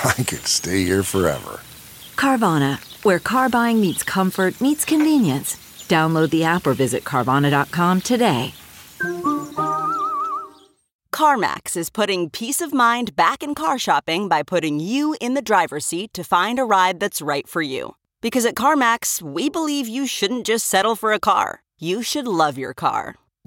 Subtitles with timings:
[0.04, 1.60] I could stay here forever.
[2.16, 5.56] Carvana, where car buying meets comfort, meets convenience.
[5.88, 8.54] Download the app or visit Carvana.com today.
[11.12, 15.42] CarMax is putting peace of mind back in car shopping by putting you in the
[15.42, 17.96] driver's seat to find a ride that's right for you.
[18.20, 22.56] Because at CarMax, we believe you shouldn't just settle for a car, you should love
[22.56, 23.16] your car.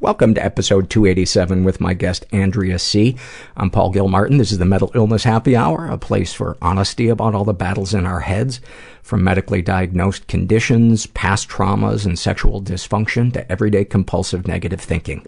[0.00, 3.16] Welcome to episode 287 with my guest Andrea C.
[3.56, 4.38] I'm Paul Gilmartin.
[4.38, 7.94] This is the Mental Illness Happy Hour, a place for honesty about all the battles
[7.94, 8.60] in our heads,
[9.02, 15.26] from medically diagnosed conditions, past traumas, and sexual dysfunction to everyday compulsive negative thinking.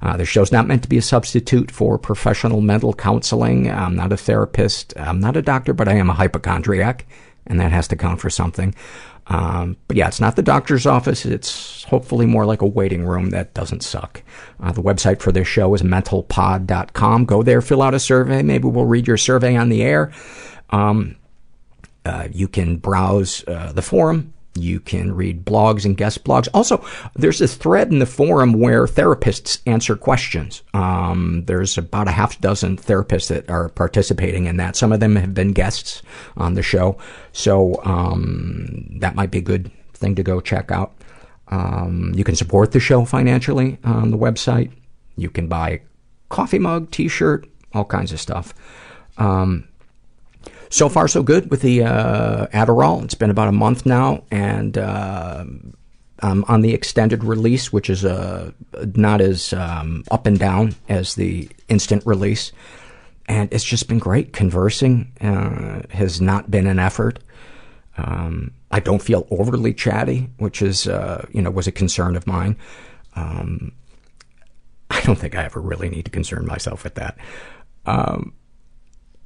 [0.00, 3.70] Uh, the show's not meant to be a substitute for professional mental counseling.
[3.70, 4.94] I'm not a therapist.
[4.96, 7.04] I'm not a doctor, but I am a hypochondriac,
[7.46, 8.74] and that has to count for something.
[9.28, 11.24] Um, but yeah, it's not the doctor's office.
[11.26, 14.22] It's hopefully more like a waiting room that doesn't suck.
[14.60, 17.24] Uh, the website for this show is mentalpod.com.
[17.24, 18.42] Go there, fill out a survey.
[18.42, 20.12] Maybe we'll read your survey on the air.
[20.70, 21.16] Um,
[22.04, 24.32] uh, you can browse uh, the forum.
[24.56, 26.48] You can read blogs and guest blogs.
[26.54, 26.84] Also,
[27.14, 30.62] there's a thread in the forum where therapists answer questions.
[30.74, 34.76] Um, there's about a half dozen therapists that are participating in that.
[34.76, 36.02] Some of them have been guests
[36.36, 36.98] on the show,
[37.32, 40.92] so um, that might be a good thing to go check out.
[41.48, 44.72] Um, you can support the show financially on the website.
[45.16, 45.80] You can buy
[46.28, 48.52] coffee mug, t-shirt, all kinds of stuff.
[49.18, 49.68] Um,
[50.70, 53.04] so far, so good with the uh, Adderall.
[53.04, 55.44] It's been about a month now, and uh,
[56.20, 58.52] I'm on the extended release, which is uh,
[58.94, 62.52] not as um, up and down as the instant release.
[63.28, 64.32] And it's just been great.
[64.32, 67.18] Conversing uh, has not been an effort.
[67.98, 72.26] Um, I don't feel overly chatty, which is, uh, you know, was a concern of
[72.26, 72.56] mine.
[73.14, 73.72] Um,
[74.90, 77.18] I don't think I ever really need to concern myself with that.
[77.84, 78.32] Um,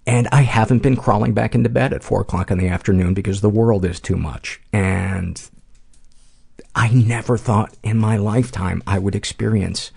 [0.07, 3.41] and I haven't been crawling back into bed at four o'clock in the afternoon because
[3.41, 4.61] the world is too much.
[4.73, 5.41] And
[6.75, 9.91] I never thought in my lifetime I would experience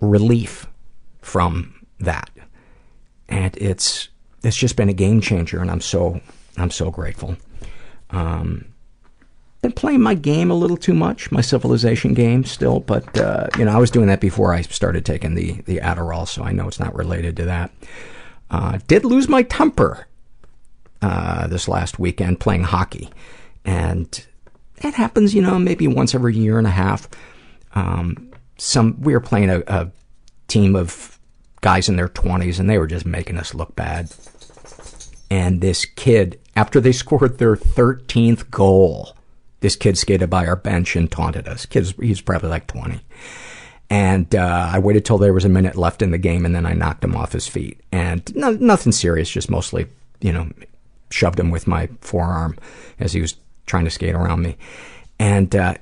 [0.00, 0.66] relief
[1.20, 2.30] from that.
[3.28, 4.08] And it's,
[4.42, 6.20] it's just been a game changer and I'm so,
[6.56, 7.36] I'm so grateful.
[8.10, 8.66] Um,
[9.62, 13.64] been playing my game a little too much, my civilization game still, but, uh, you
[13.64, 16.68] know, I was doing that before I started taking the, the Adderall, so I know
[16.68, 17.72] it's not related to that.
[18.50, 20.06] Uh, did lose my temper,
[21.02, 23.10] uh, this last weekend playing hockey.
[23.64, 24.24] And
[24.78, 27.08] it happens, you know, maybe once every year and a half.
[27.74, 29.90] Um, some, we were playing a, a
[30.48, 31.18] team of
[31.60, 34.10] guys in their twenties and they were just making us look bad.
[35.30, 39.14] And this kid, after they scored their 13th goal,
[39.60, 41.66] this kid skated by our bench and taunted us.
[41.66, 43.00] Kid's, he's probably like 20.
[43.88, 46.66] And, uh, I waited till there was a minute left in the game and then
[46.66, 47.80] I knocked him off his feet.
[47.92, 49.86] And no, nothing serious, just mostly,
[50.20, 50.50] you know,
[51.10, 52.58] shoved him with my forearm
[52.98, 53.36] as he was
[53.66, 54.56] trying to skate around me.
[55.18, 55.74] And, uh,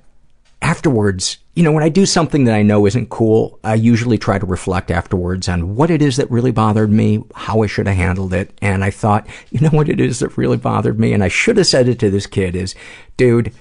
[0.64, 4.38] afterwards, you know, when I do something that I know isn't cool, I usually try
[4.38, 7.96] to reflect afterwards on what it is that really bothered me, how I should have
[7.96, 8.50] handled it.
[8.62, 11.12] And I thought, you know what it is that really bothered me?
[11.12, 12.74] And I should have said it to this kid is,
[13.16, 13.52] dude,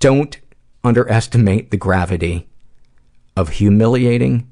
[0.00, 0.38] don't
[0.84, 2.48] underestimate the gravity
[3.36, 4.48] of humiliating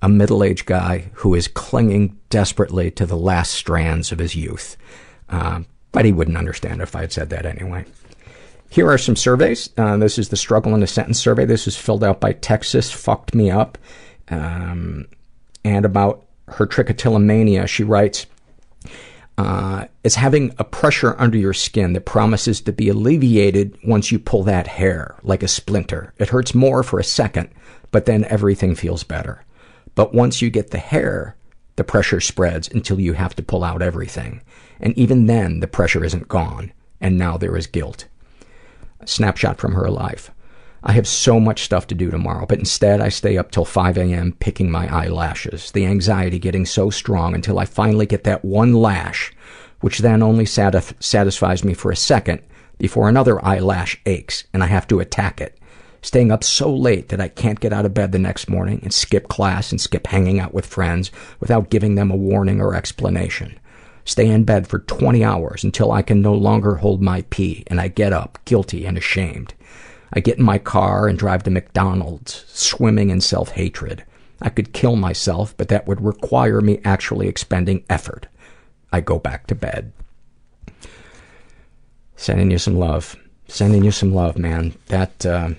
[0.00, 4.76] a middle-aged guy who is clinging desperately to the last strands of his youth.
[5.28, 7.84] Um, but he wouldn't understand if I had said that anyway.
[8.70, 9.70] Here are some surveys.
[9.76, 11.46] Uh, this is the struggle in a sentence survey.
[11.46, 13.78] This is filled out by Texas Fucked Me Up.
[14.28, 15.06] Um,
[15.64, 18.26] and about her trichotillomania, she writes,
[19.38, 24.18] Uh, it's having a pressure under your skin that promises to be alleviated once you
[24.18, 26.12] pull that hair, like a splinter.
[26.18, 27.48] It hurts more for a second,
[27.92, 29.44] but then everything feels better.
[29.94, 31.36] But once you get the hair,
[31.76, 34.42] the pressure spreads until you have to pull out everything.
[34.80, 38.08] And even then, the pressure isn't gone, and now there is guilt.
[38.98, 40.32] A snapshot from her life.
[40.82, 43.98] I have so much stuff to do tomorrow, but instead I stay up till 5
[43.98, 44.36] a.m.
[44.38, 45.72] picking my eyelashes.
[45.72, 49.32] The anxiety getting so strong until I finally get that one lash,
[49.80, 52.42] which then only satis- satisfies me for a second
[52.78, 55.58] before another eyelash aches and I have to attack it.
[56.00, 58.92] Staying up so late that I can't get out of bed the next morning and
[58.92, 61.10] skip class and skip hanging out with friends
[61.40, 63.58] without giving them a warning or explanation.
[64.04, 67.80] Stay in bed for 20 hours until I can no longer hold my pee and
[67.80, 69.54] I get up, guilty and ashamed.
[70.12, 74.04] I get in my car and drive to McDonald's, swimming in self-hatred.
[74.40, 78.26] I could kill myself, but that would require me actually expending effort.
[78.92, 79.92] I go back to bed.
[82.16, 83.16] Sending you some love.
[83.48, 84.74] Sending you some love, man.
[84.86, 85.50] That, uh,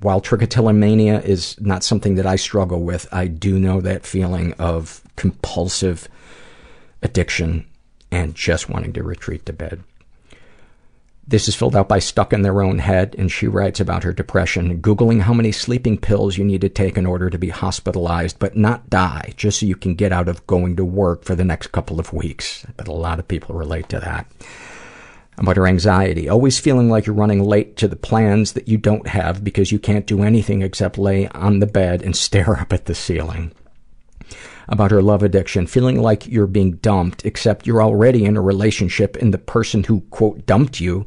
[0.00, 5.02] while trichotillomania is not something that I struggle with, I do know that feeling of
[5.16, 6.08] compulsive
[7.02, 7.66] addiction
[8.10, 9.82] and just wanting to retreat to bed.
[11.26, 14.12] This is filled out by Stuck in Their Own Head, and she writes about her
[14.12, 18.40] depression, Googling how many sleeping pills you need to take in order to be hospitalized,
[18.40, 21.44] but not die, just so you can get out of going to work for the
[21.44, 22.66] next couple of weeks.
[22.76, 24.26] But a lot of people relate to that.
[25.38, 29.06] About her anxiety, always feeling like you're running late to the plans that you don't
[29.06, 32.86] have because you can't do anything except lay on the bed and stare up at
[32.86, 33.52] the ceiling
[34.68, 39.16] about her love addiction, feeling like you're being dumped, except you're already in a relationship
[39.16, 41.06] and the person who, quote, dumped you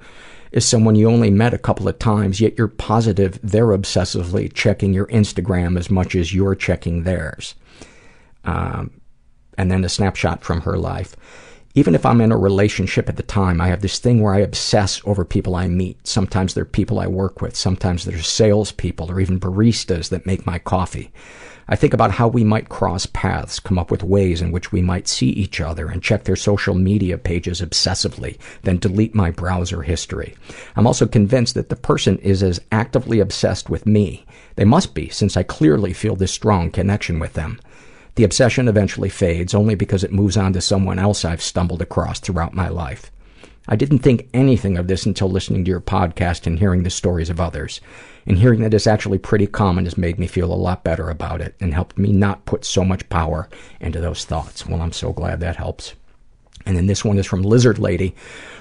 [0.51, 4.93] is someone you only met a couple of times, yet you're positive they're obsessively checking
[4.93, 7.55] your Instagram as much as you're checking theirs.
[8.45, 9.01] Um,
[9.57, 11.15] and then a snapshot from her life.
[11.77, 14.39] Even if I'm in a relationship at the time, I have this thing where I
[14.39, 16.07] obsess over people I meet.
[16.07, 17.53] Sometimes they're people I work with.
[17.55, 21.11] Sometimes they're salespeople or even baristas that make my coffee.
[21.67, 24.83] I think about how we might cross paths, come up with ways in which we
[24.83, 29.81] might see each other, and check their social media pages obsessively, then delete my browser
[29.81, 30.35] history.
[30.75, 34.25] I'm also convinced that the person is as actively obsessed with me.
[34.57, 37.59] They must be, since I clearly feel this strong connection with them.
[38.13, 42.19] The obsession eventually fades, only because it moves on to someone else I've stumbled across
[42.19, 43.11] throughout my life.
[43.67, 47.31] I didn't think anything of this until listening to your podcast and hearing the stories
[47.31, 47.81] of others.
[48.25, 51.41] And hearing that it's actually pretty common has made me feel a lot better about
[51.41, 53.47] it and helped me not put so much power
[53.79, 54.65] into those thoughts.
[54.65, 55.93] Well, I'm so glad that helps.
[56.65, 58.15] And then this one is from Lizard Lady,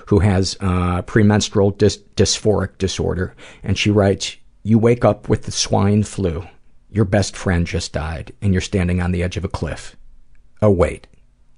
[0.06, 3.34] who has uh, premenstrual dys- dysphoric disorder.
[3.62, 6.46] And she writes, You wake up with the swine flu.
[6.90, 9.96] Your best friend just died, and you're standing on the edge of a cliff.
[10.60, 11.06] Oh, wait.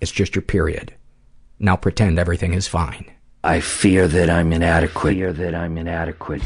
[0.01, 0.95] It's just your period.
[1.59, 3.11] Now pretend everything is fine.
[3.43, 5.13] I fear that I'm inadequate.
[5.13, 6.43] I Fear that I'm inadequate.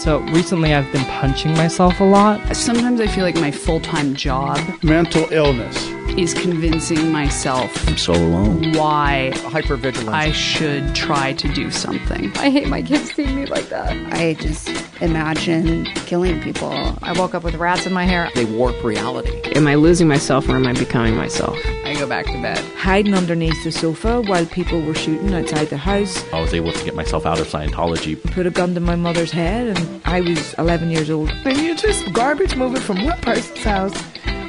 [0.00, 2.56] So recently I've been punching myself a lot.
[2.56, 5.76] Sometimes I feel like my full time job mental illness
[6.18, 8.72] is convincing myself I'm so alone.
[8.72, 10.08] why Hypervigilance.
[10.08, 12.32] I should try to do something.
[12.36, 13.92] I hate my kids seeing me like that.
[14.14, 14.68] I just
[15.00, 16.72] imagine killing people.
[17.02, 18.28] I woke up with rats in my hair.
[18.34, 19.40] They warp reality.
[19.54, 21.56] Am I losing myself or am I becoming myself?
[21.84, 22.58] I go back to bed.
[22.76, 26.24] Hiding underneath the sofa while people were shooting outside the house.
[26.32, 28.20] I was able to get myself out of Scientology.
[28.32, 31.30] Put a gun to my mother's head and I was 11 years old.
[31.44, 33.92] And you're just garbage moving from one person's house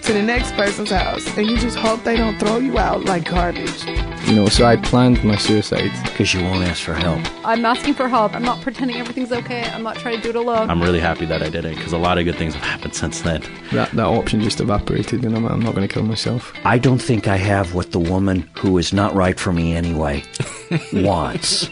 [0.04, 3.30] to the next person's house and you just hope they don't throw you out like
[3.30, 3.86] garbage.
[4.26, 5.92] You know, so I planned my suicide.
[6.04, 7.20] Because you won't ask for help.
[7.46, 8.34] I'm asking for help.
[8.34, 9.64] I'm not pretending everything's okay.
[9.64, 10.70] I'm not trying to do it alone.
[10.70, 12.96] I'm really happy that I did it because a lot of good things have happened
[12.96, 13.42] since then.
[13.72, 16.54] That, that option just evaporated and I'm, I'm not going to kill myself.
[16.64, 20.24] I don't think I have what the woman who is not right for me anyway
[20.94, 21.70] wants.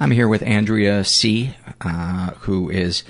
[0.00, 3.04] I'm here with Andrea C., uh, who is,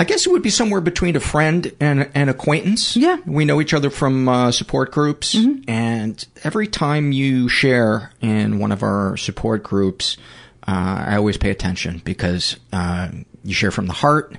[0.00, 2.96] I guess it would be somewhere between a friend and an acquaintance.
[2.96, 3.18] Yeah.
[3.24, 5.70] We know each other from uh, support groups, Mm-hmm.
[5.70, 10.16] and every time you share in one of our support groups,
[10.66, 13.10] uh, I always pay attention because uh,
[13.44, 14.36] you share from the heart.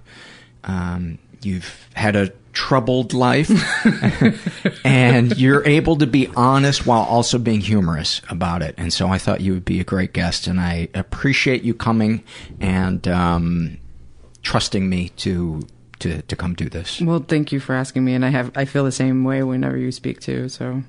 [0.66, 3.50] Um, you've had a troubled life,
[4.86, 8.76] and you're able to be honest while also being humorous about it.
[8.78, 12.24] And so I thought you would be a great guest, and I appreciate you coming
[12.60, 13.78] and um,
[14.44, 15.62] trusting me to
[16.00, 17.02] to to come do this.
[17.02, 19.78] Well, thank you for asking me, and I have I feel the same way whenever
[19.78, 20.50] you speak too.
[20.50, 20.84] So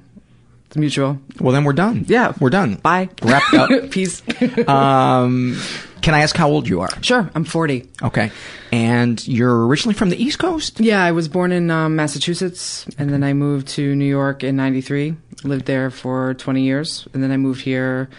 [0.66, 1.18] it's mutual.
[1.40, 2.04] Well, then we're done.
[2.08, 2.76] Yeah, we're done.
[2.76, 3.08] Bye.
[3.22, 3.70] Wrapped up.
[3.90, 4.22] Peace.
[4.68, 5.58] um,
[6.04, 6.90] Can I ask how old you are?
[7.00, 7.88] Sure, I'm 40.
[8.02, 8.30] Okay.
[8.70, 10.78] And you're originally from the East Coast?
[10.78, 14.54] Yeah, I was born in um, Massachusetts, and then I moved to New York in
[14.54, 15.16] '93.
[15.44, 18.10] Lived there for 20 years, and then I moved here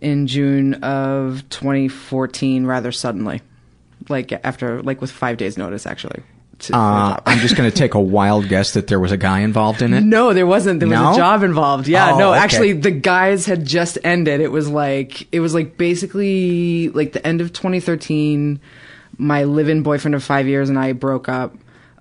[0.00, 3.42] in June of 2014, rather suddenly,
[4.08, 6.22] like after like with five days' notice, actually.
[6.60, 7.20] To- for a Uh.
[7.26, 9.92] I'm just going to take a wild guess that there was a guy involved in
[9.94, 10.02] it.
[10.02, 10.80] No, there wasn't.
[10.80, 11.88] There was a job involved.
[11.88, 12.40] Yeah, Oh, no, okay.
[12.40, 14.40] actually the guys had just ended.
[14.40, 18.60] It was like it was like basically like the end of 2013.
[19.16, 21.54] My live-in boyfriend of 5 years and I broke up.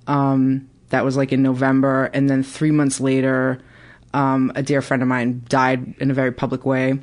[0.08, 3.60] Um that was like in November and then 3 months later
[4.14, 7.00] um a dear friend of mine died in a very public way.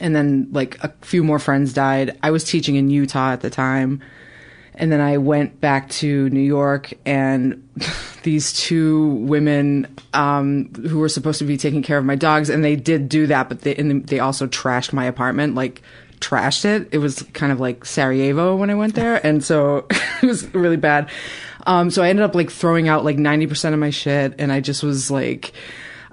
[0.00, 2.16] And then like a few more friends died.
[2.22, 4.00] I was teaching in Utah at the time.
[4.74, 7.68] And then I went back to New York, and
[8.22, 12.64] these two women um, who were supposed to be taking care of my dogs, and
[12.64, 15.82] they did do that, but they and they also trashed my apartment, like
[16.20, 16.88] trashed it.
[16.92, 19.86] It was kind of like Sarajevo when I went there, and so
[20.22, 21.10] it was really bad.
[21.66, 24.52] Um, so I ended up like throwing out like ninety percent of my shit, and
[24.52, 25.52] I just was like.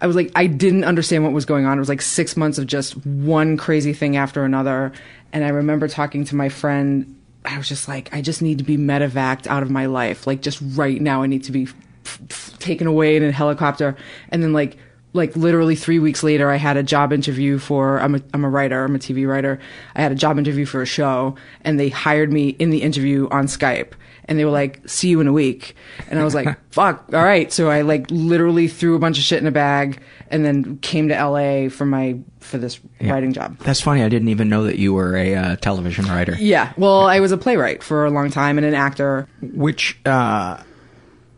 [0.01, 1.77] I was like, I didn't understand what was going on.
[1.77, 4.93] It was like six months of just one crazy thing after another.
[5.33, 7.18] And I remember talking to my friend.
[7.49, 10.27] I was just like, I just need to be medevaced out of my life.
[10.27, 13.95] Like, just right now, I need to be f- f- taken away in a helicopter.
[14.29, 14.77] And then, like,
[15.13, 17.99] like literally three weeks later, I had a job interview for.
[17.99, 18.83] I'm a I'm a writer.
[18.83, 19.59] I'm a TV writer.
[19.95, 23.27] I had a job interview for a show, and they hired me in the interview
[23.31, 23.93] on Skype.
[24.29, 25.75] And they were like, "See you in a week,"
[26.09, 29.23] and I was like, "Fuck, all right." So I like literally threw a bunch of
[29.23, 33.11] shit in a bag, and then came to LA for my for this Yeah.
[33.13, 33.57] writing job.
[33.59, 34.03] That's funny.
[34.03, 36.35] I didn't even know that you were a uh, television writer.
[36.39, 39.27] Yeah, well, I was a playwright for a long time and an actor.
[39.41, 40.61] Which uh,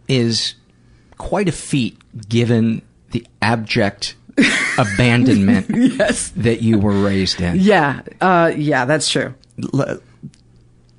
[0.09, 0.55] is
[1.17, 2.81] quite a feat given
[3.11, 4.15] the abject
[4.77, 6.29] abandonment yes.
[6.35, 7.57] that you were raised in.
[7.59, 9.33] Yeah, uh, yeah, that's true.
[9.73, 9.99] L-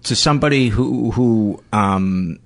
[0.04, 2.38] to somebody who who um,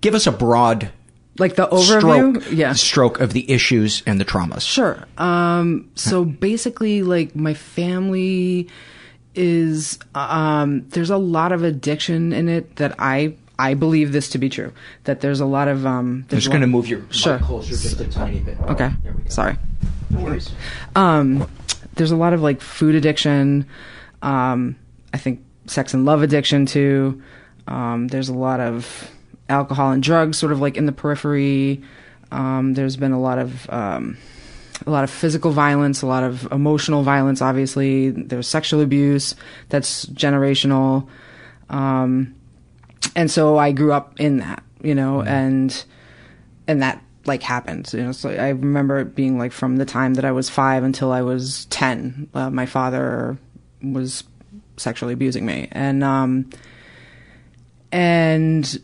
[0.00, 0.90] give us a broad
[1.38, 1.98] Like the overview.
[1.98, 2.72] stroke yeah.
[2.74, 4.62] stroke of the issues and the traumas.
[4.62, 5.04] Sure.
[5.18, 8.68] Um, so basically, like my family
[9.34, 14.38] is um, there's a lot of addiction in it that I I believe this to
[14.38, 14.72] be true.
[15.04, 15.98] That there's a lot of um.
[15.98, 17.38] I'm There's just going to move your sure.
[17.38, 18.58] closer just a tiny bit.
[18.60, 18.90] Okay.
[19.02, 19.28] There we go.
[19.30, 19.56] Sorry.
[20.10, 20.50] No worries.
[20.96, 21.48] Um,
[21.94, 23.66] there's a lot of like food addiction.
[24.20, 24.76] Um,
[25.14, 27.22] I think sex and love addiction too.
[27.66, 29.10] Um, there's a lot of
[29.48, 31.82] alcohol and drugs sort of like in the periphery.
[32.30, 34.16] Um, there's been a lot of um,
[34.86, 37.42] a lot of physical violence, a lot of emotional violence.
[37.42, 39.34] Obviously, there's sexual abuse
[39.68, 41.08] that's generational.
[41.68, 42.34] Um,
[43.14, 45.84] and so I grew up in that, you know, and
[46.66, 47.92] and that like happened.
[47.92, 50.84] You know, so I remember it being like from the time that I was five
[50.84, 52.28] until I was ten.
[52.34, 53.36] Uh, my father
[53.82, 54.22] was
[54.82, 56.50] sexually abusing me, and um,
[57.90, 58.80] and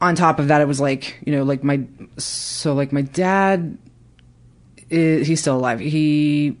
[0.00, 1.80] on top of that, it was like you know, like my
[2.18, 3.78] so like my dad,
[4.90, 5.80] is, he's still alive.
[5.80, 6.56] He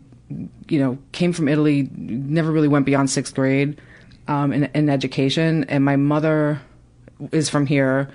[0.68, 3.80] you know came from Italy, never really went beyond sixth grade
[4.28, 6.60] um, in, in education, and my mother
[7.32, 8.08] is from here.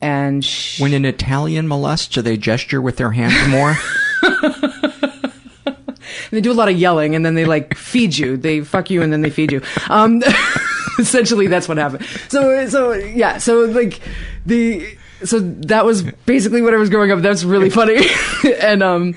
[0.00, 3.76] And she, When an Italian molests, do they gesture with their hands more?
[6.30, 8.36] they do a lot of yelling and then they like feed you.
[8.36, 9.62] They fuck you and then they feed you.
[9.88, 10.22] Um
[10.98, 12.06] essentially that's what happened.
[12.28, 14.00] So so yeah so like
[14.44, 17.20] the so that was basically what i was growing up.
[17.20, 18.06] That's really funny.
[18.60, 19.14] And um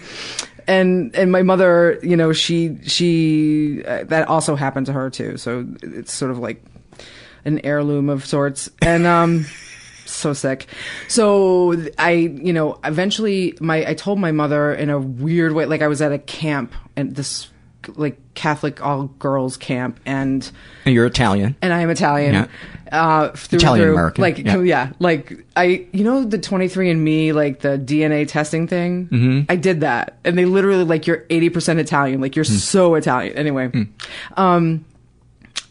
[0.68, 5.38] and and my mother you know she she uh, that also happened to her too.
[5.38, 6.64] So it's sort of like
[7.46, 8.70] an heirloom of sorts.
[8.82, 9.46] And um
[10.10, 10.68] so sick.
[11.08, 15.82] So I, you know, eventually my I told my mother in a weird way like
[15.82, 17.50] I was at a camp and this
[17.96, 20.52] like Catholic all girls camp and
[20.86, 21.56] And You're Italian.
[21.62, 22.34] and I am Italian.
[22.34, 22.48] Yeah.
[22.92, 23.94] Uh, through Italian through.
[23.94, 24.58] American, Like, yeah.
[24.62, 24.90] yeah.
[25.00, 29.08] like I, you know, the 23andMe, like the DNA testing thing.
[29.12, 29.46] Mhm.
[29.48, 32.20] I did that, and they literally like you're 80% Italian.
[32.20, 32.54] Like you're Hmm.
[32.54, 33.38] so Italian.
[33.38, 33.72] Anyway,
[34.36, 34.84] um,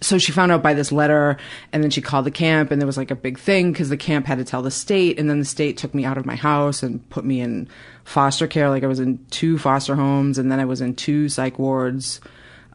[0.00, 1.36] so she found out by this letter,
[1.72, 3.96] and then she called the camp, and there was like a big thing because the
[3.96, 6.36] camp had to tell the state, and then the state took me out of my
[6.36, 7.68] house and put me in
[8.04, 8.68] foster care.
[8.68, 12.20] Like I was in two foster homes, and then I was in two psych wards.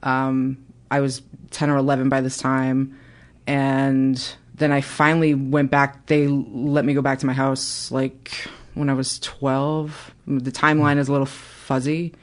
[0.03, 0.57] Um,
[0.91, 2.99] I was 10 or 11 by this time.
[3.47, 6.05] And then I finally went back.
[6.05, 10.13] They let me go back to my house like when I was 12.
[10.27, 12.13] The timeline is a little fuzzy.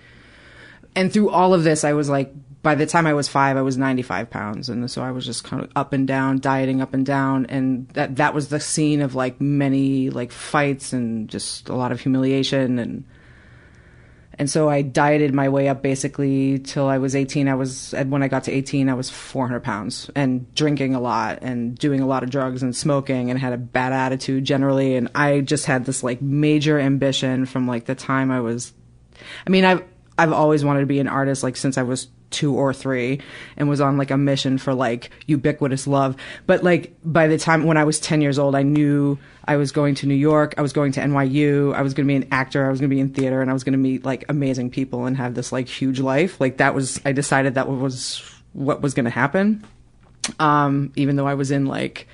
[0.94, 3.62] And through all of this, I was like, by the time I was five, I
[3.62, 4.68] was 95 pounds.
[4.68, 7.46] And so I was just kind of up and down, dieting up and down.
[7.46, 11.90] And that, that was the scene of like many like fights and just a lot
[11.90, 13.04] of humiliation and,
[14.38, 17.48] And so I dieted my way up basically till I was 18.
[17.48, 21.00] I was, and when I got to 18, I was 400 pounds and drinking a
[21.00, 24.96] lot and doing a lot of drugs and smoking and had a bad attitude generally.
[24.96, 28.74] And I just had this like major ambition from like the time I was,
[29.46, 29.82] I mean, I've,
[30.18, 33.20] I've always wanted to be an artist like since I was two or three
[33.56, 36.16] and was on like a mission for like ubiquitous love.
[36.46, 39.72] But like by the time when I was 10 years old, I knew I was
[39.72, 40.54] going to New York.
[40.56, 41.74] I was going to NYU.
[41.74, 42.66] I was going to be an actor.
[42.66, 44.70] I was going to be in theater and I was going to meet like amazing
[44.70, 46.40] people and have this like huge life.
[46.40, 48.22] Like that was, I decided that was
[48.52, 49.64] what was going to happen.
[50.38, 52.06] Um, even though I was in like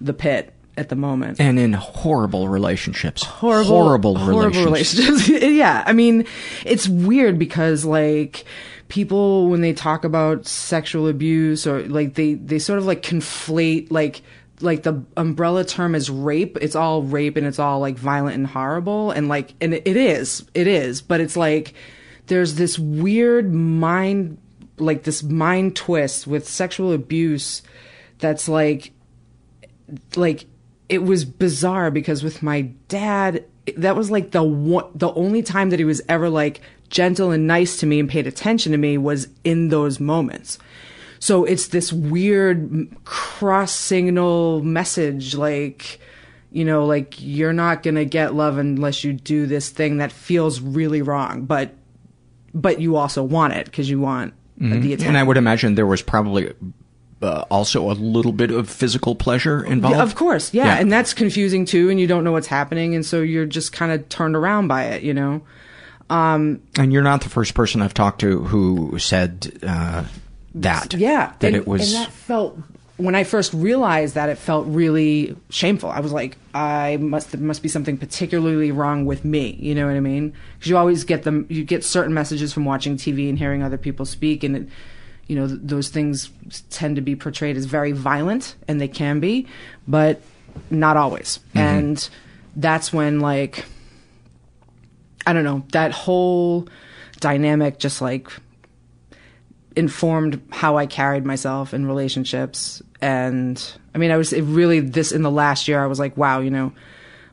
[0.00, 1.40] the pit at the moment.
[1.40, 3.24] And in horrible relationships.
[3.24, 5.28] Horrible, horrible, horrible relationships.
[5.28, 5.54] relationships.
[5.56, 5.82] yeah.
[5.86, 6.26] I mean,
[6.64, 8.44] it's weird because like,
[8.88, 13.90] people when they talk about sexual abuse or like they they sort of like conflate
[13.90, 14.22] like
[14.60, 16.56] like the umbrella term is rape.
[16.60, 19.10] It's all rape and it's all like violent and horrible.
[19.10, 21.02] And like and it is it is.
[21.02, 21.74] But it's like
[22.26, 24.38] there's this weird mind
[24.78, 27.62] like this mind twist with sexual abuse
[28.18, 28.92] that's like
[30.16, 30.46] like
[30.88, 33.44] it was bizarre because with my dad
[33.76, 37.46] that was like the one the only time that he was ever like gentle and
[37.46, 40.58] nice to me and paid attention to me was in those moments.
[41.18, 46.00] So it's this weird cross signal message like,
[46.50, 50.12] you know, like you're not going to get love unless you do this thing that
[50.12, 51.74] feels really wrong, but
[52.54, 54.80] but you also want it because you want mm-hmm.
[54.80, 55.08] the attention.
[55.08, 56.52] And I would imagine there was probably
[57.22, 59.96] uh, also a little bit of physical pleasure involved.
[59.96, 60.66] Yeah, of course, yeah.
[60.66, 63.72] yeah, and that's confusing too, and you don't know what's happening, and so you're just
[63.72, 65.42] kind of turned around by it, you know.
[66.08, 70.04] Um, and you're not the first person I've talked to who said uh,
[70.54, 70.94] that.
[70.94, 71.92] Yeah, that and, it was.
[71.92, 72.58] And that felt
[72.96, 75.90] when I first realized that it felt really shameful.
[75.90, 79.56] I was like, I must there must be something particularly wrong with me.
[79.60, 80.34] You know what I mean?
[80.54, 81.46] Because you always get them.
[81.48, 84.68] You get certain messages from watching TV and hearing other people speak, and it,
[85.26, 86.30] you know th- those things
[86.70, 89.46] tend to be portrayed as very violent, and they can be,
[89.86, 90.22] but
[90.70, 91.40] not always.
[91.50, 91.58] Mm-hmm.
[91.58, 92.08] And
[92.54, 93.66] that's when like
[95.26, 96.68] I don't know, that whole
[97.20, 98.30] dynamic just like
[99.74, 102.82] informed how I carried myself in relationships.
[103.00, 103.62] And
[103.94, 106.50] I mean, I was really this in the last year, I was like, wow, you
[106.50, 106.72] know,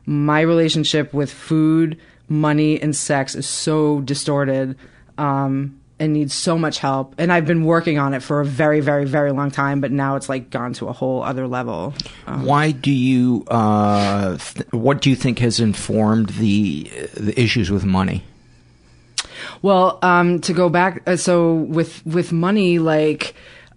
[0.06, 4.76] my relationship with food, money, and sex is so distorted.
[5.16, 7.14] Um, and needs so much help.
[7.18, 10.16] And I've been working on it for a very, very, very long time, but now
[10.16, 11.94] it's like gone to a whole other level.
[12.26, 17.70] Um, Why do you, uh, th- what do you think has informed the, the issues
[17.70, 18.24] with money?
[19.62, 23.34] Well, um, to go back, uh, so with, with money, like,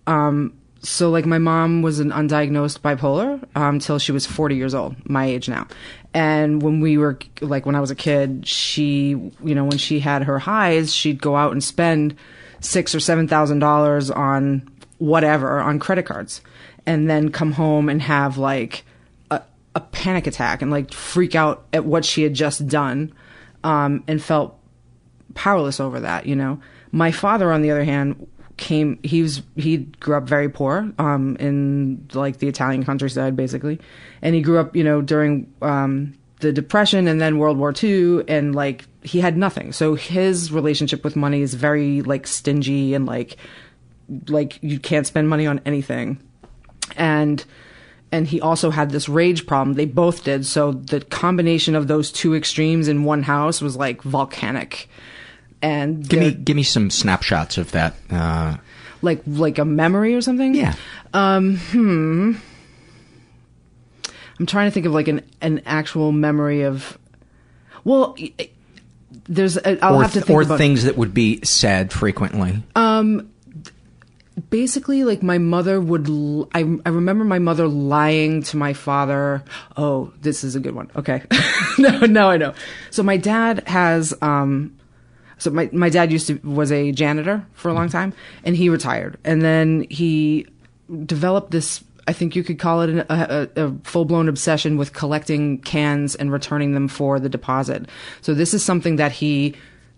[0.08, 0.56] um,
[0.88, 5.26] so like my mom was an undiagnosed bipolar um, she was 40 years old my
[5.26, 5.67] age now.
[6.13, 10.00] And when we were like when i was a kid she you know when she
[10.00, 12.15] had her highs she'd go out and spend
[12.60, 16.41] six or seven thousand dollars on whatever on credit cards.
[16.86, 18.86] And then come home and have like
[19.30, 19.41] a,
[19.76, 23.13] a panic attack and like freak out at what she had just done
[23.63, 24.58] um, and felt
[25.34, 26.60] powerless over that you know.
[26.91, 31.35] My father on the other hand came he was he grew up very poor um
[31.37, 33.79] in like the Italian countryside basically.
[34.21, 38.23] And he grew up you know during um the depression and then World War II
[38.27, 39.71] and like he had nothing.
[39.71, 43.37] So his relationship with money is very like stingy and like
[44.27, 46.19] like you can't spend money on anything.
[46.95, 47.43] And
[48.11, 49.75] and he also had this rage problem.
[49.75, 50.45] They both did.
[50.45, 54.89] So the combination of those two extremes in one house was like volcanic
[55.61, 57.95] and give me give me some snapshots of that.
[58.09, 58.57] Uh,
[59.01, 60.55] like like a memory or something.
[60.55, 60.75] Yeah.
[61.13, 61.57] Um.
[61.57, 62.33] Hmm.
[64.39, 66.97] I'm trying to think of like an an actual memory of.
[67.83, 68.17] Well,
[69.25, 69.57] there's.
[69.57, 72.63] A, I'll or, have to think or about things that would be said frequently.
[72.75, 73.31] Um.
[74.51, 76.07] Basically, like my mother would.
[76.07, 79.43] L- I I remember my mother lying to my father.
[79.75, 80.91] Oh, this is a good one.
[80.95, 81.23] Okay.
[81.79, 82.53] no, no, I know.
[82.91, 84.77] So my dad has um
[85.38, 88.69] so my my dad used to was a janitor for a long time, and he
[88.69, 90.47] retired, and then he
[91.06, 91.84] developed this.
[92.08, 96.15] I think you could call it an, a, a full blown obsession with collecting cans
[96.15, 97.86] and returning them for the deposit.
[98.21, 99.56] So this is something that he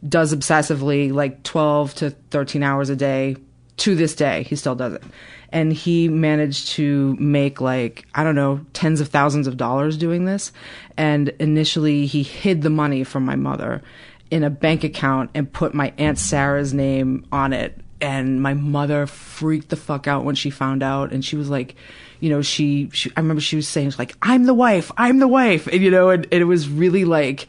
[0.08, 3.38] does obsessively, like twelve to thirteen hours a day.
[3.78, 5.04] To this day, he still does it
[5.52, 10.25] and he managed to make like I don't know tens of thousands of dollars doing
[10.25, 10.52] this.
[10.97, 13.82] And initially, he hid the money from my mother,
[14.31, 17.79] in a bank account and put my aunt Sarah's name on it.
[18.01, 21.75] And my mother freaked the fuck out when she found out, and she was like,
[22.21, 25.27] you know, she, she I remember she was saying like, "I'm the wife, I'm the
[25.27, 27.47] wife," and you know, and, and it was really like,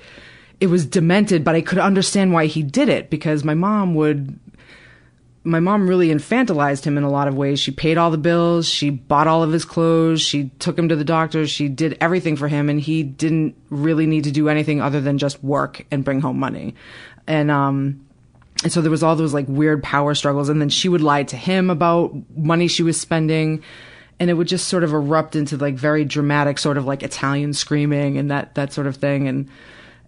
[0.60, 4.38] it was demented, but I could understand why he did it because my mom would
[5.42, 7.58] my mom really infantilized him in a lot of ways.
[7.58, 10.96] She paid all the bills, she bought all of his clothes, she took him to
[10.96, 14.82] the doctor, she did everything for him and he didn't really need to do anything
[14.82, 16.74] other than just work and bring home money.
[17.26, 18.04] And um
[18.62, 21.22] and so there was all those like weird power struggles and then she would lie
[21.22, 23.62] to him about money she was spending
[24.18, 27.54] and it would just sort of erupt into like very dramatic sort of like Italian
[27.54, 29.48] screaming and that that sort of thing and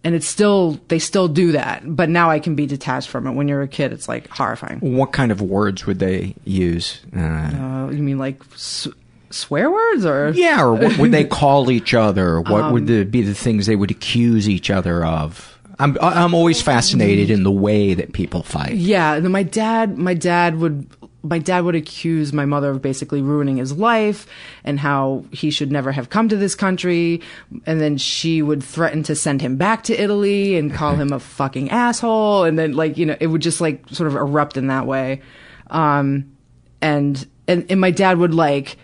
[0.05, 3.33] and it's still they still do that but now i can be detached from it
[3.33, 7.01] when you're a kid it's like horrifying What kind of words would they use?
[7.17, 8.89] Uh, uh, you mean like s-
[9.31, 12.41] swear words or yeah, or what would they call each other?
[12.41, 15.49] What Um, would the, be the things they would accuse each other of?
[15.79, 18.75] I'm I'm always fascinated in the way that people fight.
[18.75, 20.87] yeah my dad my dad would
[21.23, 24.27] my dad would accuse my mother of basically ruining his life
[24.65, 27.21] and how he should never have come to this country.
[27.67, 31.21] And then she would threaten to send him back to Italy and call him a
[31.39, 32.45] fucking asshole.
[32.45, 35.23] And then like you know it would just like sort of erupt in that way.
[35.71, 36.33] Um
[36.81, 38.77] and and, and my dad would like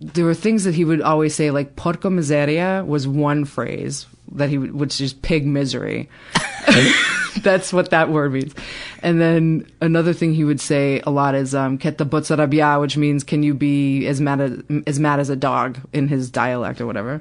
[0.00, 4.48] there were things that he would always say like porco miseria was one phrase that
[4.48, 6.08] he would which is pig misery.
[7.42, 8.54] That's what that word means.
[9.02, 12.80] And then another thing he would say a lot is um "Che te bozza rabbia,"
[12.80, 16.30] which means can you be as mad as, as mad as a dog in his
[16.30, 17.20] dialect or whatever?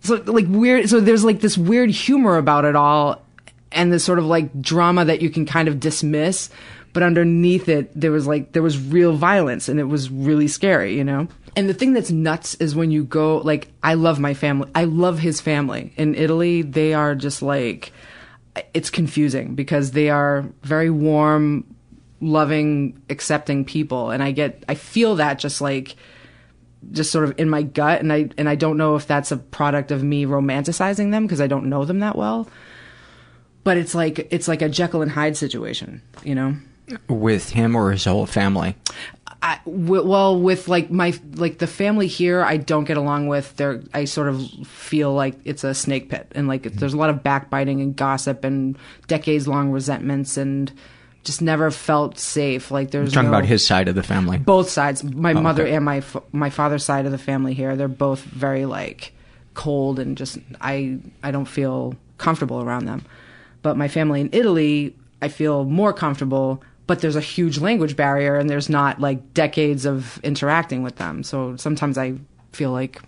[0.00, 3.22] So like weird so there's like this weird humor about it all
[3.70, 6.50] and this sort of like drama that you can kind of dismiss
[6.92, 10.96] but underneath it there was like there was real violence and it was really scary
[10.96, 14.34] you know and the thing that's nuts is when you go like i love my
[14.34, 17.92] family i love his family in italy they are just like
[18.74, 21.64] it's confusing because they are very warm
[22.20, 25.96] loving accepting people and i get i feel that just like
[26.90, 29.36] just sort of in my gut and I and I don't know if that's a
[29.36, 32.48] product of me romanticizing them because I don't know them that well.
[33.64, 36.56] But it's like it's like a Jekyll and Hyde situation, you know.
[37.08, 38.74] With him or his whole family?
[39.44, 43.56] I, well, with like my like the family here, I don't get along with.
[43.56, 46.78] They're I sort of feel like it's a snake pit, and like mm-hmm.
[46.78, 48.78] there's a lot of backbiting and gossip and
[49.08, 50.72] decades long resentments, and
[51.24, 52.70] just never felt safe.
[52.70, 54.38] Like You're there's talking no- about his side of the family.
[54.38, 55.74] both sides my Oh, mother okay.
[55.74, 59.12] and my my father's side of the family here they're both very like
[59.54, 63.04] cold and just i i don't feel comfortable around them
[63.62, 68.36] but my family in italy i feel more comfortable but there's a huge language barrier
[68.36, 72.12] and there's not like decades of interacting with them so sometimes i
[72.52, 73.00] feel like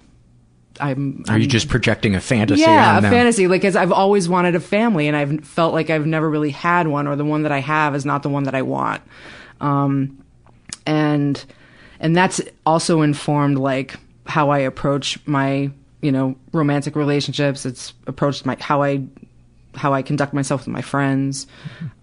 [0.80, 3.10] i'm Are you I'm- just projecting a fantasy yeah, a them?
[3.12, 3.46] fantasy.
[3.46, 6.88] Like, as I've always wanted a family, and I've felt like I've never really had
[6.88, 9.00] one, or the one that I have is not the one that I want.
[9.60, 10.24] Um,
[10.86, 11.44] and
[12.00, 13.94] and that's also informed like
[14.26, 15.70] how I approach my
[16.02, 17.64] you know romantic relationships.
[17.64, 19.04] It's approached my how I
[19.76, 21.46] how I conduct myself with my friends.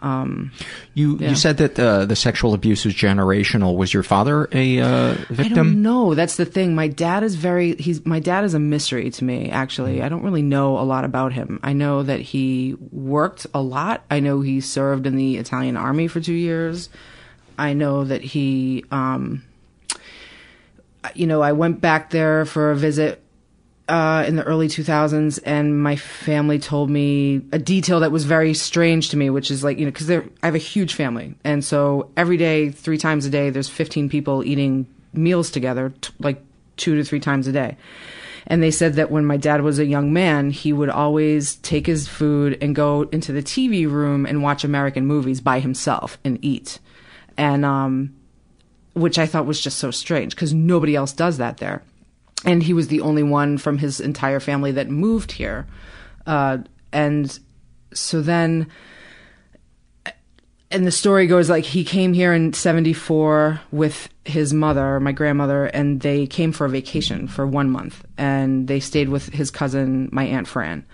[0.02, 0.52] Um,
[0.94, 1.30] You yeah.
[1.30, 3.76] you said that the the sexual abuse was generational.
[3.76, 5.56] Was your father a uh, victim?
[5.56, 5.82] don't.
[6.16, 6.76] That's the thing.
[6.76, 10.02] My dad is very he's my dad is a mystery to me actually.
[10.02, 11.60] I don't really know a lot about him.
[11.64, 14.04] I know that he worked a lot.
[14.10, 16.90] I know he served in the Italian army for 2 years.
[17.58, 19.44] I know that he um
[21.16, 23.21] you know, I went back there for a visit
[23.92, 28.54] uh, in the early 2000s, and my family told me a detail that was very
[28.54, 31.36] strange to me, which is like, you know, because I have a huge family.
[31.44, 36.14] And so every day, three times a day, there's 15 people eating meals together, t-
[36.20, 36.42] like
[36.78, 37.76] two to three times a day.
[38.48, 41.86] And they said that when my dad was a young man, he would always take
[41.86, 46.40] his food and go into the TV room and watch American movies by himself and
[46.42, 46.80] eat.
[47.36, 48.16] And, um,
[48.94, 51.84] which I thought was just so strange because nobody else does that there.
[52.46, 55.68] And he was the only one from his entire family that moved here.
[56.26, 56.60] Uh,
[56.92, 57.40] and
[57.94, 58.68] so then,
[60.72, 65.66] and the story goes like he came here in 74 with his mother, my grandmother,
[65.66, 68.04] and they came for a vacation for one month.
[68.18, 70.86] And they stayed with his cousin, my Aunt Fran.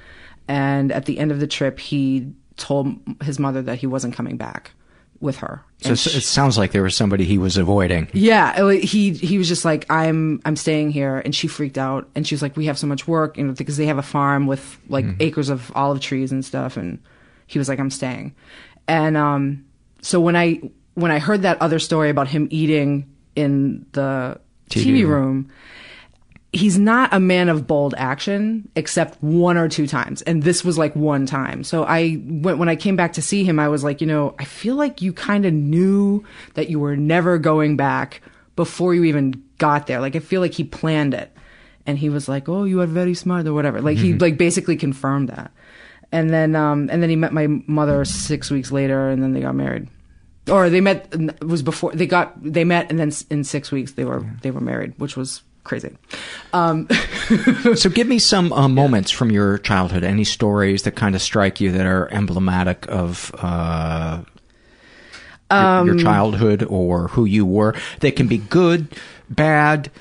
[0.47, 4.37] And at the end of the trip, he told his mother that he wasn't coming
[4.37, 4.71] back
[5.19, 5.63] with her.
[5.81, 8.07] So it's- it sounds like there was somebody he was avoiding.
[8.13, 12.25] yeah, he he was just like I'm I'm staying here, and she freaked out, and
[12.27, 14.47] she was like, we have so much work, you know, because they have a farm
[14.47, 16.99] with like acres of olive trees and stuff, and
[17.47, 18.33] he was like, I'm staying,
[18.87, 19.65] and um,
[20.01, 20.61] so when I
[20.95, 25.09] when I heard that other story about him eating in the TV TV, room.
[25.11, 25.49] room,
[26.53, 30.21] he's not a man of bold action except one or two times.
[30.23, 31.63] And this was like one time.
[31.63, 34.35] So i when, when i came back to see him i was like you know
[34.39, 38.21] i feel like you kind of knew that you were never going back
[38.55, 39.99] before you even got there.
[39.99, 41.31] Like i feel like he planned it.
[41.85, 43.81] And he was like oh you are very smart or whatever.
[43.81, 45.51] Like he like basically confirmed that.
[46.11, 49.41] And then um, and then he met my mother six weeks later, and then they
[49.41, 49.89] got married.
[50.49, 53.93] Or they met it was before they got they met, and then in six weeks
[53.93, 55.95] they were they were married, which was crazy.
[56.53, 56.87] Um,
[57.75, 60.03] so give me some uh, moments from your childhood.
[60.03, 64.23] Any stories that kind of strike you that are emblematic of uh,
[65.51, 67.75] your, your Um, childhood or who you were?
[67.99, 68.87] They can be good,
[69.29, 69.91] bad,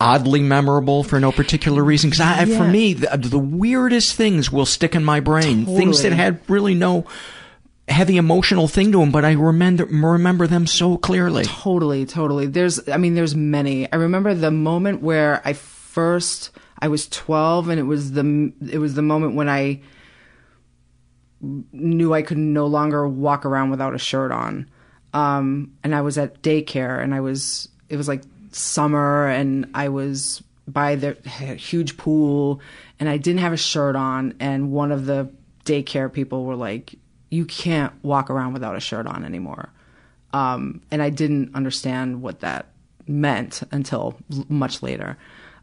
[0.00, 2.10] oddly memorable for no particular reason.
[2.10, 5.64] Because I, for me, the, the weirdest things will stick in my brain.
[5.66, 7.06] Things that had really no
[7.88, 11.44] heavy emotional thing to them, but I remember remember them so clearly.
[11.44, 12.46] Totally, totally.
[12.46, 13.90] There's, I mean, there's many.
[13.92, 18.78] I remember the moment where I first, I was 12 and it was the, it
[18.78, 19.82] was the moment when I
[21.40, 24.70] knew I could no longer walk around without a shirt on.
[25.12, 29.88] Um, and I was at daycare and I was, it was like summer and I
[29.88, 31.14] was by the
[31.58, 32.60] huge pool
[33.00, 34.34] and I didn't have a shirt on.
[34.40, 35.30] And one of the
[35.64, 36.94] daycare people were like,
[37.32, 39.70] you can't walk around without a shirt on anymore.
[40.34, 42.66] Um, and I didn't understand what that
[43.06, 45.16] meant until l- much later.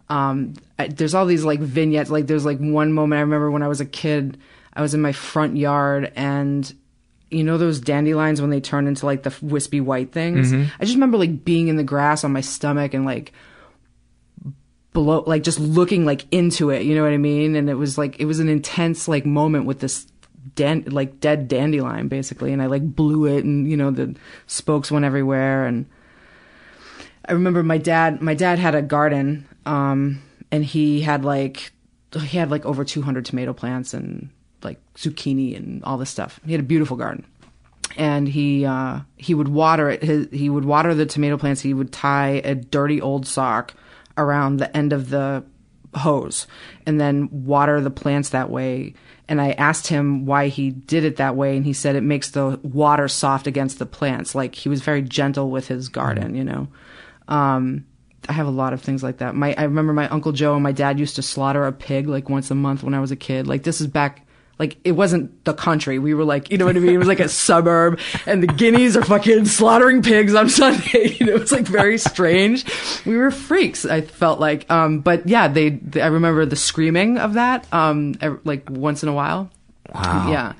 [0.09, 2.09] Um, I, there's all these like vignettes.
[2.09, 4.39] Like there's like one moment I remember when I was a kid,
[4.73, 6.73] I was in my front yard and
[7.29, 10.51] you know those dandelions when they turn into like the wispy white things.
[10.51, 10.71] Mhm.
[10.79, 13.31] I just remember like being in the grass on my stomach and like
[14.93, 16.81] below, like just looking like into it.
[16.83, 17.55] You know what I mean?
[17.55, 20.07] And it was like it was an intense like moment with this
[20.55, 24.15] dan- like dead dandelion basically, and I like blew it, and you know the
[24.47, 25.85] spokes went everywhere, and
[27.25, 28.21] I remember my dad.
[28.21, 30.21] My dad had a garden, um,
[30.51, 31.71] and he had like
[32.13, 34.29] he had like over 200 tomato plants and
[34.63, 36.39] like zucchini and all this stuff.
[36.45, 37.25] He had a beautiful garden,
[37.97, 40.03] and he uh, he would water it.
[40.03, 41.61] His, he would water the tomato plants.
[41.61, 43.73] He would tie a dirty old sock
[44.17, 45.43] around the end of the
[45.95, 46.47] hose,
[46.85, 48.95] and then water the plants that way.
[49.29, 52.31] And I asked him why he did it that way, and he said it makes
[52.31, 54.33] the water soft against the plants.
[54.33, 56.67] Like he was very gentle with his garden, you know.
[57.27, 57.85] Um,
[58.27, 59.35] I have a lot of things like that.
[59.35, 62.27] My I remember my uncle Joe and my dad used to slaughter a pig like
[62.27, 63.47] once a month when I was a kid.
[63.47, 64.25] Like this is back
[64.59, 65.97] like it wasn't the country.
[65.99, 66.93] We were like, you know what I mean?
[66.93, 71.07] It was like a suburb and the guineas are fucking slaughtering pigs on Sunday.
[71.19, 72.65] You know, it was like very strange.
[73.05, 73.85] We were freaks.
[73.85, 78.15] I felt like, um, but yeah, they, they I remember the screaming of that, um,
[78.43, 79.49] like once in a while.
[79.93, 80.31] Wow.
[80.31, 80.53] Yeah.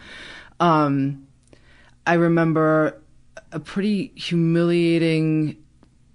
[0.60, 1.28] Um,
[2.06, 3.02] I remember
[3.52, 5.58] a pretty humiliating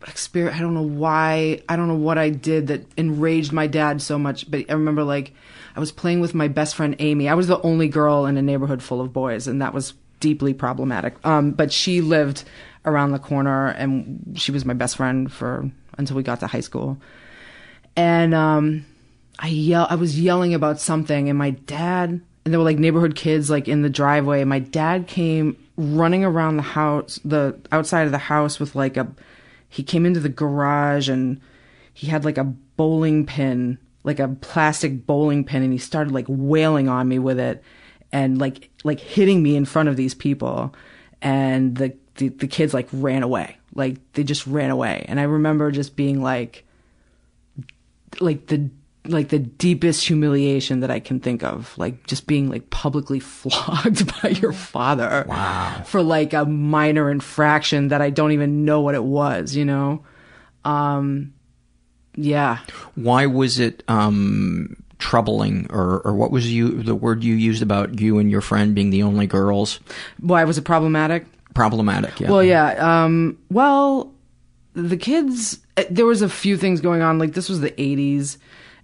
[0.06, 0.56] experience.
[0.56, 1.62] I don't know why.
[1.68, 4.50] I don't know what I did that enraged my dad so much.
[4.50, 5.32] But I remember like
[5.76, 7.28] I was playing with my best friend Amy.
[7.28, 10.54] I was the only girl in a neighborhood full of boys, and that was deeply
[10.54, 11.16] problematic.
[11.26, 12.44] Um, but she lived
[12.84, 16.60] around the corner, and she was my best friend for until we got to high
[16.60, 16.98] school.
[17.96, 18.86] And um,
[19.38, 19.86] I yell.
[19.90, 23.68] I was yelling about something, and my dad and there were like neighborhood kids like
[23.68, 24.44] in the driveway.
[24.44, 29.08] My dad came running around the house, the outside of the house with like a.
[29.68, 31.40] He came into the garage and
[31.94, 36.26] he had like a bowling pin, like a plastic bowling pin, and he started like
[36.28, 37.62] wailing on me with it,
[38.12, 40.74] and like like hitting me in front of these people,
[41.20, 45.24] and the the, the kids like ran away, like they just ran away, and I
[45.24, 46.64] remember just being like
[48.20, 48.70] like the
[49.06, 54.10] like the deepest humiliation that I can think of, like just being like publicly flogged
[54.22, 55.82] by your father wow.
[55.84, 60.04] for like a minor infraction that I don't even know what it was, you know?
[60.64, 61.34] Um,
[62.16, 62.58] yeah.
[62.94, 68.00] Why was it um, troubling, or, or what was you the word you used about
[68.00, 69.80] you and your friend being the only girls?
[70.20, 71.26] Why was it problematic?
[71.54, 72.30] Problematic, yeah.
[72.30, 73.04] Well, yeah.
[73.04, 74.12] Um, well,
[74.74, 77.18] the kids, eh, there was a few things going on.
[77.18, 78.38] Like this was the 80s.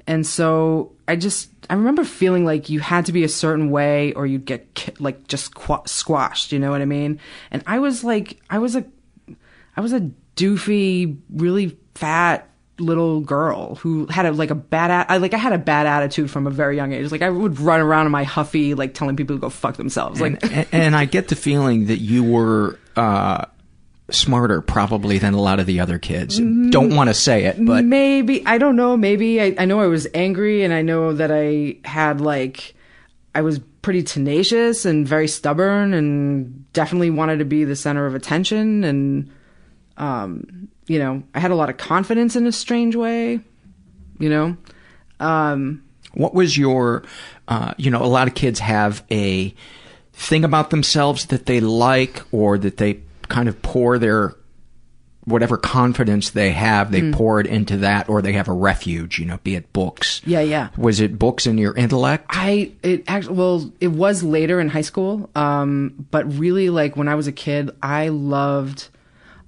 [0.07, 4.13] And so I just, I remember feeling like you had to be a certain way
[4.15, 7.21] or you'd get like just qu- squashed, you know what I mean?
[7.51, 8.85] And I was like, I was a,
[9.77, 12.49] I was a doofy, really fat
[12.81, 16.31] little girl who had a, like a bad, I, like I had a bad attitude
[16.31, 17.13] from a very young age.
[17.13, 20.21] Like I would run around in my huffy, like telling people to go fuck themselves.
[20.21, 23.45] Like, and, and I get the feeling that you were uh,
[24.11, 26.41] smarter probably than a lot of the other kids.
[26.41, 28.97] Mm, Don't want to say it, but maybe I don't know.
[28.97, 32.75] Maybe I, I know I was angry, and I know that I had like
[33.35, 38.15] I was pretty tenacious and very stubborn, and definitely wanted to be the center of
[38.15, 39.31] attention, and
[39.97, 40.60] um,
[40.91, 43.39] you know, I had a lot of confidence in a strange way,
[44.19, 44.57] you know.
[45.21, 47.05] Um, what was your,
[47.47, 49.55] uh, you know, a lot of kids have a
[50.13, 54.35] thing about themselves that they like or that they kind of pour their
[55.27, 57.13] whatever confidence they have, they Mm.
[57.13, 59.21] pour it into that, or they have a refuge.
[59.21, 60.21] You know, be it books.
[60.27, 60.71] Yeah, yeah.
[60.77, 62.27] Was it books in your intellect?
[62.31, 67.07] I it actually well it was later in high school, um, but really like when
[67.07, 68.89] I was a kid, I loved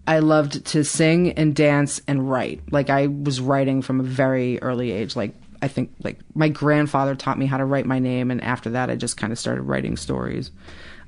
[0.06, 2.60] I loved to sing and dance and write.
[2.72, 5.14] Like I was writing from a very early age.
[5.14, 8.70] Like I think like my grandfather taught me how to write my name, and after
[8.70, 10.50] that, I just kind of started writing stories.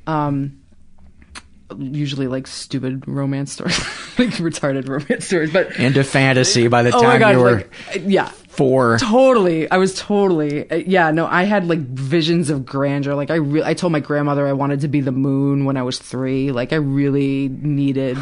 [0.06, 0.60] Um,
[1.76, 3.78] usually like stupid romance stories,
[4.18, 8.02] like retarded romance stories, but Into fantasy by the Oh time God, you were like,
[8.04, 8.98] yeah four.
[8.98, 9.70] Totally.
[9.70, 13.14] I was totally, yeah, no, I had like visions of grandeur.
[13.14, 15.82] Like I re- I told my grandmother I wanted to be the moon when I
[15.82, 16.52] was three.
[16.52, 18.16] Like I really needed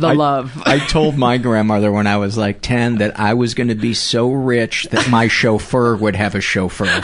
[0.00, 0.62] the I- love.
[0.66, 3.94] I told my grandmother when I was like 10 that I was going to be
[3.94, 6.86] so rich that my chauffeur would have a chauffeur.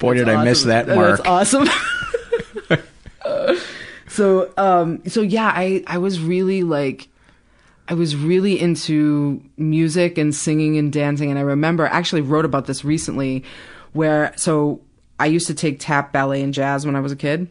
[0.00, 0.68] Boy, did I miss awesome.
[0.70, 1.20] that That's mark.
[1.26, 1.68] awesome.
[4.08, 7.08] so, um, so yeah, I, I was really like,
[7.90, 11.28] I was really into music and singing and dancing.
[11.28, 13.42] And I remember I actually wrote about this recently
[13.92, 14.80] where, so
[15.18, 17.48] I used to take tap ballet and jazz when I was a kid.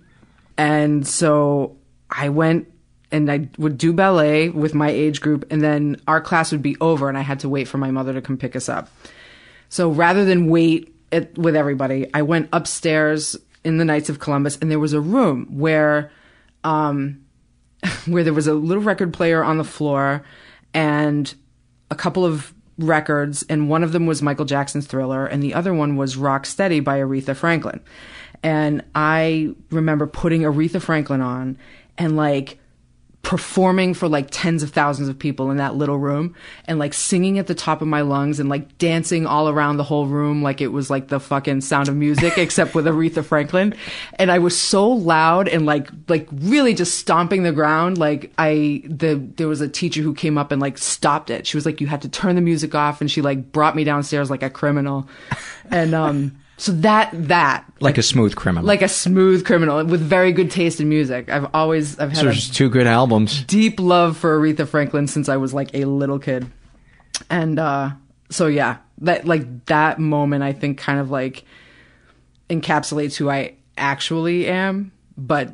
[0.57, 1.75] And so
[2.09, 2.71] I went
[3.11, 6.77] and I would do ballet with my age group and then our class would be
[6.79, 8.89] over and I had to wait for my mother to come pick us up.
[9.67, 14.57] So rather than wait it, with everybody, I went upstairs in the Knights of Columbus,
[14.61, 16.11] and there was a room where,
[16.63, 17.25] um,
[18.05, 20.23] where there was a little record player on the floor,
[20.73, 21.33] and
[21.91, 25.73] a couple of records, and one of them was Michael Jackson's Thriller, and the other
[25.73, 27.81] one was Rock Steady by Aretha Franklin.
[28.41, 31.57] And I remember putting Aretha Franklin on,
[31.97, 32.57] and like
[33.21, 36.33] performing for like tens of thousands of people in that little room
[36.65, 39.83] and like singing at the top of my lungs and like dancing all around the
[39.83, 43.75] whole room like it was like the fucking sound of music except with Aretha Franklin.
[44.17, 48.83] And I was so loud and like like really just stomping the ground like I
[48.85, 51.45] the there was a teacher who came up and like stopped it.
[51.45, 53.83] She was like you had to turn the music off and she like brought me
[53.83, 55.07] downstairs like a criminal.
[55.69, 58.65] And um so that that like a smooth criminal.
[58.65, 61.29] like a smooth criminal with very good taste in music.
[61.29, 63.43] I've always I've had so a two good albums.
[63.45, 66.51] deep love for Aretha Franklin since I was like a little kid.
[67.29, 67.91] And uh
[68.29, 71.45] so yeah, that like that moment I think kind of like
[72.49, 75.53] encapsulates who I actually am, but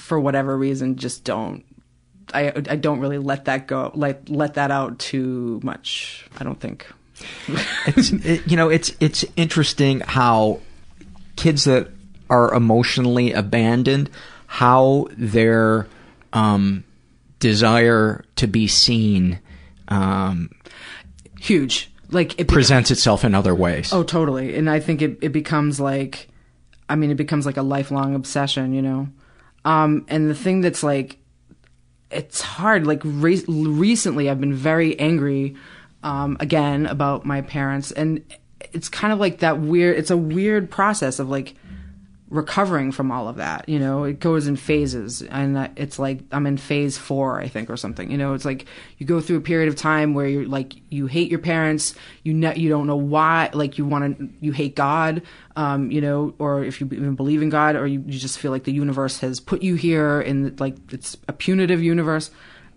[0.00, 1.64] for whatever reason just don't
[2.32, 6.26] I I don't really let that go like let that out too much.
[6.38, 6.86] I don't think.
[7.86, 10.60] It's it, you know it's it's interesting how
[11.36, 11.88] kids that
[12.30, 14.10] are emotionally abandoned
[14.46, 15.86] how their
[16.32, 16.84] um,
[17.38, 19.38] desire to be seen
[19.88, 20.50] um,
[21.40, 24.54] huge like it presents itself in other ways Oh, totally.
[24.56, 26.28] And I think it, it becomes like,
[26.88, 29.08] I mean, it becomes like a lifelong obsession, you know?
[29.64, 31.18] Um, and the thing that's like,
[32.10, 32.86] it's hard.
[32.86, 35.56] Like, re- recently, I've been very angry,
[36.04, 37.90] um, again about my parents.
[37.90, 38.24] And
[38.72, 41.56] it's kind of like that weird, it's a weird process of like,
[42.30, 44.02] recovering from all of that you know?
[44.02, 48.10] It goes in phases and it's like i'm in phase four i think or something
[48.10, 48.34] you know?
[48.34, 48.66] It's like
[48.98, 52.34] you go through a period of time where you're like you hate your parents you
[52.34, 55.22] ne- you don't know why like you want to you hate god
[55.54, 56.34] um you know?
[56.38, 59.20] Or if you even believe in god or you, you just feel like the universe
[59.20, 62.32] has put you here and like it's a punitive universe.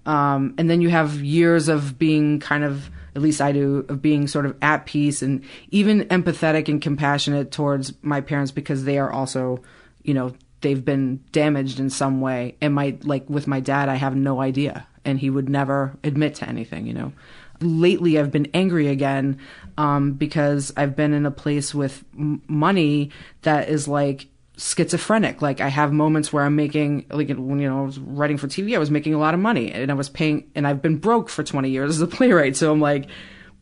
[0.06, 4.00] Um and then you have years of being kind of at least I do, of
[4.00, 9.00] being sort of at peace and even empathetic and compassionate towards my parents because they
[9.00, 9.64] are also,
[10.04, 12.56] you know, they've been damaged in some way.
[12.62, 14.86] And my, like with my dad, I have no idea.
[15.04, 17.12] And he would never admit to anything, you know.
[17.60, 19.40] Lately, I've been angry again
[19.80, 23.10] um, because I've been in a place with m- money
[23.42, 25.41] that is like, schizophrenic.
[25.41, 28.48] Like I have moments where I'm making, like when you know I was writing for
[28.48, 30.98] TV, I was making a lot of money, and I was paying, and I've been
[30.98, 32.56] broke for 20 years as a playwright.
[32.56, 33.08] So I'm like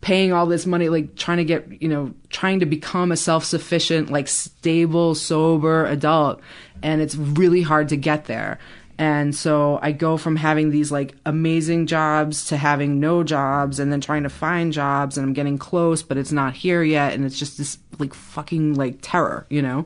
[0.01, 4.09] paying all this money, like trying to get, you know, trying to become a self-sufficient,
[4.09, 6.41] like stable, sober adult,
[6.81, 8.59] and it's really hard to get there.
[8.97, 13.91] And so I go from having these like amazing jobs to having no jobs and
[13.91, 17.13] then trying to find jobs and I'm getting close, but it's not here yet.
[17.13, 19.85] And it's just this like fucking like terror, you know?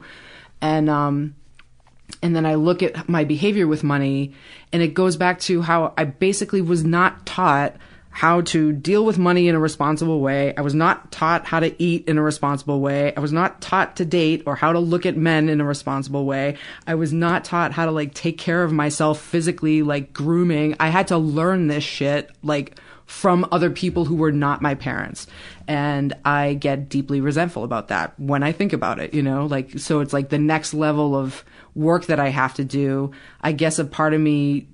[0.62, 1.36] And um
[2.22, 4.34] and then I look at my behavior with money
[4.74, 7.76] and it goes back to how I basically was not taught
[8.12, 10.54] how to deal with money in a responsible way.
[10.58, 13.14] I was not taught how to eat in a responsible way.
[13.16, 16.26] I was not taught to date or how to look at men in a responsible
[16.26, 16.58] way.
[16.88, 20.76] I was not taught how to like take care of myself physically, like grooming.
[20.80, 25.26] I had to learn this shit like from other people who were not my parents.
[25.70, 29.78] And I get deeply resentful about that when I think about it, you know, like,
[29.78, 31.46] so it's like the next level of
[31.76, 33.12] work that I have to do.
[33.42, 34.68] I guess a part of me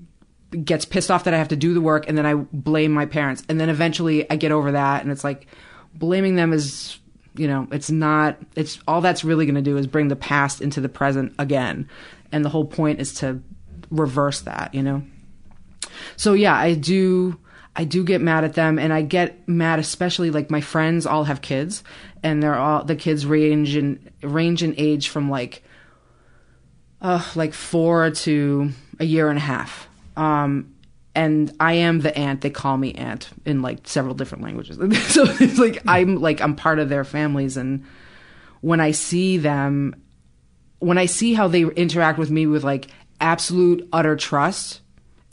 [0.63, 3.05] gets pissed off that I have to do the work and then I blame my
[3.05, 3.43] parents.
[3.49, 5.47] And then eventually I get over that and it's like
[5.93, 6.97] blaming them is,
[7.35, 10.61] you know, it's not, it's all that's really going to do is bring the past
[10.61, 11.89] into the present again.
[12.31, 13.41] And the whole point is to
[13.91, 15.03] reverse that, you know?
[16.15, 17.37] So yeah, I do,
[17.75, 21.25] I do get mad at them and I get mad especially like my friends all
[21.25, 21.83] have kids
[22.23, 25.63] and they're all, the kids range in, range in age from like,
[27.01, 29.87] uh, like four to a year and a half.
[30.15, 30.75] Um,
[31.15, 32.41] and I am the aunt.
[32.41, 34.77] They call me aunt in like several different languages.
[35.13, 37.85] so it's like I'm like I'm part of their families, and
[38.61, 39.95] when I see them,
[40.79, 42.87] when I see how they interact with me with like
[43.21, 44.81] absolute utter trust,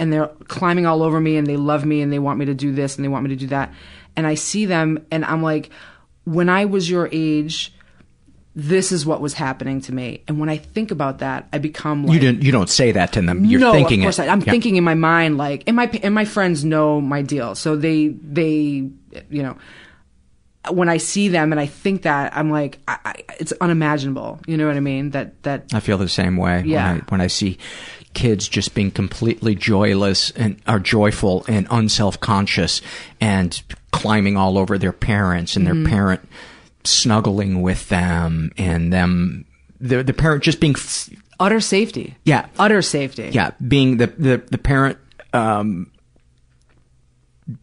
[0.03, 2.55] and they're climbing all over me, and they love me, and they want me to
[2.55, 3.73] do this, and they want me to do that,
[4.17, 5.71] and I see them, and I'm like,
[6.25, 7.73] when I was your age,
[8.55, 10.23] this is what was happening to me.
[10.29, 12.43] And when I think about that, I become like you didn't.
[12.43, 13.45] You don't say that to them.
[13.47, 14.29] You're no, thinking of course it.
[14.29, 14.51] I, I'm Yeah.
[14.53, 18.09] thinking in my mind like, and my and my friends know my deal, so they
[18.09, 18.91] they
[19.31, 19.57] you know
[20.71, 24.39] when I see them and I think that I'm like, I, I, it's unimaginable.
[24.47, 25.11] You know what I mean?
[25.11, 26.63] That that I feel the same way.
[26.67, 26.93] Yeah.
[26.93, 27.57] When I, when I see
[28.15, 32.81] kids just being completely joyless and are joyful and unself conscious
[33.21, 35.89] and climbing all over their parents and their Mhm.
[35.89, 36.29] parent
[36.85, 39.45] snuggling with them and them
[39.81, 41.09] the the parent just being f-
[41.41, 42.15] utter safety.
[42.25, 43.31] yeah utter safety.
[43.33, 44.99] yeah being the the, the parent
[45.33, 45.87] um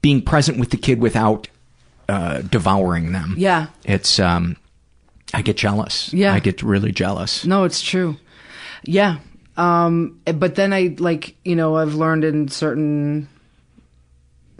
[0.02, 1.47] being present with the kid without
[2.08, 3.68] uh devouring them Yeah.
[3.86, 4.56] it's um
[5.34, 6.34] i get jealous Yeah.
[6.34, 8.18] i get really jealous No, it's true.
[8.84, 9.18] Yeah.
[9.60, 13.28] Um, but then I like, you know, I've learned in certain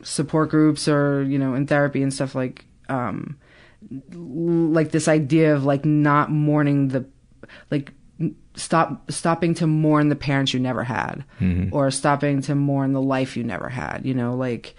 [0.04, 3.38] support groups or, you know, in therapy and stuff like, um,
[4.14, 7.06] like this idea of like not mourning the,
[7.72, 7.94] like,
[8.56, 11.70] stop, stopping to mourn the parents you never had Mhm.
[11.72, 14.76] or stopping to mourn the life you never had, you know, like,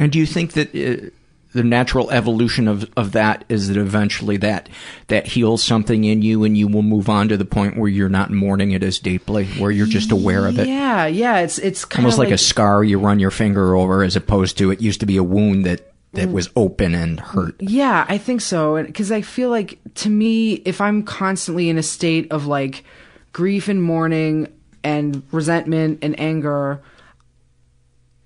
[0.00, 1.10] And do you think that uh,
[1.52, 4.68] the natural evolution of, of that is that eventually that
[5.08, 8.08] that heals something in you and you will move on to the point where you're
[8.08, 10.68] not mourning it as deeply, where you're just aware of it?
[10.68, 13.74] yeah, yeah, it's, it's kind of Almost of like, a scar you run your finger
[13.74, 16.32] over as opposed to it used to be a wound that, that Mm.
[16.32, 17.54] was open and hurt.
[17.60, 18.82] Yeah, I think so.
[18.82, 22.84] Because I feel like, to me, if I'm constantly in a state of like
[23.32, 24.48] grief and mourning
[24.82, 26.80] and resentment and anger,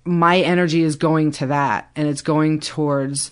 [0.05, 3.31] my energy is going to that and it's going towards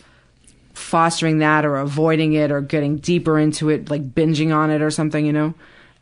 [0.73, 4.89] fostering that or avoiding it or getting deeper into it, like binging on it or
[4.89, 5.53] something, you know?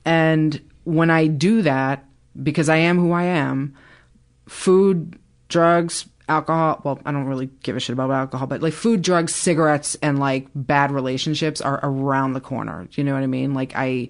[0.06, 2.06] And when I do that,
[2.42, 3.76] because I am who I am,
[4.48, 5.20] food,
[5.50, 9.36] drugs, alcohol, well, I don't really give a shit about alcohol, but like food, drugs,
[9.36, 12.88] cigarettes, and like bad relationships are around the corner.
[12.90, 13.54] Do you know what I mean?
[13.54, 14.08] Like, I,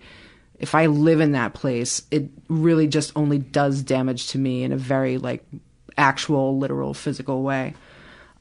[0.60, 4.72] if I live in that place, it really just only does damage to me in
[4.72, 5.44] a very like
[5.98, 7.74] actual, literal, physical way.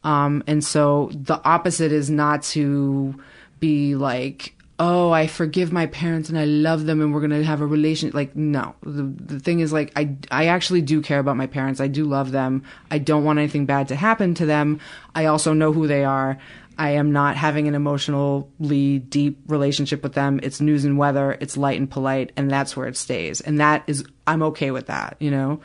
[0.03, 3.15] Um, and so the opposite is not to
[3.59, 7.45] be like, oh, I forgive my parents and I love them and we're going to
[7.45, 8.11] have a relation.
[8.15, 11.83] Like, no, the, the thing is like, I, I actually do care about my parents.
[11.83, 12.65] I do love them.
[12.91, 14.81] I don't want anything bad to happen to them.
[15.15, 16.39] I also know who they are.
[16.79, 20.41] I am not having an emotionally deep relationship with them.
[20.43, 21.37] It's news and weather.
[21.39, 22.33] It's light and polite.
[22.39, 23.43] And that's where it stays.
[23.43, 25.61] And that is, I'm okay with that, you know?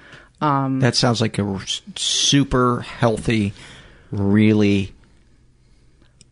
[0.45, 1.61] Um, That sounds like a r-
[1.95, 3.53] super healthy,
[4.11, 4.93] really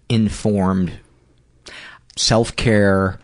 [0.09, 0.93] informed,
[2.15, 3.19] self care,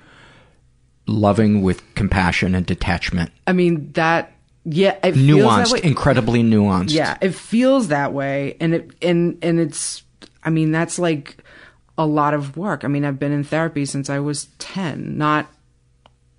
[1.06, 3.32] loving with compassion and detachment.
[3.46, 4.32] I mean, that,
[4.66, 6.92] yeah, it feels that Nuanced, incredibly nuanced.
[6.92, 10.04] Yeah, it feels that way, and it and and it's.
[10.44, 11.38] I mean, that's like
[11.98, 12.84] a lot of work.
[12.84, 15.48] I mean, I've been in therapy since I was ten, not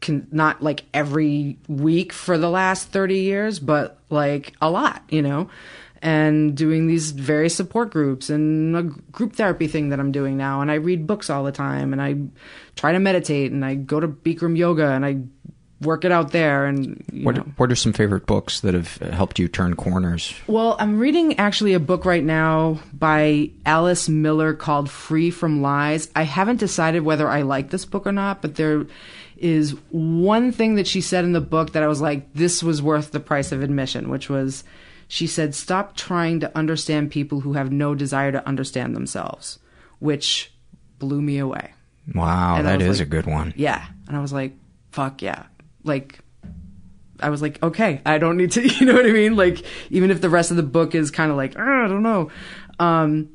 [0.01, 5.23] can not like every week for the last 30 years but like a lot you
[5.23, 5.49] know
[6.03, 10.63] and doing these various support groups and a group therapy thing that I'm doing now
[10.63, 12.17] and I read books all the time and I
[12.77, 15.19] try to meditate and I go to Bikram yoga and I
[15.81, 17.43] work it out there and What, know.
[17.57, 20.35] what are some favorite books that have helped you turn corners?
[20.47, 26.11] Well, I'm reading actually a book right now by Alice Miller called Free from Lies.
[26.15, 28.87] I haven't decided whether I like this book or not, but there
[29.41, 32.80] is one thing that she said in the book that I was like, this was
[32.82, 34.62] worth the price of admission, which was
[35.09, 39.59] she said, stop trying to understand people who have no desire to understand themselves,
[39.99, 40.53] which
[41.01, 41.72] blew me away.
[42.14, 43.53] Wow, And that is like- a good one.
[43.57, 43.84] Yeah.
[44.07, 44.55] And I was like,
[44.93, 45.47] fuck yeah.
[45.82, 46.20] Like,
[47.18, 49.36] I was like, okay, I don't need to, you know what I mean?
[49.36, 52.03] Like, even if the rest of the book is kind of like, "Ah, I don't
[52.03, 52.30] know.
[52.78, 53.30] Um,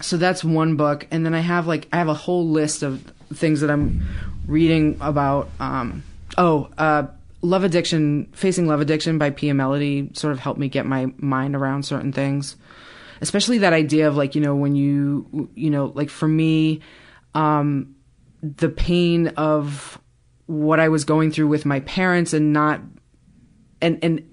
[0.00, 3.00] so that's one book, and then I have like I have a whole list of
[3.32, 4.02] things that I'm
[4.46, 5.48] reading about.
[5.60, 6.04] Um,
[6.38, 7.06] oh, uh,
[7.42, 11.56] love addiction, facing love addiction by Pia Mellody sort of helped me get my mind
[11.56, 12.56] around certain things,
[13.20, 16.80] especially that idea of like you know when you you know like for me,
[17.34, 17.94] um,
[18.42, 19.98] the pain of
[20.46, 22.80] what I was going through with my parents and not
[23.80, 24.28] and and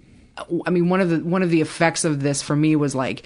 [0.65, 3.25] I mean one of the one of the effects of this for me was like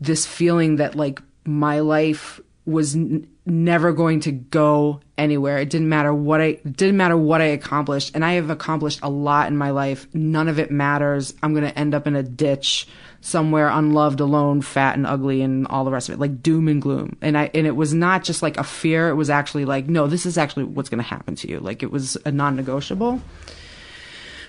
[0.00, 5.58] this feeling that like my life was n- never going to go anywhere.
[5.58, 9.10] It didn't matter what I didn't matter what I accomplished, and I have accomplished a
[9.10, 10.06] lot in my life.
[10.14, 11.34] None of it matters.
[11.42, 12.86] I'm going to end up in a ditch
[13.20, 16.80] somewhere, unloved, alone, fat and ugly, and all the rest of it, like doom and
[16.80, 17.16] gloom.
[17.20, 19.08] And I and it was not just like a fear.
[19.08, 21.58] It was actually like, no, this is actually what's going to happen to you.
[21.58, 23.20] Like it was a non-negotiable.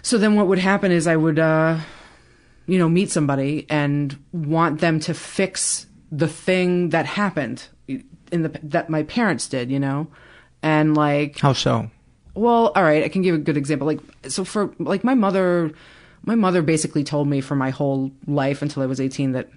[0.03, 1.39] So then, what would happen is I would.
[1.39, 1.79] uh
[2.65, 7.67] you know, meet somebody and want them to fix the thing that happened
[8.33, 10.07] in the that my parents did, you know,
[10.61, 11.89] and like How so?
[12.35, 13.87] well, all right, I can give a good example.
[13.87, 15.71] Like, so for like my mother,
[16.23, 19.49] my mother basically told me for my whole life until I was eighteen that,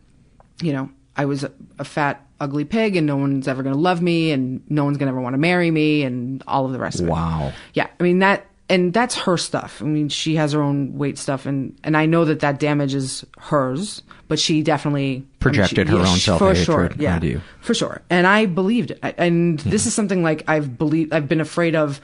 [0.60, 3.80] you know, I was a, a fat, ugly pig, and no one's ever going to
[3.80, 6.72] love me, and no one's going to ever want to marry me, and all of
[6.72, 7.10] the rest of it.
[7.10, 7.52] Wow.
[7.72, 9.80] Yeah, I mean that, and that's her stuff.
[9.80, 12.94] I mean, she has her own weight stuff, and and I know that that damage
[12.94, 16.90] is hers, but she definitely I mean, Projected she- her yeah, own self-hatred for sure.
[16.98, 17.40] Yeah, you.
[17.60, 18.02] for sure.
[18.10, 18.98] And I believed it.
[19.18, 22.00] And this is something like I've believed, I've been afraid of,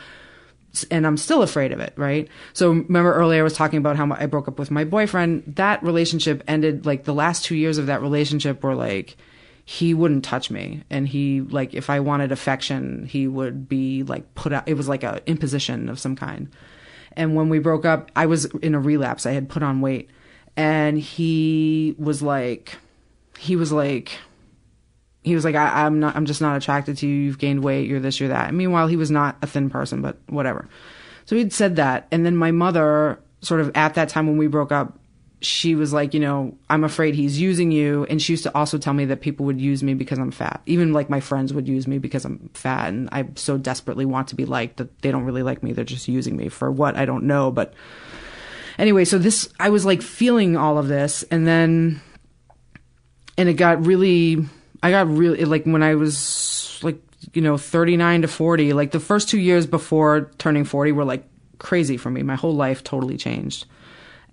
[0.91, 1.95] and I'm still afraid of it.
[1.97, 2.29] Right.
[2.53, 5.43] So remember earlier I was talking about how I broke up with my boyfriend.
[5.57, 9.17] That relationship ended like the last two years of that relationship were like.
[9.65, 14.35] He wouldn't touch me, and he like if I wanted affection, he would be like
[14.35, 14.69] put out.
[14.69, 16.49] It was like a imposition of some kind.
[17.17, 19.27] And when we broke up, I was in a relapse.
[19.27, 20.11] I had put on weight,
[20.57, 22.77] and he was like,
[23.39, 24.19] he was like,
[25.23, 27.15] he was like, I, I'm not, I'm just not attracted to you.
[27.15, 27.89] You've gained weight.
[27.89, 28.49] You're this, you're that.
[28.49, 30.69] And meanwhile, he was not a thin person, but whatever.
[31.27, 32.09] So he'd said that.
[32.11, 34.99] And then my mother, sort of at that time when we broke up,
[35.45, 38.07] she was like, you know, I'm afraid he's using you.
[38.09, 40.63] And she used to also tell me that people would use me because I'm fat.
[40.67, 42.89] Even like my friends would use me because I'm fat.
[42.89, 45.73] And I so desperately want to be liked that they don't really like me.
[45.73, 47.51] They're just using me for what I don't know.
[47.51, 47.75] But
[48.79, 51.23] anyway, so this, I was like feeling all of this.
[51.25, 52.01] And then,
[53.37, 54.45] and it got really,
[54.83, 57.01] I got really, like when I was like,
[57.35, 61.25] you know, 39 to 40, like the first two years before turning 40 were like
[61.59, 62.23] crazy for me.
[62.23, 63.67] My whole life totally changed.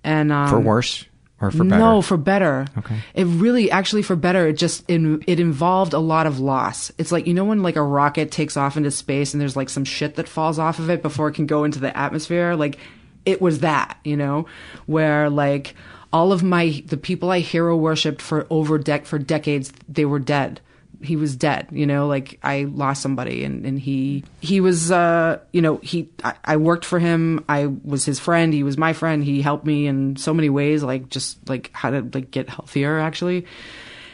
[0.04, 1.06] And, um, For worse
[1.42, 1.80] or for better?
[1.80, 2.68] No, for better.
[2.78, 2.98] Okay.
[3.14, 4.48] It really, actually, for better.
[4.48, 6.92] It just in, it involved a lot of loss.
[6.98, 9.70] It's like you know when like a rocket takes off into space and there's like
[9.70, 12.56] some shit that falls off of it before it can go into the atmosphere.
[12.56, 12.78] Like
[13.26, 14.48] it was that, you know,
[14.86, 15.76] where like
[16.12, 20.20] all of my the people I hero worshipped for over dec for decades, they were
[20.20, 20.62] dead.
[21.02, 25.40] He was dead, you know, like I lost somebody and, and he he was uh
[25.54, 28.94] you know, he I, I worked for him, I was his friend, he was my
[28.94, 32.50] friend, he helped me in so many ways, like just like how to like get
[32.50, 33.46] healthier actually.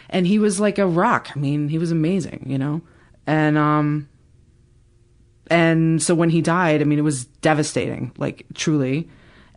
[0.10, 1.30] And he was like a rock.
[1.36, 2.82] I mean, he was amazing, you know?
[3.26, 4.08] And um
[5.48, 9.10] and so when he died, I mean, it was devastating, like truly.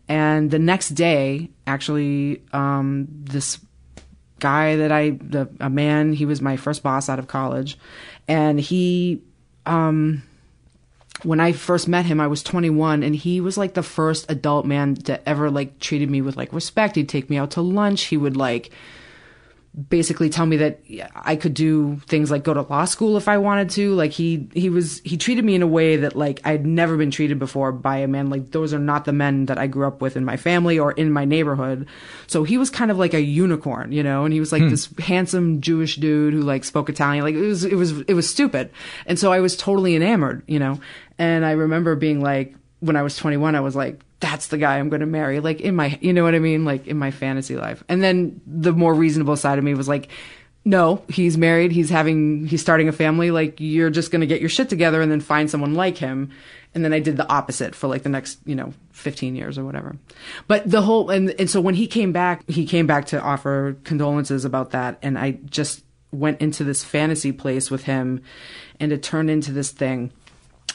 [0.08, 3.58] And the next day, actually, um, this
[4.40, 7.78] guy that I, the, a man, he was my first boss out of college.
[8.26, 9.22] And he,
[9.66, 10.22] um,
[11.22, 14.66] when I first met him, I was 21 and he was like the first adult
[14.66, 16.96] man to ever like treated me with like respect.
[16.96, 18.04] He'd take me out to lunch.
[18.04, 18.70] He would like,
[19.88, 20.80] basically tell me that
[21.14, 23.94] I could do things like go to law school if I wanted to.
[23.94, 27.10] Like he he was he treated me in a way that like I'd never been
[27.10, 28.30] treated before by a man.
[28.30, 30.92] Like those are not the men that I grew up with in my family or
[30.92, 31.86] in my neighborhood.
[32.26, 34.70] So he was kind of like a unicorn, you know, and he was like hmm.
[34.70, 37.24] this handsome Jewish dude who like spoke Italian.
[37.24, 38.70] Like it was it was it was stupid.
[39.06, 40.80] And so I was totally enamored, you know.
[41.18, 44.78] And I remember being like when I was 21, I was like, that's the guy
[44.78, 45.40] I'm going to marry.
[45.40, 46.64] Like in my, you know what I mean?
[46.64, 47.84] Like in my fantasy life.
[47.88, 50.08] And then the more reasonable side of me was like,
[50.64, 51.72] no, he's married.
[51.72, 53.30] He's having, he's starting a family.
[53.30, 56.30] Like you're just going to get your shit together and then find someone like him.
[56.74, 59.64] And then I did the opposite for like the next, you know, 15 years or
[59.64, 59.96] whatever.
[60.46, 63.76] But the whole, and, and so when he came back, he came back to offer
[63.84, 64.98] condolences about that.
[65.00, 68.22] And I just went into this fantasy place with him
[68.80, 70.12] and it turned into this thing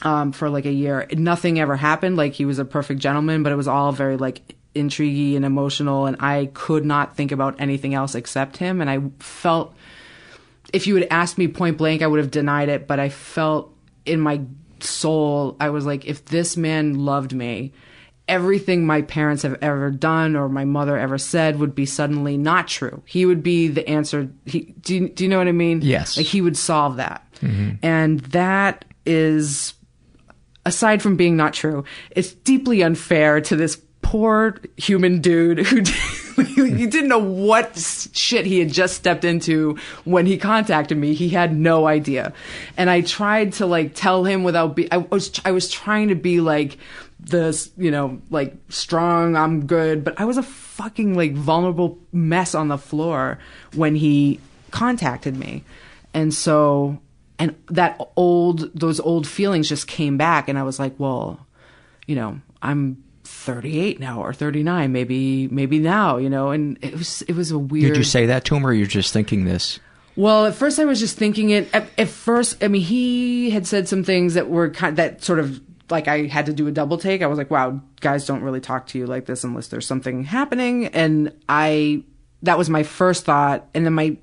[0.04, 1.06] um, for like a year.
[1.12, 2.16] Nothing ever happened.
[2.16, 6.06] Like he was a perfect gentleman, but it was all very like intriguey and emotional.
[6.06, 8.80] And I could not think about anything else except him.
[8.80, 9.74] And I felt,
[10.72, 12.86] if you had asked me point blank, I would have denied it.
[12.86, 13.74] But I felt
[14.04, 14.42] in my
[14.80, 17.72] soul, I was like, if this man loved me
[18.26, 22.68] everything my parents have ever done or my mother ever said would be suddenly not
[22.68, 23.02] true.
[23.04, 24.30] He would be the answer.
[24.46, 25.80] He, do, you, do you know what I mean?
[25.82, 26.16] Yes.
[26.16, 27.22] Like he would solve that.
[27.40, 27.78] Mhm.
[27.82, 29.74] And that is,
[30.66, 35.78] aside from being not true, it's deeply unfair to this poor human dude who
[36.54, 37.76] you didn't know what
[38.12, 41.14] shit he had just stepped into when he contacted me.
[41.14, 42.32] He had no idea.
[42.76, 46.14] And I tried to like tell him without be I was I was trying to
[46.14, 46.78] be like
[47.18, 52.54] this, you know, like strong, I'm good, but I was a fucking like vulnerable mess
[52.54, 53.38] on the floor
[53.74, 54.38] when he
[54.70, 55.64] contacted me.
[56.12, 56.98] And so
[57.38, 61.46] and that old those old feelings just came back and I was like, well,
[62.06, 67.22] you know, I'm 38 now or 39 maybe maybe now you know and it was
[67.22, 69.80] it was a weird Did you say that to him, or you're just thinking this?
[70.14, 73.66] well at first i was just thinking it at, at first i mean he had
[73.66, 75.58] said some things that were kind that sort of
[75.90, 77.22] like i had to do a double take.
[77.22, 80.24] I was like wow guys don't really talk to you like this unless there's something
[80.24, 80.86] happening.
[80.86, 82.04] And i
[82.44, 83.66] that was my first thought.
[83.74, 84.16] And then my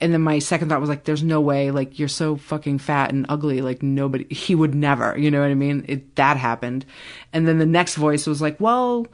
[0.00, 3.10] and then my second thought was like there's no way like you're so fucking fat
[3.10, 5.84] and ugly like nobody he would never you know what i mean?
[5.88, 6.84] It that happened.
[7.32, 9.06] And then the next voice was like well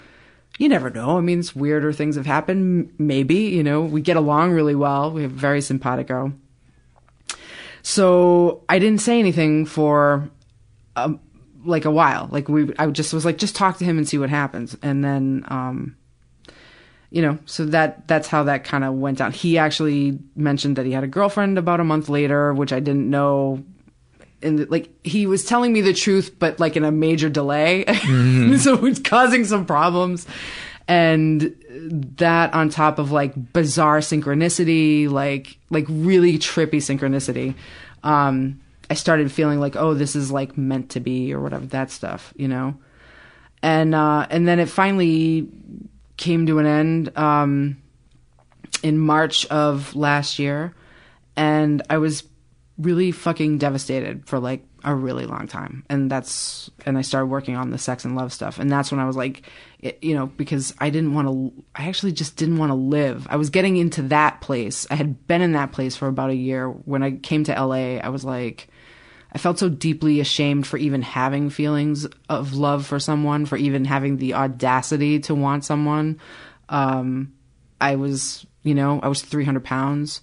[0.58, 1.18] you never know.
[1.18, 3.82] I mean it's weirder things have happened maybe you know?
[3.82, 5.10] We get along really well.
[5.10, 6.32] We have very simpatico.
[7.82, 10.28] So i didn't say anything for
[10.96, 11.20] um,
[11.64, 12.28] like a while.
[12.30, 14.76] Like we i just was like just talk to him and see what happens.
[14.82, 15.96] And then um
[17.14, 19.30] you know so that that's how that kind of went down.
[19.30, 23.08] He actually mentioned that he had a girlfriend about a month later which i didn't
[23.08, 23.62] know.
[24.42, 27.84] And like he was telling me the truth but like in a major delay.
[28.58, 30.26] So it's causing some problems.
[30.88, 31.54] And
[32.18, 37.54] that on top of like bizarre synchronicity like like really trippy synchronicity.
[38.02, 38.60] Um
[38.90, 42.34] i started feeling like oh this is like meant to be or whatever that stuff
[42.34, 42.74] you know?
[43.62, 45.48] And uh and then it finally
[46.16, 47.76] came to an end um
[48.82, 50.74] in march of last year.
[51.36, 52.24] And i was
[52.78, 55.84] really fucking devastated for like a really long time.
[55.88, 58.58] And that's and i started working on the sex and love stuff.
[58.58, 59.42] And that's when i was like
[59.80, 63.26] it, you know because i didn't want to i actually just didn't want to live.
[63.30, 64.86] I was getting into that place.
[64.90, 66.68] I had been in that place for about a year.
[66.68, 68.68] When i came to la i was like
[69.34, 73.84] i felt so deeply ashamed for even having feelings of love for someone for even
[73.84, 76.20] having the audacity to want someone
[76.68, 77.32] um
[77.80, 80.20] i was you know i was 300 pounds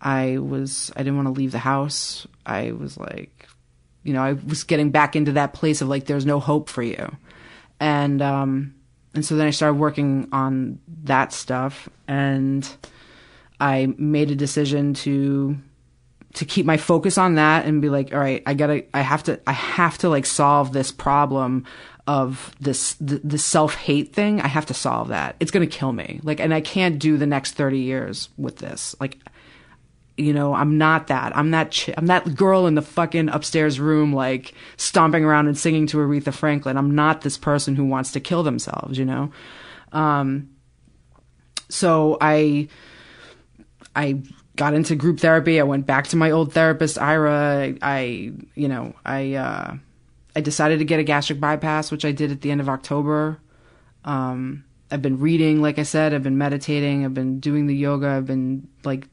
[0.00, 2.26] I was I didn't want to leave the house.
[2.46, 3.46] I was like,
[4.02, 6.82] you know, I was getting back into that place of like there's no hope for
[6.82, 7.16] you.
[7.78, 8.74] And um
[9.14, 12.68] and so then I started working on that stuff and
[13.58, 15.58] I made a decision to
[16.34, 19.00] to keep my focus on that and be like, all right, I got to I
[19.00, 21.64] have to I have to like solve this problem
[22.06, 24.40] of this the, the self-hate thing.
[24.40, 25.36] I have to solve that.
[25.40, 26.20] It's to kill me.
[26.22, 28.94] Like and I can't do the next 30 years with this.
[29.00, 29.18] Like
[30.20, 31.34] you know, I'm not that.
[31.34, 31.70] I'm that.
[31.70, 35.96] Ch- I'm that girl in the fucking upstairs room, like stomping around and singing to
[35.96, 36.76] Aretha Franklin.
[36.76, 38.98] I'm not this person who wants to kill themselves.
[38.98, 39.32] You know.
[39.92, 40.50] Um,
[41.70, 42.68] so I,
[43.96, 44.22] I
[44.60, 45.58] got into group therapy.
[45.58, 47.72] I went back to my old therapist, Ira.
[47.80, 49.76] I, you know, I, uh,
[50.36, 53.40] I decided to get a gastric bypass, which I did at the end of October.
[54.04, 58.08] Um, I've been reading, like I said, I've been meditating, I've been doing the yoga,
[58.08, 59.08] I've been like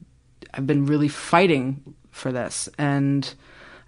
[0.52, 3.34] I've been really fighting for this and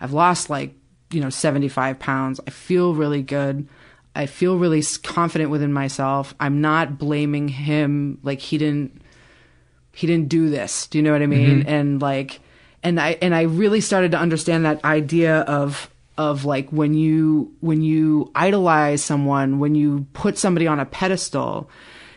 [0.00, 0.74] I've lost like,
[1.10, 2.40] you know, 75 pounds.
[2.46, 3.68] I feel really good.
[4.16, 6.34] I feel really confident within myself.
[6.40, 8.99] I'm not blaming him like he didn't
[9.92, 10.86] he didn't do this.
[10.86, 11.64] Do you know what I mean?
[11.64, 11.68] Mhm.
[11.68, 12.40] And like
[12.82, 17.52] and I and I really started to understand that idea of of like when you
[17.60, 21.68] when you idolize someone, when you put somebody on a pedestal,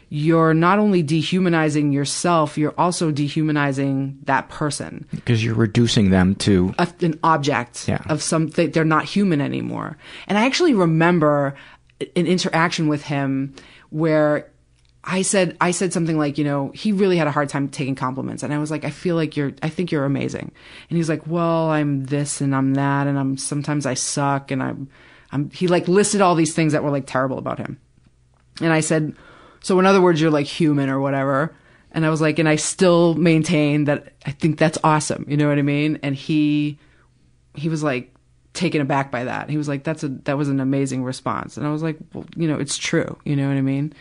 [0.09, 6.73] you're not only dehumanizing yourself, you're also dehumanizing that person, Because you're reducing them to
[6.77, 8.01] a, an object Yeah.
[8.09, 8.69] of something.
[8.71, 9.97] They're not human anymore.
[10.27, 11.55] And I actually remember
[12.15, 13.53] an interaction with him
[13.89, 14.47] where
[15.03, 17.95] I said I said something like, you know, he really had a hard time taking
[17.95, 20.51] compliments, and I was like, I feel like you're, I think you're amazing,
[20.89, 24.63] and he's like, well, I'm this and I'm that, and I'm sometimes I suck, and
[24.63, 24.87] I'm,
[25.31, 25.49] I'm.
[25.49, 27.79] He like listed all these things that were like terrible about him,
[28.61, 29.13] and I said,
[29.59, 31.53] so in other words, you're like human or whatever,
[31.91, 35.49] and I was like, and I still maintain that I think that's awesome, you know
[35.49, 35.99] what I mean?
[36.01, 36.79] And he,
[37.55, 38.12] he was like
[38.53, 39.49] taken aback by that.
[39.49, 42.25] He was like, "That's a that was an amazing response," and I was like, "Well,
[42.35, 43.17] you know, it's true.
[43.25, 43.93] You know what I mean?"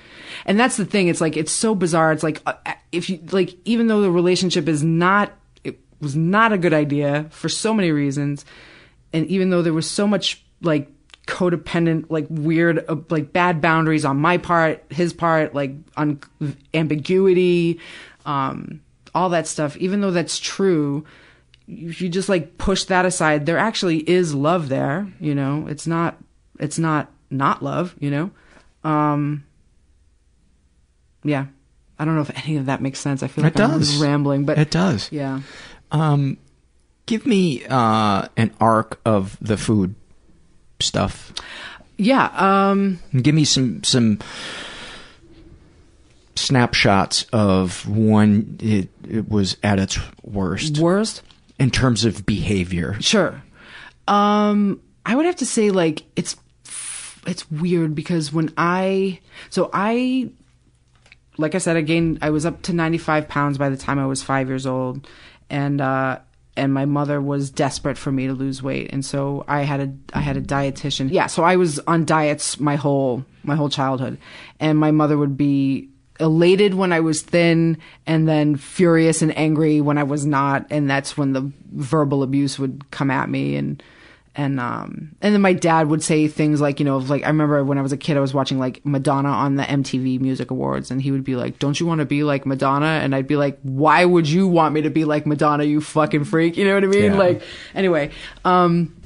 [0.46, 1.08] And that's the thing.
[1.08, 2.12] It's like it's so bizarre.
[2.12, 2.54] It's like uh,
[2.92, 5.32] if you like, even though the relationship is not,
[5.64, 8.44] it was not a good idea for so many reasons,
[9.12, 10.88] and even though there was so much like
[11.26, 16.20] codependent, like weird, uh, like bad boundaries on my part, his part, like un-
[16.74, 17.80] ambiguity,
[18.26, 18.80] um,
[19.14, 19.76] all that stuff.
[19.78, 21.04] Even though that's true,
[21.72, 25.06] if you just like push that aside, there actually is love there.
[25.20, 26.16] You know, it's not,
[26.58, 27.94] it's not not love.
[27.98, 28.30] You know,
[28.84, 29.44] um,
[31.24, 31.46] yeah.
[31.98, 33.22] I don't know if any of that makes sense.
[33.22, 33.96] I feel like It I'm does.
[33.98, 35.10] rambling, but It does.
[35.12, 35.40] Yeah.
[35.92, 36.36] Um,
[37.06, 39.94] give me uh, an arc of the food
[40.80, 41.32] stuff.
[41.96, 42.26] Yeah.
[42.34, 44.18] Um, Give me some some
[46.34, 50.78] snapshots of when it, it was at its worst.
[50.78, 51.22] Worst
[51.58, 52.96] in terms of behavior.
[53.00, 53.42] Sure.
[54.08, 56.36] Um, I would have to say like it's
[57.26, 60.30] it's weird because when I so I
[61.38, 64.22] like I said again I was up to 95 pounds by the time I was
[64.22, 65.06] 5 years old
[65.48, 66.18] and uh
[66.56, 70.18] and my mother was desperate for me to lose weight and so I had a
[70.18, 71.10] I had a dietitian.
[71.10, 74.18] Yeah, so I was on diets my whole my whole childhood
[74.60, 75.88] and my mother would be
[76.22, 80.66] elated when I was thin and then furious and angry when I was not.
[80.70, 83.56] And that's when the verbal abuse would come at me.
[83.56, 83.82] And
[84.34, 87.62] and um and then my dad would say things like you know like I remember
[87.64, 90.90] when I was a kid I was watching like Madonna on the MTV Music Awards.
[90.90, 93.00] And he would be like don't you want to be like Madonna?
[93.02, 96.24] And I'd be like why would you want me to be like Madonna you fucking
[96.24, 96.56] freak?
[96.56, 97.12] You know what I mean?
[97.12, 97.18] Yeah.
[97.18, 97.42] like
[97.74, 98.10] anyway
[98.44, 98.96] um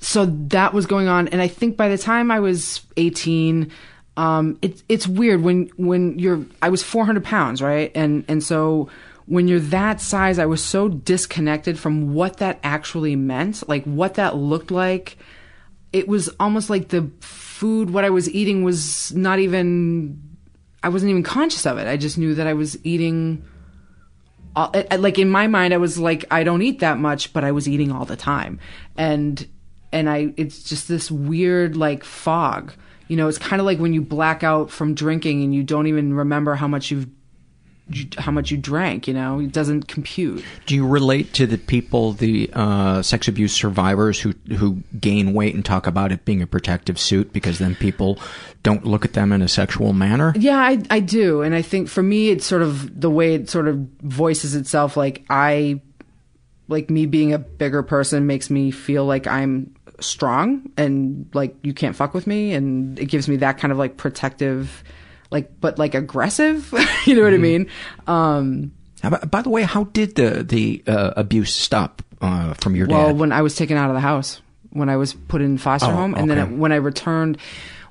[0.00, 1.28] so that was going on.
[1.28, 3.70] And i think by the time i was 18
[4.16, 7.90] um it's it's weird when when you're i was 400 pounds right?
[7.94, 8.88] And and so
[9.26, 14.14] when you're that size i was so disconnected from what that actually meant like what
[14.14, 15.16] that looked like.
[15.92, 20.20] It was almost like the food what i was eating was not even
[20.82, 21.86] i wasn't even conscious of it.
[21.86, 23.44] I just knew that i was eating
[24.56, 27.50] all, like in my mind i was like i don't eat that much but i
[27.50, 28.60] was eating all the time.
[28.96, 29.46] And
[29.92, 32.72] and i it's just this weird like fog
[33.08, 35.86] you know it's kind of like when you black out from drinking and you don't
[35.86, 37.06] even remember how much you've
[38.16, 42.12] how much you drank you know it doesn't compute Do you relate to the people,
[42.12, 46.46] the uh, sex abuse survivors who who gain weight and talk about it being a
[46.46, 48.18] protective suit because then people
[48.62, 50.32] don't look at them in a sexual manner?
[50.36, 53.50] Yeah, I I do, and I think for me, it's sort of the way it
[53.50, 54.96] sort of voices itself.
[54.96, 55.82] Like I,
[56.68, 61.72] like me being a bigger person makes me feel like I'm strong and like you
[61.74, 64.82] can't fuck with me, and it gives me that kind of like protective,
[65.30, 66.72] like but like aggressive.
[67.06, 67.68] you know what I mean?
[68.06, 68.72] Um,
[69.30, 73.14] By the way, how did the the uh, abuse stop uh, from your dad well,
[73.14, 74.40] when I was taken out of the house,
[74.70, 76.52] when I was put in foster Oh, home, and then okay.
[76.52, 77.38] it, when I returned,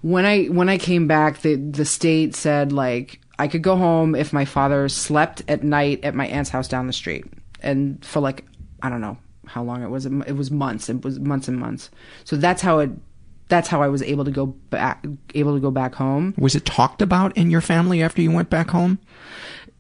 [0.02, 4.16] when I when I came back, the the state said like I could go home
[4.16, 7.26] if my father slept at night at my aunt's house down the street,
[7.62, 8.46] and for like
[8.82, 9.18] I don't know
[9.54, 10.06] how long it was.
[10.06, 10.90] It was months.
[10.90, 11.90] It was months and months.
[12.24, 12.92] So that's how it.
[13.50, 15.06] That's how I was able to go back.
[15.36, 16.34] Able to go back home.
[16.38, 19.00] Was it talked about in your family after you went back home?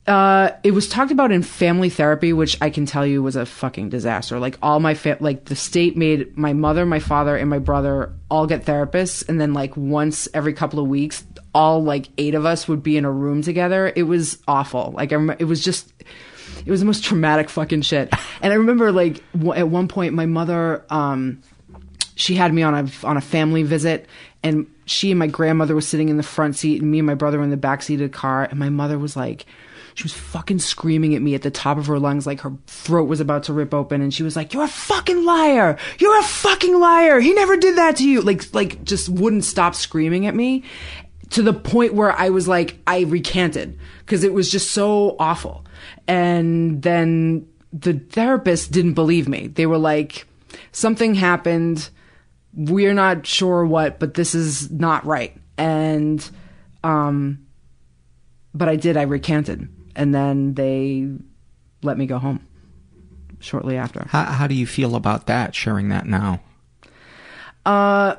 [0.05, 3.45] Uh, it was talked about in family therapy, which I can tell you was a
[3.45, 4.37] fucking disaster.
[4.37, 8.13] Like all my fa- like the state made my mother, my father, and my brother
[8.29, 11.23] all get therapists, and then like once every couple of weeks,
[11.55, 13.93] all like eight of us would be in a room together.
[13.95, 14.91] It was awful.
[14.93, 15.91] Like I remember, it was just,
[16.65, 18.13] it was the most traumatic fucking shit.
[18.41, 21.41] And I remember like w- at one point, my mother, um,
[22.15, 24.07] she had me on a on a family visit
[24.43, 27.15] and she and my grandmother was sitting in the front seat and me and my
[27.15, 29.45] brother were in the back seat of the car and my mother was like
[29.95, 33.07] she was fucking screaming at me at the top of her lungs like her throat
[33.07, 35.77] was about to rip open and she was like you're a fucking liar!
[35.99, 37.19] You're a fucking liar!
[37.19, 38.21] He never did that to you!
[38.21, 40.63] Like like just wouldn't stop screaming at me
[41.31, 45.65] to the point where I was like I recanted because it was just so awful
[46.07, 50.27] and then the therapist didn't believe me they were like
[50.71, 51.89] something happened
[52.55, 55.35] we're not sure what, but this is not right.
[55.57, 56.27] And,
[56.83, 57.45] um,
[58.53, 59.69] but I did, I recanted.
[59.95, 61.09] And then they
[61.81, 62.45] let me go home
[63.39, 64.05] shortly after.
[64.09, 65.55] How, how do you feel about that?
[65.55, 66.41] Sharing that now?
[67.65, 68.15] Uh,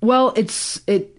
[0.00, 1.18] well, it's, it,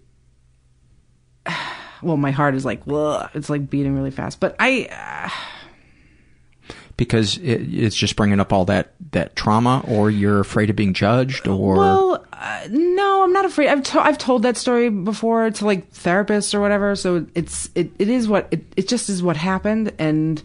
[2.04, 4.40] well, my heart is like, Ugh, it's like beating really fast.
[4.40, 10.40] But I, uh, Because it, it's just bringing up all that that trauma, or you're
[10.40, 13.70] afraid of being judged, or Well, uh, no, I'm not afraid.
[13.70, 16.96] I've to- I've told that story before to like therapists or whatever.
[16.96, 20.42] So it's it, it is what it, it just is what happened, and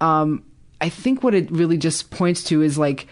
[0.00, 0.42] um,
[0.80, 3.06] I think what it really just points to is like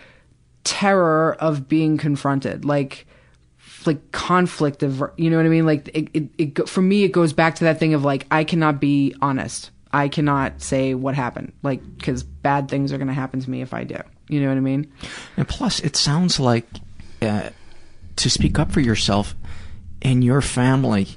[0.64, 3.06] terror of being confronted, like
[3.86, 5.66] like conflict of you know what I mean.
[5.66, 8.44] Like it, it, it for me, it goes back to that thing of like I
[8.44, 9.70] cannot be honest.
[9.92, 13.62] I cannot say what happened, like because bad things are going to happen to me
[13.62, 13.96] if I do.
[14.28, 14.92] You know what I mean?
[15.36, 16.66] And plus, it sounds like
[17.22, 17.50] uh,
[18.16, 19.34] to speak up for yourself
[20.02, 21.16] in your family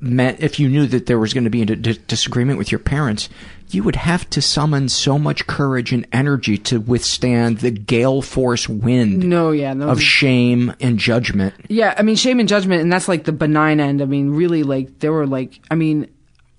[0.00, 2.78] meant if you knew that there was going to be a d- disagreement with your
[2.78, 3.28] parents,
[3.70, 8.68] you would have to summon so much courage and energy to withstand the gale force
[8.68, 9.88] wind No, yeah, no.
[9.88, 11.54] of shame and judgment.
[11.68, 14.00] Yeah, I mean shame and judgment, and that's like the benign end.
[14.02, 16.08] I mean, really, like there were like, I mean,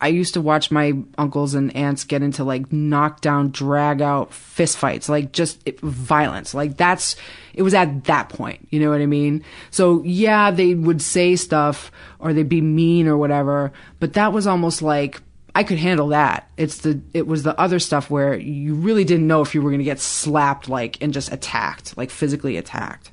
[0.02, 4.78] I used to watch my uncles and aunts get into like knockdown, drag out fist
[4.78, 6.54] fights, like just it, violence.
[6.54, 7.16] Like that's
[7.54, 8.66] it was at that point.
[8.70, 9.44] You know what I mean?
[9.72, 14.48] So yeah, they would say stuff or they'd be mean or whatever, but that was
[14.48, 15.22] almost like
[15.60, 16.50] I could handle that.
[16.56, 19.70] It's the it was the other stuff where you really didn't know if you were
[19.70, 23.12] going to get slapped like and just attacked, like physically attacked.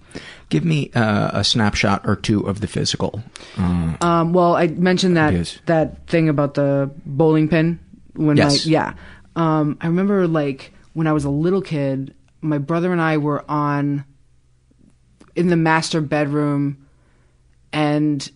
[0.49, 3.21] Give me uh, a snapshot or two of the physical.
[3.59, 5.59] Uh, Um, well, I mentioned that Yes.
[5.67, 7.81] that thing about the bowling pin
[8.15, 8.65] when Yes.
[8.65, 8.93] my yeah.
[9.35, 13.45] Um, I remember like when I was a little kid, my brother and I were
[13.51, 14.05] on
[15.35, 16.87] in the master bedroom,
[17.73, 18.31] and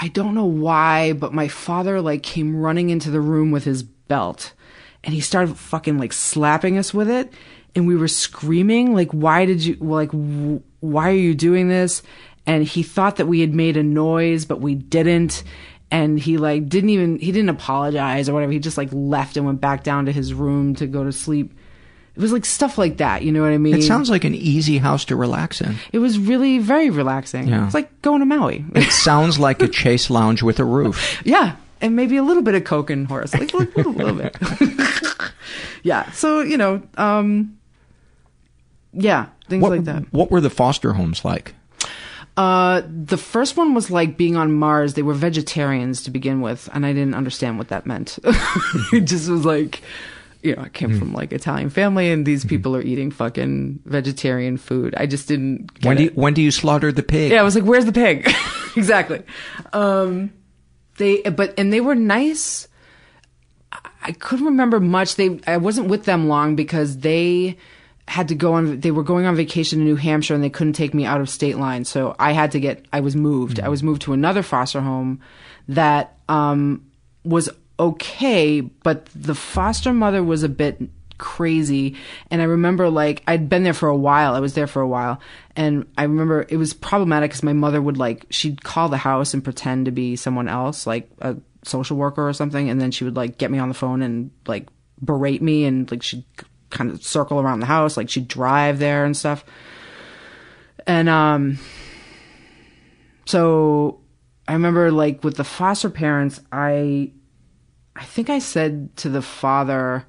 [0.00, 3.82] I don't know why, but my father like came running into the room with his
[3.82, 4.54] belt,
[5.02, 7.32] and he started fucking like slapping us with it,
[7.74, 10.10] and we were screaming like, "Why did you like?
[10.80, 12.02] Why are you doing this?"
[12.46, 15.42] And he thought that we had made a noise, but we didn't.
[15.90, 18.52] And he like didn't even he didn't apologize or whatever.
[18.52, 21.57] He just like left and went back down to his room to go to sleep.
[22.18, 23.22] It was like stuff like that.
[23.22, 23.76] You know what I mean?
[23.76, 25.76] it sounds like an easy house to relax in.
[25.92, 27.46] It was really very relaxing.
[27.46, 27.64] Yeah.
[27.64, 28.64] It's like going to Maui.
[28.74, 31.22] It sounds like a chase lounge with a roof.
[31.24, 34.36] yeah, and maybe a little bit of coke and horse, like, a little bit.
[35.84, 36.10] yeah.
[36.10, 37.56] So you know, um,
[38.92, 40.12] yeah, things What, like that.
[40.12, 41.54] what were the foster homes like?
[42.36, 44.94] Uh, the first one was like being on Mars.
[44.94, 48.18] They were vegetarians to begin with, and I didn't understand what that meant.
[48.92, 49.82] it just was like,
[50.42, 50.98] you know, I came Hmm.
[50.98, 54.94] from like Italian family, and these people are eating fucking vegetarian food.
[54.96, 55.74] I just didn't.
[55.74, 56.06] Get When do it.
[56.06, 57.32] you, when do you slaughter the pig?
[57.32, 58.30] Yeah, I was like, "Where's the pig?"
[58.76, 59.22] exactly.
[59.72, 60.30] Um,
[60.98, 62.68] they, but and they were nice.
[64.02, 65.16] I- couldn't remember much.
[65.16, 67.56] They, I wasn't with them long because they
[68.06, 68.80] had to go on.
[68.80, 71.28] They were going on vacation to New Hampshire, and they couldn't take me out of
[71.28, 71.84] state line.
[71.84, 72.86] So I had to get.
[72.92, 73.60] I was moved.
[73.60, 75.20] I was moved to another foster home
[75.68, 76.86] that um,
[77.24, 80.80] was okay, but the foster mother was a bit
[81.18, 81.96] crazy.
[82.30, 84.34] And i remember like i'd been there for a while.
[84.34, 85.20] I was there for a while.
[85.56, 89.34] And i remember it was problematic because my mother would like she'd call the house
[89.34, 92.70] and pretend to be someone else like a social worker or something.
[92.70, 94.68] And then she would like get me on the phone and like
[95.04, 96.24] berate me and like she'd
[96.70, 97.96] kind of circle around the house.
[97.96, 99.44] Like she'd drive there and stuff.
[100.86, 101.58] And um
[103.26, 104.00] so
[104.46, 107.12] i remember like with the foster parents i
[107.98, 110.04] i think i said to the father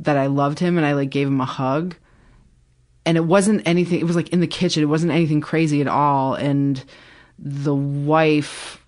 [0.00, 1.96] that I loved him and I like gave him a hug.
[3.04, 4.80] And it wasn't anything it was like in the kitchen.
[4.80, 6.84] It wasn't anything crazy at all and
[7.36, 8.80] the wife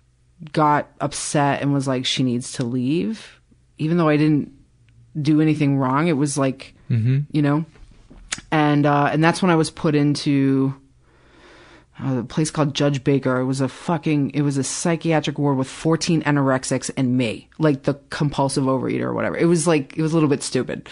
[0.53, 3.41] got upset and was like she needs to leave
[3.77, 4.53] even though I didn't
[5.21, 6.07] do anything wrong.
[6.07, 7.25] It was like, Mhm.
[7.33, 7.65] you know.
[8.53, 10.73] And uh and that's when I was put into
[12.03, 13.39] a place called Judge Baker.
[13.39, 17.83] It was a fucking, it was a psychiatric ward with 14 anorexics and me, like
[17.83, 19.37] the compulsive overeater or whatever.
[19.37, 20.89] It was like, it was a little bit stupid.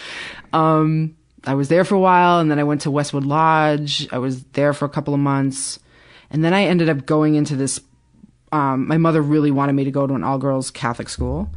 [0.52, 4.06] Um, I was there for a while and then I went to Westwood Lodge.
[4.12, 5.78] I was there for a couple of months.
[6.30, 7.80] And then I ended up going into this,
[8.52, 11.50] um, my mother really wanted me to go to an all girls Catholic school.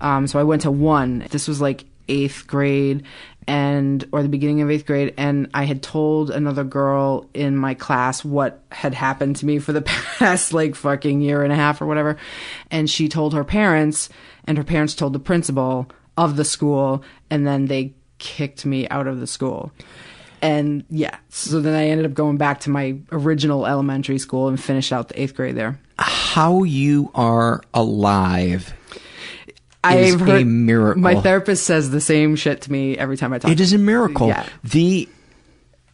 [0.00, 1.26] Um, so I went to one.
[1.30, 3.04] This was like eighth grade
[3.48, 7.74] and or the beginning of eighth grade and i had told another girl in my
[7.74, 9.82] class what had happened to me for the
[10.18, 12.16] past like fucking year and a half or whatever
[12.70, 14.08] and she told her parents
[14.44, 19.06] and her parents told the principal of the school and then they kicked me out
[19.06, 19.72] of the school.
[20.40, 24.62] And yeah so then i ended up going back to my original elementary school and
[24.62, 25.80] finished out the eighth grade there.
[25.98, 28.72] How you are alive
[29.84, 31.00] I've heard a miracle.
[31.02, 33.50] My therapist says the same shit to me every time I talk.
[33.50, 34.28] It is a miracle.
[34.28, 34.46] Yeah.
[34.64, 35.08] The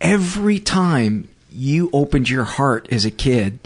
[0.00, 3.58] every time you opened your heart as a kid,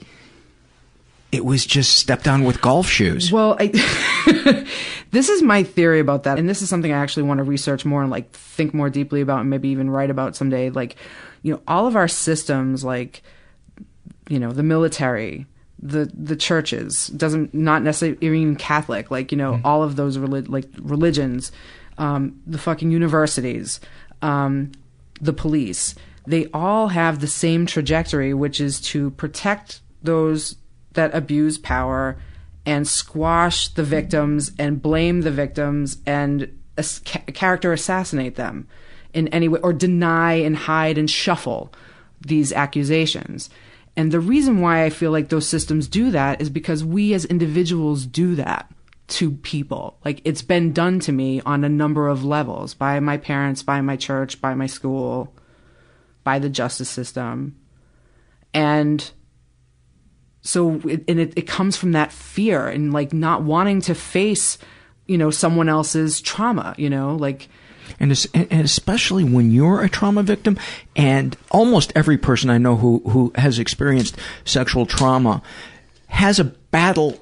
[1.31, 3.31] it was just stepped on with golf shoes.
[3.31, 3.67] Well, I,
[5.11, 7.85] this is my theory about that, and this is something I actually want to research
[7.85, 10.71] more and like think more deeply about, and maybe even write about someday.
[10.71, 10.97] Like,
[11.43, 13.23] you know, all of our systems, like,
[14.29, 15.47] you know, the military,
[15.81, 20.49] the the churches, doesn't not necessarily even Catholic, like you know, all of those relig-
[20.49, 21.53] like religions,
[21.99, 23.81] um, the fucking universities,
[24.23, 24.73] um,
[25.21, 25.95] the police,
[26.27, 30.57] they all have the same trajectory, which is to protect those
[30.93, 32.19] that abuse power
[32.67, 38.67] and squash the victims and blame the victims and as- ca- character assassinate them
[39.15, 41.73] in any way or deny and hide and shuffle
[42.21, 43.49] these accusations.
[43.99, 47.25] And the reason why I feel like those systems do that is because we as
[47.25, 48.71] individuals do that
[49.09, 49.99] to people.
[50.05, 53.81] Like it's been done to me on a number of levels by my parents, by
[53.81, 55.35] my church, by my school,
[56.23, 57.57] by the justice system.
[58.55, 59.11] And
[60.43, 64.59] so it, and it, it comes from that fear and like not wanting to face,
[65.07, 67.49] you know, someone else's trauma, you know, like
[68.01, 70.59] and, and especially when you're a trauma victim,
[70.97, 75.43] and almost every person I know who who has experienced sexual trauma
[76.09, 77.19] has a battle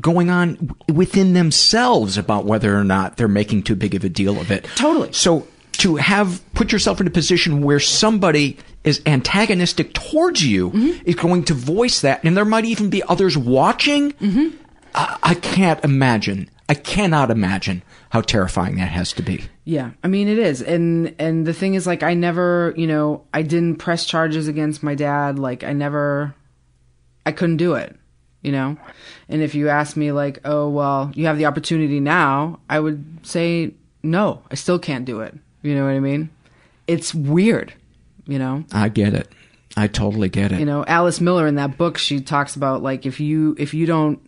[0.00, 4.40] going on within themselves about whether or not they're making too big of a deal
[4.40, 4.64] of it.
[4.74, 5.12] Totally.
[5.12, 5.46] So
[5.78, 11.02] to have put yourself in a position where somebody is antagonistic towards you Mm-hmm.
[11.08, 14.12] is going to voice that, and there might even be others watching.
[14.12, 14.56] Mm-hmm.
[14.94, 16.48] I, I can't imagine.
[16.68, 17.82] I cannot imagine
[18.12, 19.42] how terrifying that has to be.
[19.64, 23.24] Yeah, I mean it is, and and the thing is, like, I never, you know,
[23.32, 25.38] I didn't press charges against my dad.
[25.38, 26.34] Like, I never,
[27.24, 27.96] I couldn't do it,
[28.42, 28.76] you know.
[29.30, 33.20] And if you ask me, like, oh well, you have the opportunity now, I would
[33.22, 34.42] say no.
[34.50, 35.34] I still can't do it.
[35.62, 36.28] You know what I mean?
[36.86, 37.72] It's weird,
[38.26, 38.64] you know.
[38.74, 39.32] I get it.
[39.74, 40.58] I totally get it.
[40.58, 43.86] You know, Alice Miller in that book, she talks about like if you if you
[43.86, 44.20] don't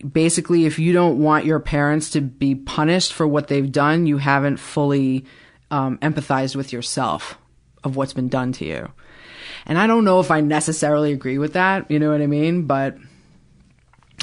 [0.00, 4.18] basically if you don't want your parents to be punished for what they've done, you
[4.18, 5.24] haven't fully
[5.70, 7.38] um, empathized with yourself
[7.84, 8.90] of what's been done to you.
[9.66, 12.66] And I don't know if I necessarily agree with that, you know what I mean?
[12.66, 12.96] But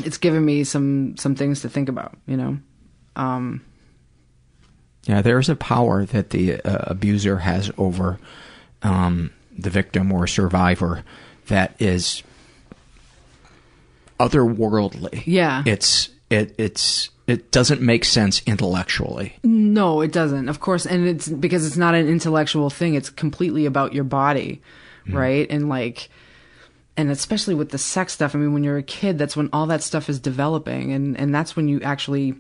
[0.04, 2.60] it's given me some some things to think about, you know.
[3.16, 3.62] Um,
[5.06, 8.20] Yeah, there's a power that the uh, abuser has over
[8.82, 11.04] um, the victim or survivor
[11.48, 12.24] that is
[14.20, 15.24] otherworldly.
[15.26, 15.64] Yeah.
[15.66, 19.36] It's it it's it doesn't make sense intellectually.
[19.44, 20.50] No, it doesn't.
[20.50, 22.96] Of course, and it's because it's not an intellectual thing.
[22.96, 24.62] It's completely about your body,
[25.06, 25.18] mm-hmm.
[25.18, 25.48] right?
[25.50, 26.10] And like
[26.98, 29.68] and especially with the sex stuff, I mean when you're a kid, that's when all
[29.68, 32.36] that stuff is developing and and that's when you actually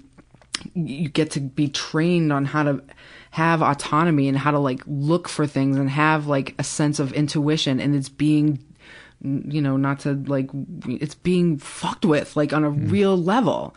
[0.73, 2.83] you get to be trained on how to
[3.31, 7.13] have autonomy and how to like look for things and have like a sense of
[7.13, 8.63] intuition and it's being
[9.21, 10.49] you know not to like
[10.87, 13.75] it's being fucked with like on a real level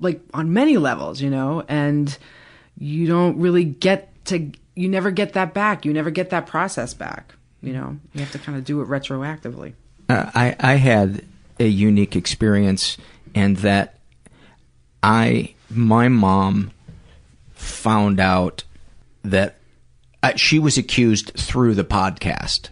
[0.00, 1.64] like on many levels you know?
[1.68, 2.16] And
[2.78, 5.84] you don't really get to you never get that back.
[5.84, 7.98] You never get that process back you know?
[8.14, 9.74] You have to kind of do it retroactively.
[10.08, 11.24] Uh, I I had
[11.58, 12.96] a unique experience
[13.34, 13.98] and that
[15.02, 16.72] I my mom
[17.54, 18.64] found out
[19.22, 19.56] that
[20.22, 22.70] uh, she was accused through the podcast.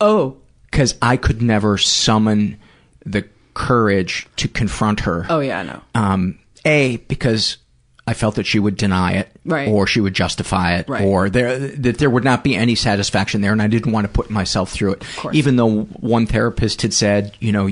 [0.00, 0.38] Oh,
[0.74, 2.58] because I could never summon
[3.06, 5.24] the courage to confront her.
[5.30, 7.58] oh yeah i know Um, a because
[8.06, 9.66] I felt that she would deny it, Right.
[9.68, 11.04] or she would justify it, Right.
[11.04, 14.12] or there that there would not be any satisfaction there, and I didn't want to
[14.12, 15.04] put myself through it.
[15.32, 17.70] Even though one therapist had said, you know,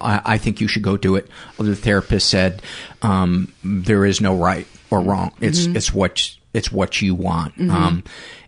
[0.00, 1.28] I think you should go do it.
[1.60, 2.62] Other therapists said,
[3.02, 5.32] um, there is no right or wrong.
[5.42, 5.76] It's Mhm.
[5.76, 7.58] it's what it's what you want.
[7.58, 7.70] Mhm.
[7.70, 8.04] Um,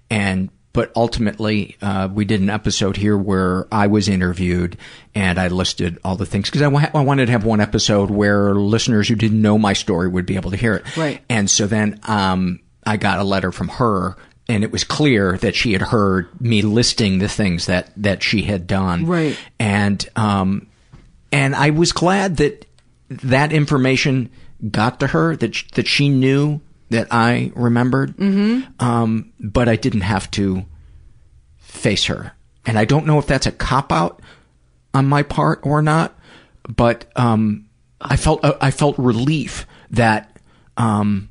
[0.09, 4.77] and but ultimately, uh, we did an episode here where I was interviewed
[5.13, 9.09] and I listed all the things because I, wanted to have one episode where listeners
[9.09, 10.97] who didn't know my story would be able to hear it.
[10.97, 11.21] Right.
[11.29, 14.15] And so then um, I got a letter from her,
[14.49, 18.43] and it was clear that she had heard me listing the things that that she
[18.43, 19.05] had done.
[19.05, 19.37] Right.
[19.59, 20.69] And um,
[21.33, 22.67] and I was glad that
[23.09, 24.31] that information
[24.71, 26.61] got to her that sh- that she knew
[26.91, 28.17] that I remembered.
[28.17, 28.85] Mm-hmm.
[28.85, 30.65] Um, but I didn't have to
[31.59, 32.33] face her,
[32.67, 34.21] and I don't know if that's a cop out
[34.95, 36.19] on my part or not.
[36.69, 37.69] But um,
[38.01, 40.39] I felt uh, I felt relief that
[40.77, 41.31] um,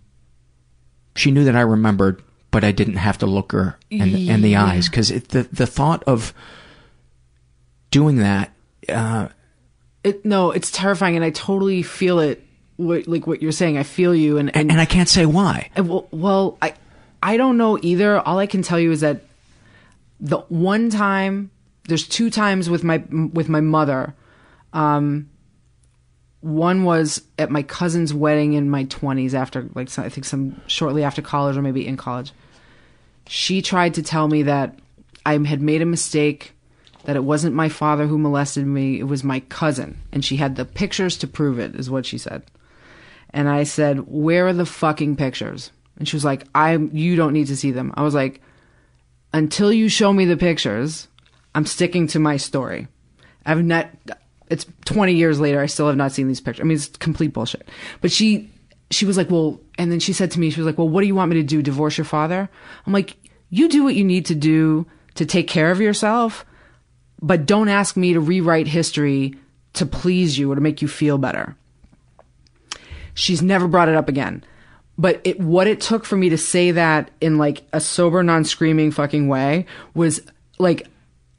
[1.15, 4.55] she knew that I remembered, but I didn't have to look her in, in the
[4.55, 6.33] eyes because the the thought of
[7.91, 8.51] doing that.
[8.89, 9.29] Uh,
[10.07, 12.46] it no it's terrifying and i totally feel it
[12.77, 15.69] what, like what you're saying i feel you and and, and I can't say why.
[15.77, 16.73] Well, well, I
[17.21, 18.19] I don't know either.
[18.19, 19.21] All I can tell you is that
[20.19, 21.51] the one time,
[21.87, 24.15] there's two times with my with my mother.
[24.73, 25.29] Um,
[26.41, 30.61] one was at my cousin's wedding in my 20s after like some, I think some
[30.67, 32.31] shortly after college or maybe in college.
[33.27, 34.77] She tried to tell me that
[35.25, 36.53] I had made a mistake,
[37.03, 40.55] that it wasn't my father who molested me, it was my cousin, and she had
[40.55, 42.43] the pictures to prove it is what she said.
[43.37, 45.69] And I said, "Where are the fucking pictures?"
[45.99, 48.41] And she was like, "I you don't need to see them." I was like,
[49.31, 51.07] "Until you show me the pictures,
[51.53, 52.87] I'm sticking to my story."
[53.45, 53.91] I've not
[54.49, 56.63] it's 20 years later I still have not seen these pictures.
[56.63, 57.69] I mean, it's complete bullshit.
[58.01, 58.49] But she
[58.89, 61.01] she was like, "Well," and then she said to me, she was like, "Well, what
[61.01, 61.61] do you want me to do?
[61.61, 62.49] Divorce your father?"
[62.87, 63.17] I'm like,
[63.51, 66.43] "You do what you need to do to take care of yourself,
[67.21, 69.35] but don't ask me to rewrite history
[69.73, 71.55] to please you or to make you feel better.
[73.17, 74.43] She's never brought it up again.
[74.97, 78.43] But it, what it took for me to say that in like a sober, non
[78.43, 80.21] screaming fucking way was
[80.59, 80.87] like,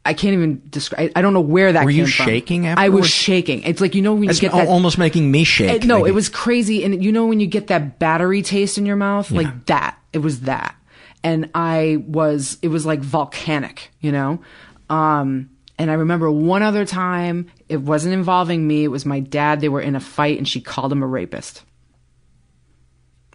[0.05, 1.13] I can't even describe.
[1.15, 3.63] I don't know where that Were you shaking I was shaking.
[3.63, 5.83] It's like you know when you That's get that almost making me shake.
[5.83, 6.83] it- no, Like- it was crazy.
[6.85, 9.31] And you know when you get that battery taste in your mouth?
[9.31, 9.39] Yeah.
[9.39, 9.99] Like that.
[10.13, 10.75] It was that.
[11.23, 14.41] And I was, it was like volcanic, you know?
[14.89, 19.61] Um, and I remember one other time, it wasn't involving me, it was my dad.
[19.61, 21.63] They were in a fight and she called him a rapist.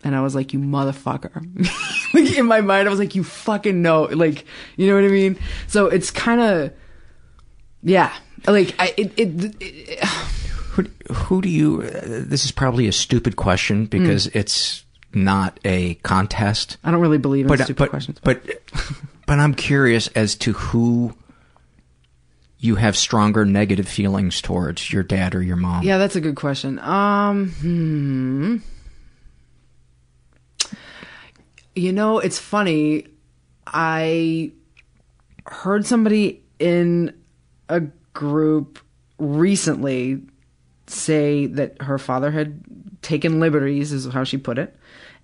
[0.04, 1.34] And I was like, you motherfucker.
[2.14, 4.04] like in my mind, I was like, you fucking know.
[4.04, 4.45] Like,
[4.76, 5.38] you know what I mean?
[5.68, 6.74] So it's kind of,
[7.82, 8.14] yeah.
[8.45, 10.04] Like, I, it, it, it
[10.74, 11.84] Who, who do you?
[11.84, 14.84] Uh, this is probably a stupid question because it's
[15.14, 16.78] not a contest.
[16.84, 18.20] I don't really believe in but stupid but, questions.
[18.24, 18.43] But
[19.28, 21.14] but I'm curious as to who
[22.58, 25.84] you have stronger negative feelings towards, your dad or your mom.
[25.84, 26.80] Yeah, that's a good question.
[26.80, 28.58] Um, hmm.
[31.76, 33.07] You know, it's funny.
[33.65, 34.51] I
[35.45, 37.13] heard somebody in
[37.69, 37.82] a
[38.13, 38.80] group
[39.17, 40.21] recently
[40.88, 42.61] say that her father had
[43.01, 44.76] taken liberties, is how she put it,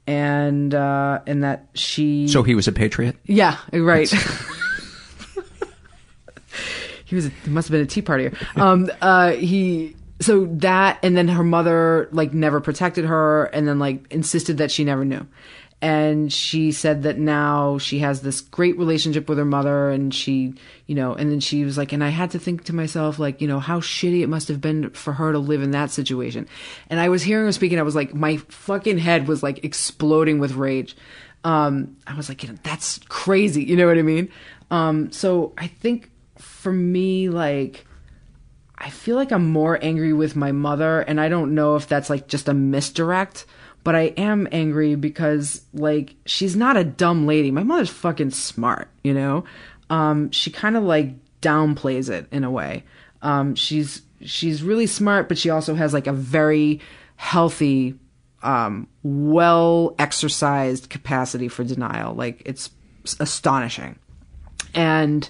[0.07, 2.27] and uh, and that she.
[2.27, 3.15] So he was a patriot.
[3.25, 4.09] Yeah, right.
[7.05, 7.27] he was.
[7.27, 8.35] A, he must have been a tea partier.
[8.57, 8.89] Um.
[9.01, 9.31] Uh.
[9.31, 9.95] He.
[10.21, 14.69] So that, and then her mother like never protected her, and then like insisted that
[14.69, 15.25] she never knew.
[15.81, 20.53] And she said that now she has this great relationship with her mother, and she,
[20.87, 23.39] you know, and then she was like, and I had to think to myself, like,
[23.39, 26.47] you know, how shitty it must have been for her to live in that situation.
[26.89, 30.39] And I was hearing her speaking, I was like, my fucking head was like exploding
[30.39, 30.97] with rage.
[31.45, 33.63] Um, I was like, you know, that's crazy.
[33.63, 34.29] You know what I mean?
[34.69, 37.85] Um, so I think for me, like,
[38.77, 42.09] I feel like I'm more angry with my mother, and I don't know if that's
[42.09, 43.45] like just a misdirect,
[43.83, 47.51] but I am angry because like she's not a dumb lady.
[47.51, 49.45] My mother's fucking smart, you know.
[49.89, 52.83] Um, she kind of like downplays it in a way.
[53.21, 56.81] Um, she's she's really smart, but she also has like a very
[57.15, 57.95] healthy,
[58.43, 62.13] um, well exercised capacity for denial.
[62.13, 62.69] Like it's
[63.19, 63.97] astonishing,
[64.73, 65.29] and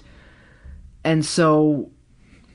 [1.04, 1.90] and so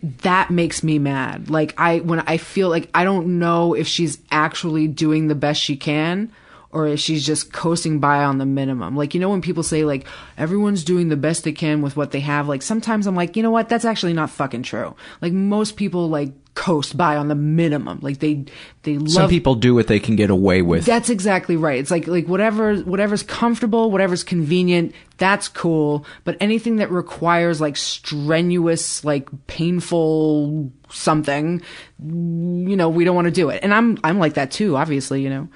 [0.03, 1.49] that makes me mad.
[1.49, 5.61] Like I when I feel like I don't know if she's actually doing the best
[5.61, 6.31] she can
[6.71, 8.95] or if she's just coasting by on the minimum.
[8.95, 10.05] Like you know when people say like
[10.37, 13.43] everyone's doing the best they can with what they have, like sometimes I'm like, "You
[13.43, 13.69] know what?
[13.69, 17.99] That's actually not fucking true." Like most people like coast by on the minimum.
[18.01, 18.45] Like they
[18.83, 20.85] they love Some people do what they can get away with.
[20.85, 21.77] that's exactly right.
[21.77, 26.05] It's like like whatever whatever's comfortable, whatever's convenient, that's cool.
[26.23, 31.61] But anything that requires like strenuous, like painful something,
[32.01, 33.59] you know, we don't want to do it.
[33.61, 35.47] And I'm I'm like that too, obviously, you know.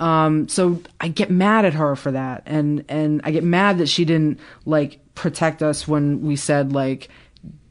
[0.00, 2.42] Um so I get mad at her for that.
[2.46, 7.08] And and I get mad that she didn't like protect us when we said like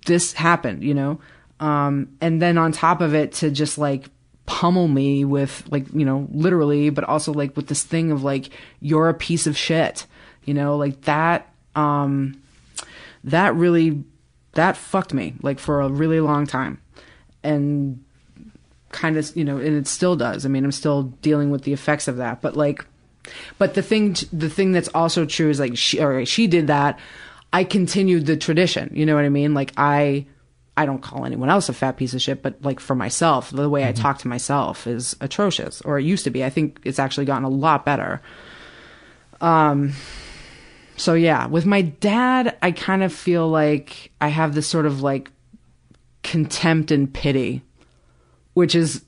[0.05, 1.19] this happened, you know.
[1.59, 4.09] Um and then on top of it to just like
[4.45, 8.49] pummel me with like you know literally but also like with this thing of like
[8.79, 10.05] you're a piece of shit
[10.43, 12.39] you know like that um
[13.23, 14.03] that really
[14.55, 16.81] that fucked me like for a really long time.
[17.43, 18.03] And
[18.89, 20.45] kind of you know and it still does.
[20.45, 22.85] I mean i'm still dealing with the effects of that but like
[23.57, 26.97] but the thing the thing that's also true is like she or she did that.
[27.53, 29.53] I continued the tradition you know what i mean?
[29.53, 30.25] Like i
[30.77, 33.69] I don't call anyone else a fat piece of shit, but like for myself, the
[33.69, 36.43] way I talk to myself is atrocious, or it used to be.
[36.43, 38.21] I think it's actually gotten a lot better.
[39.39, 39.93] Um,
[40.97, 45.01] so yeah, with my dad, I kind of feel like I have this sort of
[45.01, 45.31] like
[46.23, 47.61] contempt and pity,
[48.53, 49.03] which is,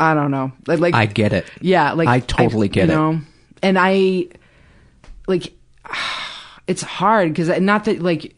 [0.00, 1.44] I don't know, like, like I get it.
[1.60, 3.18] yeah, like I totally get you it.
[3.62, 4.28] And I
[5.26, 5.52] like
[6.66, 8.34] it's hard because not that like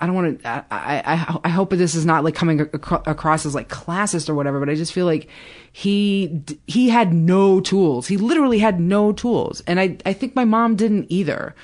[0.00, 0.48] I don't want to.
[0.48, 2.70] I, I I hope this is not like coming ac-
[3.06, 5.28] across as like classist or whatever, but I just feel like
[5.72, 8.06] he he had no tools.
[8.06, 11.54] He literally had no tools, and I I think my mom didn't either.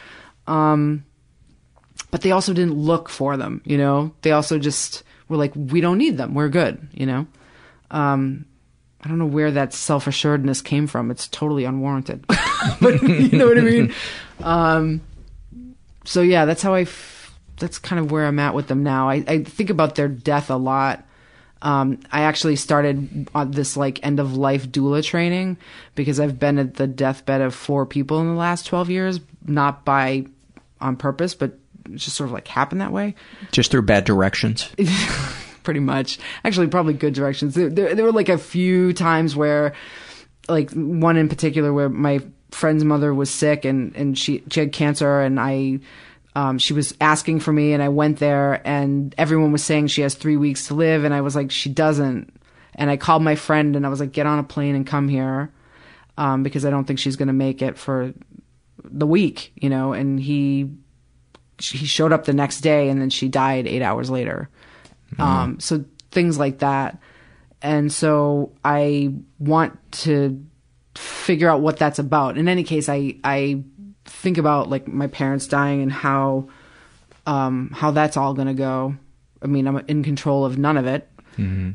[0.46, 1.04] Um,
[2.10, 3.62] but they also didn't look for them.
[3.64, 6.34] You know, they also just were like, we don't need them.
[6.34, 6.88] We're good.
[6.92, 7.26] You know.
[7.90, 8.44] Um,
[9.02, 11.10] I don't know where that self assuredness came from.
[11.10, 12.26] It's totally unwarranted.
[12.80, 13.94] but you know what I mean?
[14.42, 15.00] Um,
[16.04, 17.15] so yeah, that's how I, f-
[17.58, 19.08] that's kind of where I'm at with them now.
[19.08, 21.04] I, I think about their death a lot.
[21.62, 25.56] Um, I actually started on this like end of life doula training
[25.94, 29.84] because I've been at the deathbed of four people in the last 12 years, not
[29.84, 30.26] by
[30.80, 33.14] on purpose, but it just sort of like happened that way.
[33.52, 34.68] Just through bad directions.
[35.66, 36.18] pretty much.
[36.44, 37.54] Actually, probably good directions.
[37.54, 39.74] There, there, there were like a few times where,
[40.48, 42.20] like one in particular, where my
[42.52, 45.80] friend's mother was sick and and she she had cancer, and I.
[46.36, 50.02] Um, she was asking for me, and I went there, and everyone was saying she
[50.02, 52.30] has three weeks to live, and I was like, she doesn't.
[52.74, 55.08] And I called my friend, and I was like, get on a plane and come
[55.08, 55.50] here,
[56.18, 58.12] um, because I don't think she's going to make it for
[58.84, 59.94] the week, you know.
[59.94, 60.68] And he
[61.58, 64.50] he showed up the next day, and then she died eight hours later.
[65.18, 66.98] Um, so things like that.
[67.62, 70.44] And so I want to
[70.96, 72.36] figure out what that's about.
[72.36, 73.64] In any case, I, I
[74.06, 76.48] think about like my parents dying and how,
[77.26, 78.96] um, how that's all going to go.
[79.42, 81.08] I mean, I'm in control of none of it,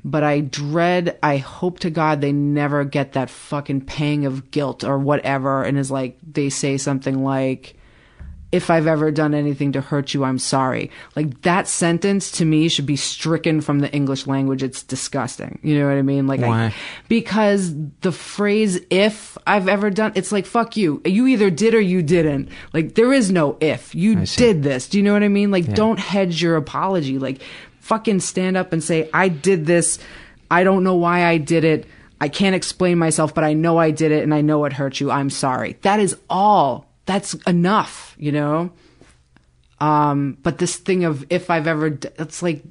[0.04, 4.84] but I dread, I hope to God they never get that fucking pang of guilt
[4.84, 5.64] or whatever.
[5.64, 7.76] And is like, they say something like,
[8.52, 10.92] if I've ever done anything to hurt you, I'm sorry.
[11.16, 14.62] Like that sentence to me should be stricken from the English language.
[14.62, 15.60] It's disgusting.
[15.64, 16.28] You know what I mean?
[16.28, 16.66] Like, Why?
[16.66, 16.74] I,
[17.08, 21.02] because the phrase "if I've ever done," it's like fuck you.
[21.06, 22.50] You either did or you didn't.
[22.74, 23.96] Like there is no if.
[23.96, 24.90] You did this.
[24.90, 25.52] Do you know what I mean?
[25.52, 27.20] Like don't hedge your apology.
[27.20, 27.42] Like
[27.80, 30.00] fucking stand up and say I did this.
[30.50, 31.88] I don't know why I did it.
[32.20, 35.00] I can't explain myself, but I know I did it and I know it hurt
[35.00, 35.10] you.
[35.10, 35.78] I'm sorry.
[35.82, 38.72] That is all that's enough, you know?
[39.82, 42.64] Um, but this thing of if I've ever, it's like,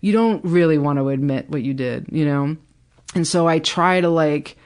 [0.00, 2.56] you don't really want to admit what you did, you know?
[3.14, 4.56] And so I try to like,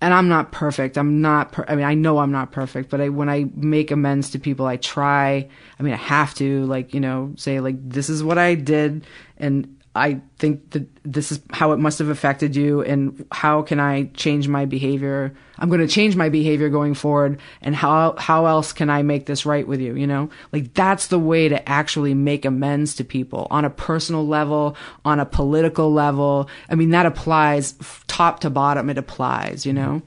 [0.00, 0.96] and I'm not perfect.
[0.96, 3.90] I'm not, per- I mean, I know I'm not perfect, but I, when I make
[3.90, 7.76] amends to people, I try, I mean, I have to like, you know, say like,
[7.86, 9.06] this is what I did.
[9.36, 13.78] And I think that this is how it must have affected you and how can
[13.78, 15.32] I change my behavior?
[15.56, 19.26] I'm going to change my behavior going forward and how how else can I make
[19.26, 20.30] this right with you, you know?
[20.52, 25.20] Like that's the way to actually make amends to people on a personal level, on
[25.20, 26.48] a political level.
[26.68, 27.74] I mean that applies
[28.08, 30.02] top to bottom it applies, you know?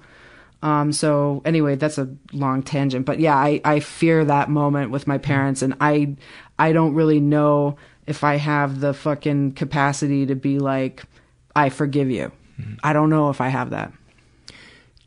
[0.62, 5.08] Um, so anyway, that's a long tangent, but yeah, I, I fear that moment with
[5.08, 6.16] my parents and I,
[6.58, 7.78] I don't really know
[8.08, 11.04] if I have the fucking capacity to be like,
[11.56, 12.32] I forgive you.
[12.84, 13.92] I don't know if I have that.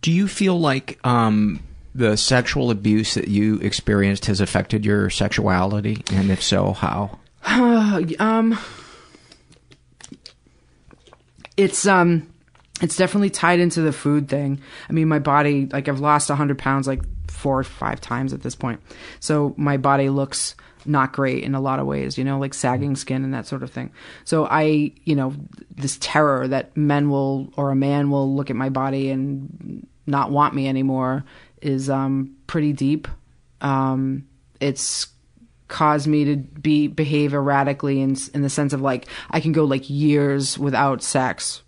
[0.02, 1.60] Do you feel like um,
[1.94, 6.05] the sexual abuse that you experienced has affected your sexuality?
[6.12, 7.18] And if so, how?
[8.18, 8.59] um,
[11.56, 12.32] it's um,
[12.81, 14.60] it's definitely tied into the food thing.
[14.89, 18.43] I mean, my body, like I've lost hundred pounds like four or five times at
[18.43, 18.81] this point,
[19.18, 20.55] so my body looks
[20.86, 23.62] not great in a lot of ways, you know, like sagging skin and that sort
[23.62, 23.93] of thing.
[24.24, 25.35] So I, you know,
[25.70, 30.31] this terror that men will or a man will look at my body and not
[30.31, 31.24] want me anymore
[31.62, 33.09] is um pretty deep.
[33.61, 34.27] Um
[34.61, 35.09] it's
[35.69, 39.65] caused me to be behave erratically in in the sense of like I can go
[39.65, 41.62] like years without sex.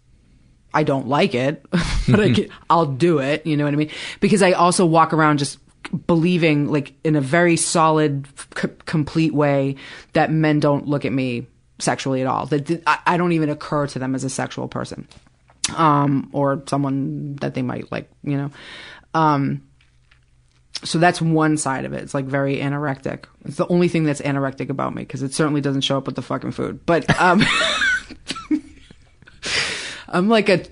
[0.74, 1.64] I don't like it,
[2.08, 3.90] but I can, I'll do it, you know what I mean?
[4.20, 5.58] Because I also walk around just
[6.06, 8.26] believing like in a very solid
[8.60, 9.76] c- complete way
[10.12, 11.46] that men don't look at me
[11.78, 12.46] sexually at all.
[12.46, 15.06] That th- I, I don't even occur to them as a sexual person.
[15.76, 18.50] Um or someone that they might like you know?
[19.14, 19.62] Um
[20.84, 22.02] so that's one side of it.
[22.02, 23.24] It's like very anorectic.
[23.44, 26.16] It's the only thing that's anorectic about me because it certainly doesn't show up with
[26.16, 26.84] the fucking food.
[26.86, 27.42] But um
[30.08, 30.64] i'm like a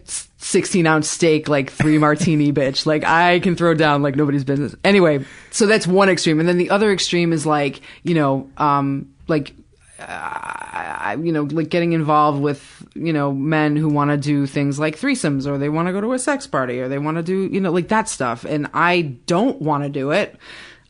[0.50, 2.84] 16 ounce steak, like three martini bitch.
[2.86, 4.74] Like I can throw down like nobody's business.
[4.84, 6.40] Anyway, so that's one extreme.
[6.40, 9.52] And then the other extreme is like, you know, um, like,
[10.00, 14.78] uh, you know, like getting involved with, you know, men who want to do things
[14.78, 17.22] like threesomes or they want to go to a sex party or they want to
[17.22, 18.44] do, you know, like that stuff.
[18.44, 20.36] And I don't want to do it.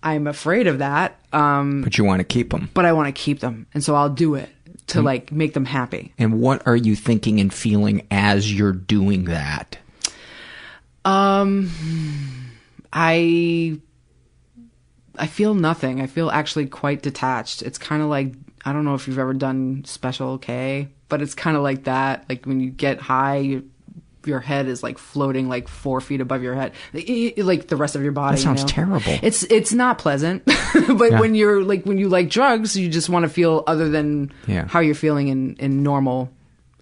[0.02, 1.18] I'm afraid of that.
[1.32, 2.70] Um, But you want to keep them.
[2.72, 3.66] but I want to keep them.
[3.74, 4.48] And so I'll do it
[4.90, 6.12] to like make them happy.
[6.18, 9.78] And what are you thinking and feeling as you're doing that?
[11.04, 11.70] Um,
[12.92, 13.78] I
[15.18, 16.00] I feel nothing.
[16.00, 17.62] I feel actually quite detached.
[17.62, 18.34] It's kind of like
[18.64, 22.26] I don't know if you've ever done Special K, but it's kind of like that.
[22.28, 23.70] Like when you get high, you,
[24.26, 28.02] your head is like floating like four feet above your head, like the rest of
[28.02, 28.36] your body.
[28.36, 28.72] That sounds you know?
[28.72, 29.18] terrible.
[29.22, 31.20] It's it's not pleasant, but Yeah.
[31.20, 34.66] when you're like when you like drugs, you just want to feel other than Yeah.
[34.66, 36.30] how you're feeling in in normal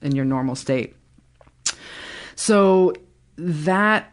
[0.03, 0.95] in your normal state.
[2.37, 2.93] So
[3.37, 4.13] that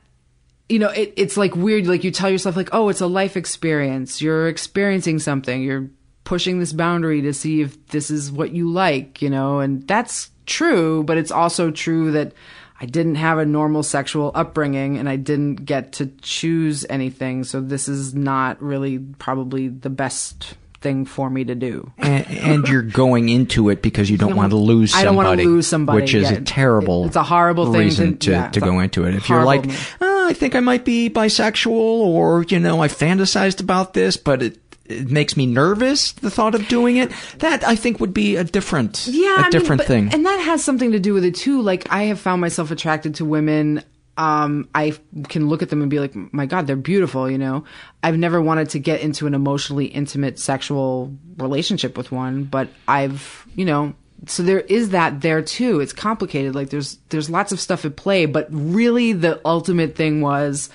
[0.68, 1.86] you know, it, it's like weird.
[1.86, 4.20] Like you tell yourself, like, oh, it's a life experience.
[4.22, 5.62] You're experiencing something.
[5.62, 5.90] You're
[6.24, 10.32] pushing this boundary to see if this is what you like, you know, and that's
[10.48, 11.04] true.
[11.04, 12.34] But it's also true that
[12.80, 17.44] I didn't have a normal sexual upbringing and I didn't get to choose anything.
[17.46, 21.92] So this is not really probably the best thing for me to do.
[21.98, 25.02] and, and you're going into it because you don't want to lose somebody.
[25.02, 26.38] I don't wanna lose somebody, which is yeah.
[26.38, 27.06] a terrible.
[27.06, 29.16] It's a horrible thing to- reason to yeah, to go into it.
[29.16, 29.66] If you're like,
[30.00, 34.44] oh, I think I might be bisexual, or you know, I fantasized about this, but
[34.44, 34.60] it.
[34.86, 36.12] It makes me nervous.
[36.12, 37.12] The thought of doing it.
[37.40, 40.10] That I think would be a different, yeah, a I mean, different but- thing.
[40.14, 41.62] and that has something to do with it too.
[41.62, 43.84] Like I have found myself attracted to women.
[44.18, 44.94] Um, I
[45.28, 47.30] can look at them and be like, my God, they're beautiful.
[47.30, 47.66] You know,
[48.02, 53.46] I've never wanted to get into an emotionally intimate sexual relationship with one, but I've,
[53.56, 53.94] you know,
[54.28, 55.82] so there is that there too.
[55.82, 56.56] It's complicated.
[56.56, 60.70] Like there's there's lots of stuff at play, but really the ultimate thing was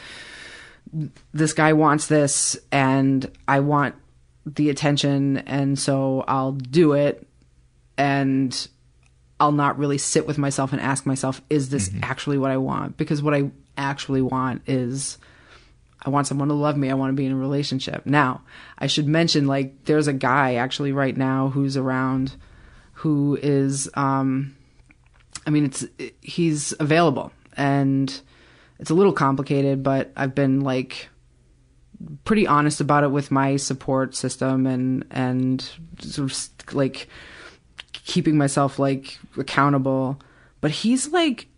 [1.33, 3.95] this guy wants this and I want
[4.55, 7.27] the attention and so I'll do it
[7.97, 8.69] and
[9.39, 12.97] I'll not really sit with myself and ask myself is this actually what I want?
[12.97, 15.19] Because what I actually want is
[16.03, 16.91] I want someone to love me.
[16.91, 18.07] I want to be in a relationship.
[18.07, 18.43] Now
[18.79, 22.37] I should mention like there's a guy actually right now who's around
[22.95, 24.57] who is um
[25.47, 25.85] I mean it's
[26.23, 28.21] he's available and
[28.79, 31.10] it's a little complicated but I've been like
[32.25, 35.71] pretty honest about it with my support system and and
[36.01, 37.09] sort of like
[37.93, 40.19] keeping myself like accountable
[40.61, 41.49] but he's like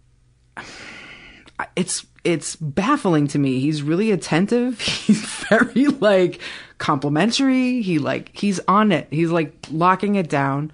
[1.76, 6.40] it's it's baffling to me he's really attentive he's very like
[6.78, 10.72] complimentary he like he's on it he's like locking it down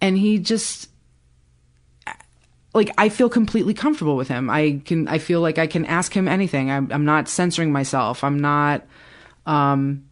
[0.00, 0.88] and he just
[2.74, 4.48] like I feel completely comfortable with him.
[4.48, 6.70] I can I feel like I can ask him anything.
[6.70, 8.24] I'm I'm not censoring myself.
[8.24, 8.84] I'm not
[9.46, 10.04] um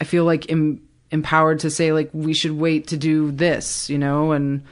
[0.00, 0.80] I feel like em-
[1.10, 4.62] empowered to say like we should wait to do this, you know, and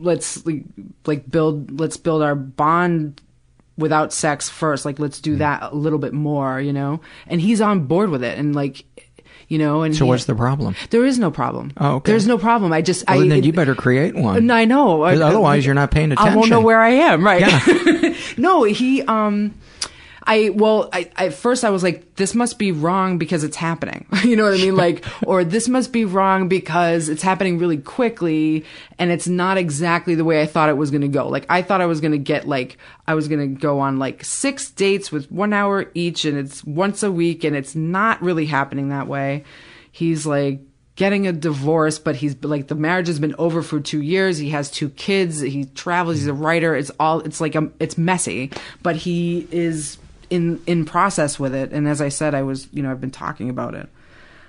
[0.00, 0.64] let's like,
[1.06, 3.20] like build let's build our bond
[3.78, 4.84] without sex first.
[4.84, 7.00] Like let's do that a little bit more, you know.
[7.26, 8.84] And he's on board with it and like
[9.48, 10.74] you know and so he- what's the problem?
[10.90, 11.72] there is no problem.
[11.76, 12.12] Oh, okay.
[12.12, 12.72] There's no problem.
[12.72, 14.46] I just Well, I then it- you better create one.
[14.46, 14.98] no, I know.
[15.04, 16.32] 'Cause I- otherwise, you're not paying attention.
[16.32, 17.24] I won't know where I am.
[17.24, 18.16] Right.
[18.36, 19.02] no, he.
[19.02, 19.54] Um,
[20.24, 24.06] I well, I at first I was like, this must be wrong because it's happening.
[24.24, 24.76] you know what I mean?
[24.76, 28.64] Like, or this must be wrong because it's happening really quickly
[28.98, 31.28] and it's not exactly the way I thought it was going to go.
[31.28, 33.98] Like, I thought I was going to get like I was going to go on
[33.98, 38.22] like six dates with one hour each, and it's once a week, and it's not
[38.22, 39.44] really happening that way.
[39.90, 40.60] He's like
[40.94, 44.38] getting a divorce, but he's like the marriage has been over for two years.
[44.38, 45.40] He has two kids.
[45.40, 46.16] He travels.
[46.16, 46.74] He's a writer.
[46.74, 47.20] It's all.
[47.20, 48.50] It's like um, it's messy,
[48.82, 49.98] but he is
[50.32, 51.72] in in process with it.
[51.72, 53.88] And as I said, I was you know I've been talking about it,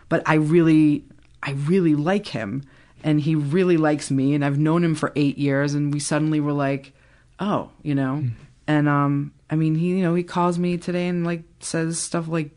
[0.10, 1.04] but I really
[1.44, 2.64] I really like him,
[3.04, 6.40] and he really likes me, and I've known him for eight years, and we suddenly
[6.40, 6.94] were like,
[7.40, 8.24] oh, you know,
[8.68, 12.28] and um, I mean he you know he calls me today and like says stuff
[12.28, 12.52] like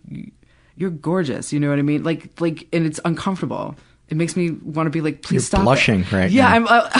[0.77, 1.53] you're gorgeous.
[1.53, 2.05] You know what I mean?
[2.05, 3.74] Like, like, and it's uncomfortable.
[4.09, 5.61] It makes me want to be like, please You're stop.
[5.61, 5.65] it.
[5.65, 6.55] blushing right Yeah, now.
[6.55, 6.66] I'm.
[6.69, 6.90] Uh,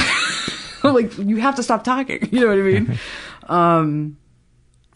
[0.82, 2.27] I'm like, you have to stop talking.
[2.32, 2.98] You know what I mean?
[3.48, 4.16] um.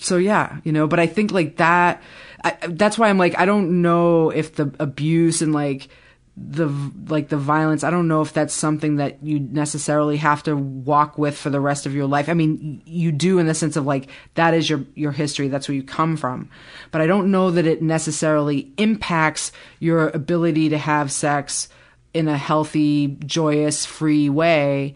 [0.01, 2.03] So yeah, you know, but I think like that.
[2.43, 5.89] I, that's why I'm like, I don't know if the abuse and like
[6.37, 6.69] the
[7.09, 11.19] like the violence i don't know if that's something that you necessarily have to walk
[11.19, 12.29] with for the rest of your life.
[12.29, 15.49] I mean you do in the sense of like that is your your history.
[15.49, 16.49] That's where you come from.
[16.93, 21.69] But i don't know that it necessarily impacts your ability to have sex
[22.15, 24.95] in a healthy joyous free way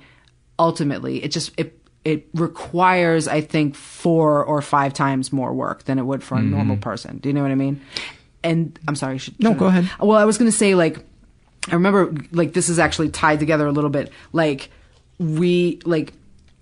[0.59, 1.23] ultimately.
[1.23, 6.03] It just it it requires i think four or five times more work than it
[6.05, 6.51] would for a Mhm.
[6.51, 7.81] normal person do you know what i mean
[8.43, 9.91] and i'm sorry should, No, should go I- ahead.
[10.01, 10.99] well i was going to say like
[11.71, 14.13] I remember like this is actually tied together a little bit.
[14.35, 14.69] Like
[15.19, 16.13] we like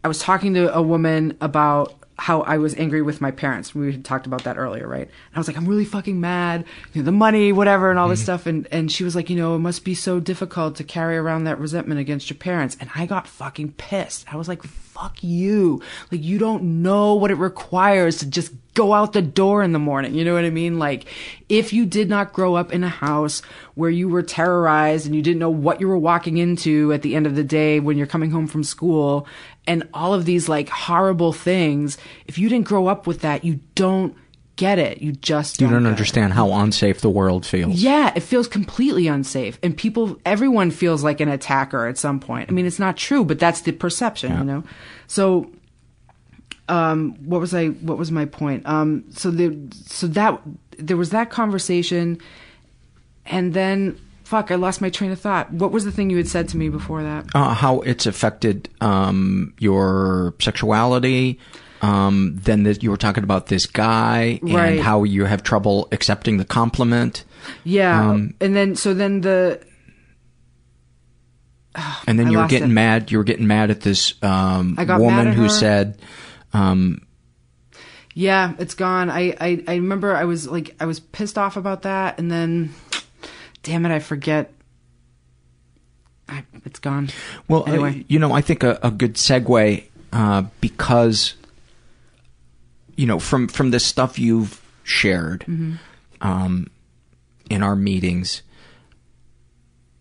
[0.04, 1.92] I was talking to a woman about
[2.22, 3.74] how I was angry with my parents.
[3.74, 5.08] We had talked about that earlier, right?
[5.08, 6.64] And I was like, I'm really fucking mad.
[6.92, 8.26] You know, the money, whatever, and all this mm-hmm.
[8.26, 8.46] stuff.
[8.46, 11.44] And and she was like, you know, it must be so difficult to carry around
[11.44, 12.76] that resentment against your parents.
[12.78, 14.32] And I got fucking pissed.
[14.32, 15.82] I was like, fuck you.
[16.12, 19.78] Like you don't know what it requires to just go out the door in the
[19.78, 20.14] morning.
[20.14, 20.78] You know what I mean?
[20.78, 21.04] Like,
[21.48, 23.42] if you did not grow up in a house
[23.74, 27.14] where you were terrorized and you didn't know what you were walking into at the
[27.14, 29.26] end of the day when you're coming home from school
[29.66, 33.60] and all of these like horrible things, if you didn't grow up with that, you
[33.74, 34.16] don't
[34.56, 35.00] get it.
[35.02, 35.92] You just You don't, don't get it.
[35.92, 37.74] understand how unsafe the world feels.
[37.74, 39.58] Yeah, it feels completely unsafe.
[39.62, 42.48] And people, everyone feels like an attacker at some point.
[42.50, 44.64] I mean, it's not true, but that's the perception, you know?
[45.06, 45.50] So,
[46.68, 48.66] um, what was I, what was my point?
[48.66, 50.40] Um, so the, so that,
[50.78, 52.18] there was that conversation
[53.26, 55.52] and then, fuck, I lost my train of thought.
[55.52, 57.26] What was the thing you had said to me before that?
[57.34, 61.38] Uh, how it's affected um, your sexuality.
[61.82, 64.80] Um, then the, you were talking about this guy and Right.
[64.80, 67.24] how you have trouble accepting the compliment.
[67.64, 69.60] Yeah, Um, and then so then the
[72.06, 72.74] And then I you were getting it.
[72.74, 73.10] mad.
[73.10, 75.98] You were getting mad at this um, I got mad woman who said,
[76.52, 77.00] um,
[78.14, 79.08] Yeah, it's gone.
[79.10, 82.74] I, I I remember I was like I was pissed off about that, and then,
[83.62, 84.52] damn it, I forget.
[86.28, 87.08] I, it's gone.
[87.48, 91.34] Well, uh, anyway, you know, I think a, a good segue uh, because
[92.96, 95.78] you know from from the stuff you've shared Mhm.
[96.20, 96.68] um,
[97.50, 98.42] in our meetings,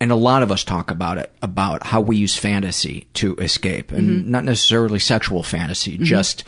[0.02, 3.91] and a lot of us talk about it about how we use fantasy to escape,
[3.94, 4.26] and Mhm.
[4.28, 6.03] not necessarily sexual fantasy, Mhm.
[6.03, 6.44] just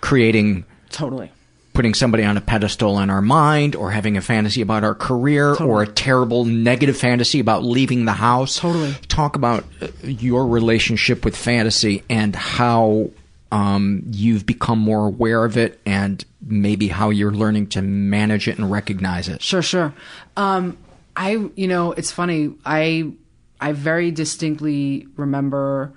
[0.00, 1.30] creating totally.
[1.74, 5.52] putting somebody on a pedestal in our mind or having a fantasy about our career
[5.56, 8.56] or a terrible negative fantasy about leaving the house.
[8.58, 8.94] Totally.
[9.08, 13.10] Talk about uh, your relationship with fantasy and how
[13.52, 18.58] um, you've become more aware of it and maybe how you're learning to manage it
[18.58, 19.40] and recognize it.
[19.42, 19.92] Sure, sure.
[20.36, 20.76] Um,
[21.16, 22.54] I, you know, it's funny.
[22.64, 23.12] I,
[23.60, 25.94] I very distinctly remember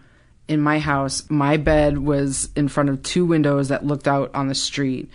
[0.47, 4.47] in my house, my bed was in front of two windows that looked out on
[4.47, 5.09] the street.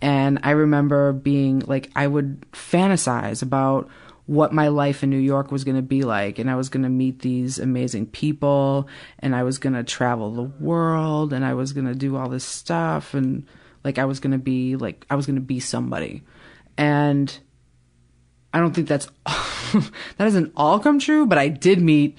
[0.00, 3.90] And I remember being like, I would fantasize about
[4.24, 6.38] what my life in New York was going to be like.
[6.38, 10.30] And I was going to meet these amazing people and I was going to travel
[10.30, 13.12] the world and I was going to do all this stuff.
[13.12, 13.46] And
[13.84, 16.22] like, I was going to be like, I was going to be somebody.
[16.78, 17.36] And
[18.52, 19.08] I don't think that's
[19.72, 22.18] that doesn't all come true, but I did meet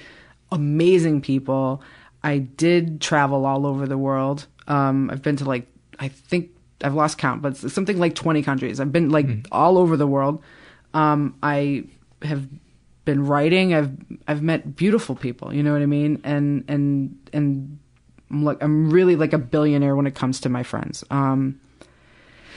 [0.52, 1.82] amazing people.
[2.24, 4.48] I did travel all over the world.
[4.68, 5.68] Um, I've been to like
[6.00, 6.52] I think
[6.84, 8.80] I've lost count, but something like twenty countries.
[8.80, 10.42] I've been like all over the world.
[10.94, 11.86] Um, I
[12.22, 12.48] have
[13.06, 13.74] been writing.
[13.74, 13.92] I've
[14.28, 15.54] I've met beautiful people.
[15.54, 16.22] You know what I mean?
[16.24, 17.80] And and and
[18.30, 21.04] I'm like I'm really like a billionaire when it comes to my friends.
[21.10, 21.60] Um,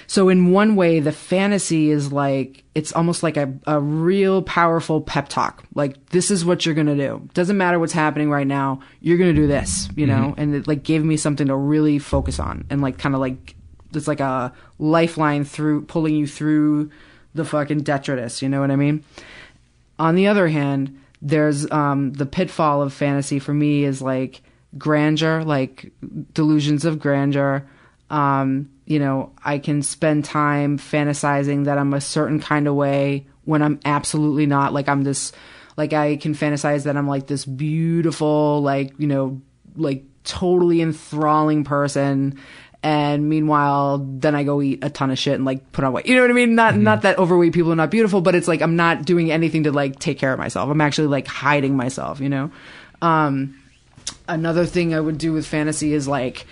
[0.07, 5.01] so in one way, the fantasy is like it's almost like a, a real powerful
[5.01, 5.65] pep talk.
[5.75, 7.29] Like this is what you're gonna do.
[7.35, 8.81] Doesn't matter what's happening right now.
[9.01, 10.35] You're gonna do this, you know.
[10.37, 10.39] Mhm.
[10.39, 13.55] And it like gave me something to really focus on and like kind of like
[13.95, 16.91] it's like a lifeline through pulling you through
[17.35, 18.43] the fucking detritus.
[18.43, 19.05] You know what I mean?
[19.99, 24.43] On the other hand, there's um, the pitfall of fantasy for me is like
[24.77, 25.93] grandeur, like
[26.33, 27.65] delusions of grandeur.
[28.11, 33.27] Um, you know, I can spend time fantasizing that I'm a certain kind of way
[33.45, 34.73] when I'm absolutely not.
[34.73, 35.33] Like I'm this,
[35.77, 39.41] like I can fantasize that I'm like this beautiful, like, you know,
[39.75, 42.39] like totally enthralling person.
[42.83, 46.05] And meanwhile, then I go eat a ton of shit and like put on weight.
[46.07, 46.55] You know what I mean?
[46.55, 49.63] Not not that overweight people are not beautiful, but it's like I'm not doing anything
[49.63, 50.69] to like take care of myself.
[50.69, 52.21] I'm actually like hiding myself.
[52.21, 52.51] You know.
[53.01, 53.59] Um,
[54.29, 56.47] another thing I would do with fantasy is like.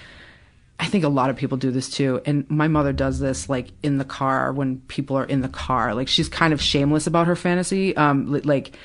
[0.82, 2.20] I think a lot of people do this too.
[2.26, 5.94] And my mother does this like in the car when people are in the car.
[5.94, 7.96] Like she's kind of shameless about her fantasy.
[7.96, 8.76] Um, li- like,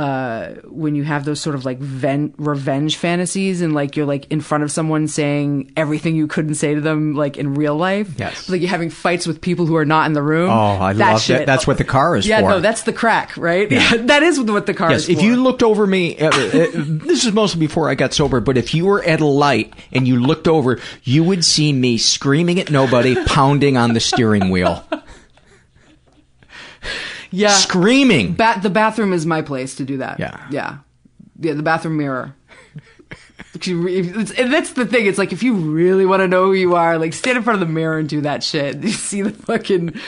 [0.00, 4.26] uh, when you have those sort of like ven- revenge fantasies and like you're like
[4.32, 8.08] in front of someone saying everything you couldn't say to them like in real life.
[8.18, 8.48] Yes.
[8.48, 10.48] Like you're having fights with people who are not in the room.
[10.48, 11.38] Oh, I That love shit.
[11.40, 11.46] that.
[11.46, 12.48] That's what the car is yeah, for.
[12.48, 13.70] no, that's the crack, right?
[13.70, 13.96] Yeah.
[14.06, 15.24] that is what the car Yes, is if for.
[15.24, 18.72] you looked over me, uh, uh, this is mostly before I got sober, but if
[18.72, 22.70] you were at a light and you looked over, you would see me screaming at
[22.70, 24.82] nobody, pounding on the steering wheel.
[27.30, 27.48] Yeah.
[27.50, 28.34] Screaming.
[28.34, 30.18] Ba- the bathroom is my place to do that.
[30.20, 30.46] Yeah.
[30.50, 30.78] Yeah.
[31.38, 32.34] Yeah, the bathroom mirror.
[33.52, 35.06] If you re- it's- and that's the thing.
[35.06, 37.60] It's like if you really want to know who you are, like stand in front
[37.60, 38.76] of the mirror and do that shit.
[38.82, 39.98] You see the fucking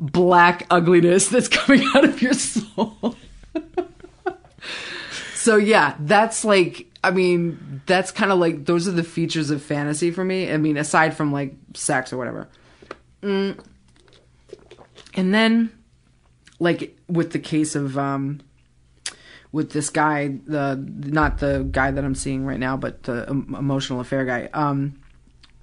[0.00, 3.14] black ugliness that's coming out of your soul.
[5.34, 6.86] so yeah, that's like.
[7.04, 10.50] I mean, that's kind of like those are the features of fantasy for me.
[10.52, 12.48] I mean, aside from like sex or whatever.
[13.22, 13.60] Mm.
[15.14, 15.70] And then,
[16.58, 18.40] like with the case of um,
[19.52, 24.00] with this guy, the not the guy that I'm seeing right now, but the emotional
[24.00, 24.48] affair guy.
[24.52, 25.00] Um,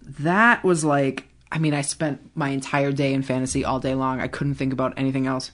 [0.02, 4.22] that was like, I mean, I spent my entire day in fantasy all day long.
[4.22, 5.52] I couldn't think about anything else.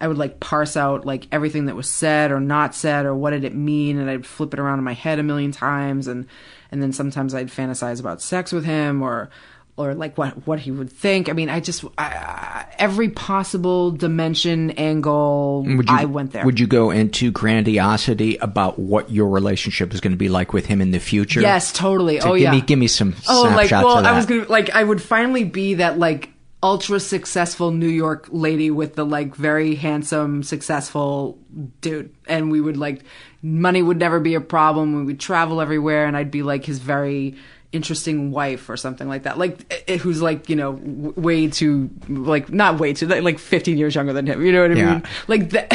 [0.00, 3.30] I would like parse out like everything that was said or not said or what
[3.30, 6.26] did it mean, and I'd flip it around in my head a million times, and
[6.70, 9.30] and then sometimes I'd fantasize about sex with him or
[9.78, 11.28] or like what what he would think.
[11.28, 15.64] I mean, I just I, every possible dimension angle.
[15.66, 16.44] Would you, I went there.
[16.44, 20.66] Would you go into grandiosity about what your relationship is going to be like with
[20.66, 21.40] him in the future?
[21.40, 22.20] Yes, totally.
[22.20, 22.50] So oh give yeah.
[22.50, 24.04] me give me some Oh, like well.
[24.04, 26.30] I was gonna like I would finally be that like
[26.62, 31.38] ultra successful New York lady with the like very handsome, successful
[31.80, 33.02] dude, and we would like
[33.42, 34.96] money would never be a problem.
[34.96, 37.36] We would travel everywhere, and I'd be like his very
[37.72, 39.38] interesting wife or something like that.
[39.38, 43.38] Like eh, who's like you know w- way too like not way too like, like
[43.38, 44.44] 15 years younger than him.
[44.44, 44.92] You know what I Yeah.
[44.94, 45.02] mean?
[45.28, 45.72] Like that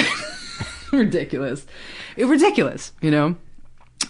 [0.92, 1.66] ridiculous,
[2.18, 2.92] It- ridiculous.
[3.02, 3.36] You know.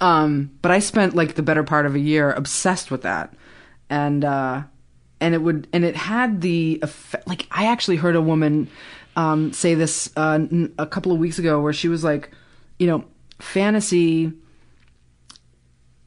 [0.02, 3.34] Um, but I spent like the better part of a year obsessed with that,
[3.90, 4.64] and uh,
[5.22, 7.28] and it would and it had the effect.
[7.28, 8.70] Like I actually heard a woman
[9.16, 12.32] um, say this uh, n- a couple of weeks ago, where she was like,
[12.80, 13.06] you know,
[13.40, 14.34] fantasy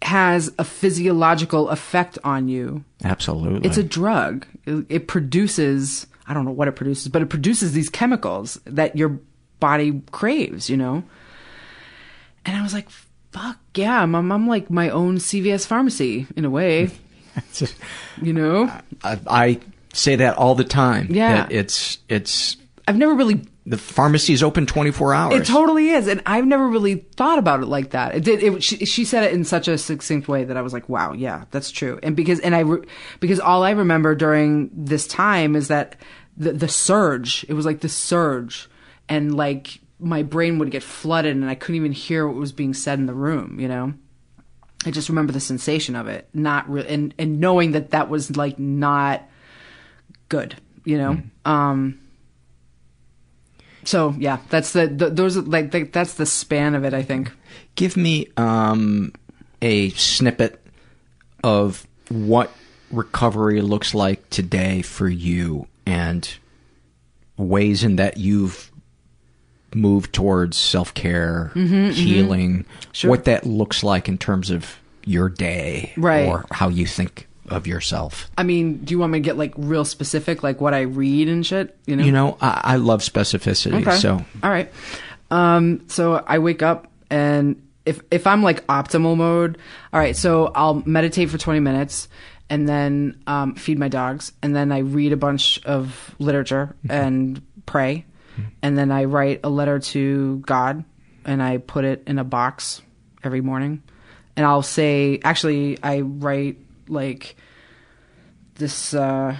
[0.07, 2.85] has a physiological effect on you.
[3.03, 3.69] Absolutely.
[3.69, 4.47] It's a drug.
[4.65, 8.97] It, it produces, I don't know what it produces, but it produces these chemicals that
[8.97, 9.19] your
[9.59, 11.03] body craves, you know?
[12.45, 12.89] And I was like,
[13.33, 16.91] fuck yeah, I'm, I'm, like my own CVS pharmacy in a way.
[18.23, 18.71] you know?
[19.03, 19.61] I, I
[19.93, 21.09] say that all the time.
[21.11, 21.35] Yeah.
[21.35, 22.57] that it's it's.
[22.89, 23.43] I've never really.
[23.67, 25.35] The pharmacy is open twenty four hours.
[25.35, 28.15] It totally is, and I've never really thought about it like that.
[28.15, 28.43] It did.
[28.43, 31.13] It, she, she said it in such a succinct way that I was like, "Wow,
[31.13, 32.87] yeah, that's true." And because and I re,
[33.19, 35.97] because all I remember during this time is that
[36.37, 37.45] the the surge.
[37.49, 38.69] It was like the surge,
[39.09, 42.75] and like my brain would get flooded, and I couldn't even hear what was being
[42.75, 43.59] said in the room.
[43.59, 43.95] You know.
[44.85, 48.37] I just remember the sensation of it, not re- and and knowing that that was
[48.37, 49.29] like not
[50.29, 50.55] good,
[50.85, 51.21] you know.
[51.45, 51.99] Um.
[53.87, 56.93] So yeah, that's the, the those are like the, that's the span of it.
[56.93, 57.33] I think.
[57.77, 59.13] Give me um,
[59.63, 60.61] a snippet
[61.45, 62.51] of what
[62.91, 66.29] recovery looks like today for you, and
[67.37, 68.71] ways in that you've
[69.75, 71.93] moved towards self care, Mhm, mhm.
[71.93, 72.65] healing.
[72.93, 73.11] Sure.
[73.11, 76.27] What that looks like in terms of your day, Right.
[76.27, 78.31] or how you think of yourself.
[78.37, 81.29] I mean, do you want me to get like real specific, like what I read
[81.29, 81.77] and shit?
[81.87, 82.05] You know.
[82.05, 83.97] You know, I, I love specificity, Okay.
[83.97, 84.73] so all right.
[85.31, 89.59] Um, so I wake up and if if I'm like optimal mode,
[89.93, 90.17] all right.
[90.17, 92.09] So I'll meditate for 20 minutes
[92.49, 97.43] and then um, feed my dogs and then I read a bunch of literature and
[97.67, 98.05] pray
[98.63, 100.85] and then I write a letter to God
[101.25, 102.83] and I put it in a box
[103.25, 103.83] every morning
[104.37, 107.37] and I'll say actually I write like
[108.55, 109.37] this uh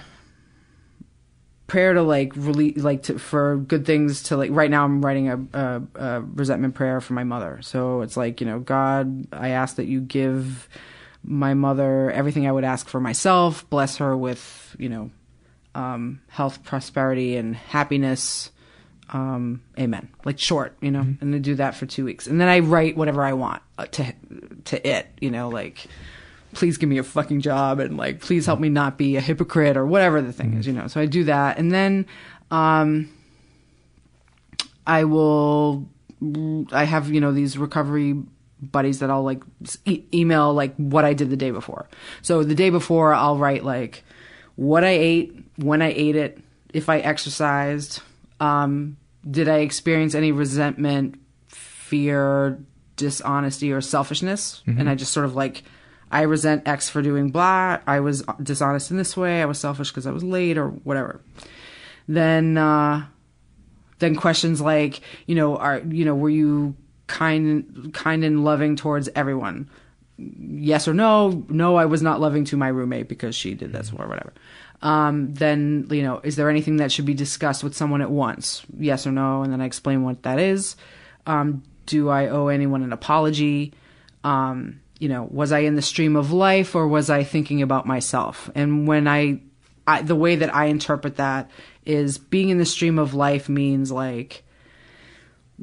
[1.67, 5.29] prayer to like really like to, for good things to like right now i'm writing
[5.29, 7.59] a, a, a resentment prayer for my mother.
[7.61, 10.69] So it's like you know god i ask that you give
[11.23, 15.11] my mother everything i would ask for myself bless her with you know
[15.75, 18.49] um, health prosperity and happiness
[19.09, 20.09] um, amen.
[20.25, 22.27] Like short you know and to do that for two weeks.
[22.27, 24.13] And then i write whatever i want uh, to
[24.65, 25.87] to it you know like
[26.57, 29.77] please give me a fucking job and like please help me not be a hypocrite
[29.77, 30.87] or whatever the thing is you know.
[30.87, 31.59] So i do that.
[31.59, 32.05] And then
[32.49, 33.09] um
[34.87, 35.87] i will
[36.71, 38.15] i have you know these recovery
[38.59, 39.43] buddies that i'll like
[39.85, 41.87] e- email like what i did the day before.
[42.23, 44.03] So the day before i'll write like
[44.55, 46.39] what i ate when i ate it
[46.73, 48.01] if i exercised
[48.39, 48.97] um
[49.29, 51.19] did i experience any resentment
[51.49, 52.57] fear
[52.95, 54.63] dishonesty or selfishness?
[54.67, 54.79] Mhm.
[54.79, 55.63] and i just sort of like
[56.11, 57.79] I resent X for doing blah.
[57.85, 59.41] I was dishonest in this way.
[59.41, 61.21] I was selfish because I was late or whatever.
[62.07, 63.05] Then, uh,
[63.99, 66.75] then questions like, you know, are you know, were you
[67.07, 69.69] kind, kind and loving towards everyone?
[70.17, 71.45] Yes or no?
[71.49, 74.33] No, I was not loving to my roommate because she did this or whatever.
[74.81, 78.63] Um, then, you know, is there anything that should be discussed with someone at once?
[78.79, 79.41] Yes or no?
[79.41, 80.75] And then I explain what that is.
[81.25, 83.73] Um, do I owe anyone an apology?
[84.23, 87.85] Um, you know, was I in the stream of life or was I thinking about
[87.85, 88.49] myself?
[88.55, 89.41] And when I,
[89.85, 91.49] I, the way that I interpret that
[91.85, 94.43] is being in the stream of life means like,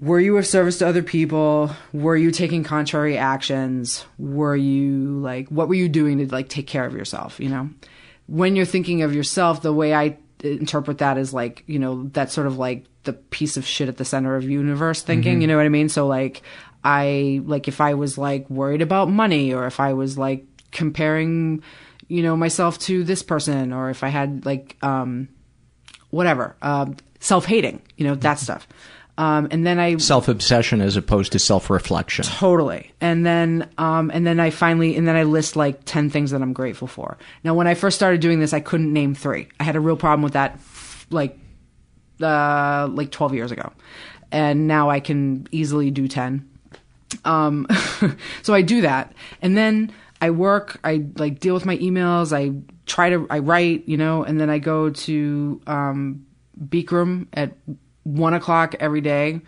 [0.00, 1.70] were you of service to other people?
[1.92, 4.04] Were you taking contrary actions?
[4.18, 7.38] Were you like, what were you doing to like take care of yourself?
[7.38, 7.70] You know,
[8.26, 12.32] when you're thinking of yourself, the way I interpret that is like, you know, that's
[12.32, 15.38] sort of like the piece of shit at the center of universe thinking.
[15.38, 15.40] Mhm.
[15.42, 15.88] You know what I mean?
[15.88, 16.42] So like,
[16.84, 21.62] I like if I was like worried about money or if I was like comparing,
[22.08, 25.28] you know, myself to this person or if I had like, um,
[26.10, 28.68] whatever, um, self hating, you know, that stuff.
[29.16, 32.24] Um, and then I self obsession as opposed to self reflection.
[32.24, 32.92] Totally.
[33.00, 36.42] And then um and then I finally and then I list like 10 things that
[36.42, 37.16] I'm grateful for.
[37.44, 39.46] Now when I first started doing this I couldn't name 3.
[39.60, 40.58] I had a real problem with that
[41.10, 41.38] like
[42.20, 43.72] uh like 12 years ago.
[44.32, 46.50] And now I can easily do 10.
[47.24, 47.66] Um
[48.42, 49.12] so I do that.
[49.42, 52.52] And then I work, I like deal with my emails, I
[52.86, 56.26] try to I write, you know, and then I go to um
[56.68, 57.52] Bikram at
[58.04, 59.40] one o'clock every day.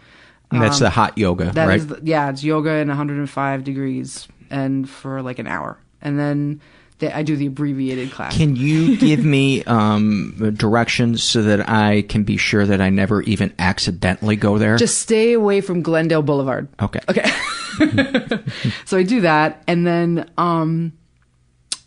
[0.50, 1.78] And that's Um, the hot yoga, that right?
[1.78, 5.78] is the- yeah, it's yoga in 105 degrees and for like an hour.
[6.00, 6.60] And then
[6.98, 8.36] They, I do the abbreviated class.
[8.36, 13.20] Can you give me um, directions so that I can be sure that I never
[13.22, 14.76] even accidentally go there?
[14.76, 16.68] Just stay away from Glendale Boulevard.
[16.80, 17.00] okay.
[17.08, 17.30] Okay.
[18.86, 20.92] so I do that and then um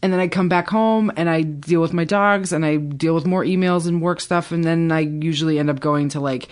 [0.02, 3.15] and then I come back home and I deal with my dogs and I deal
[3.15, 6.48] with more emails and work stuff and then I usually end up going to like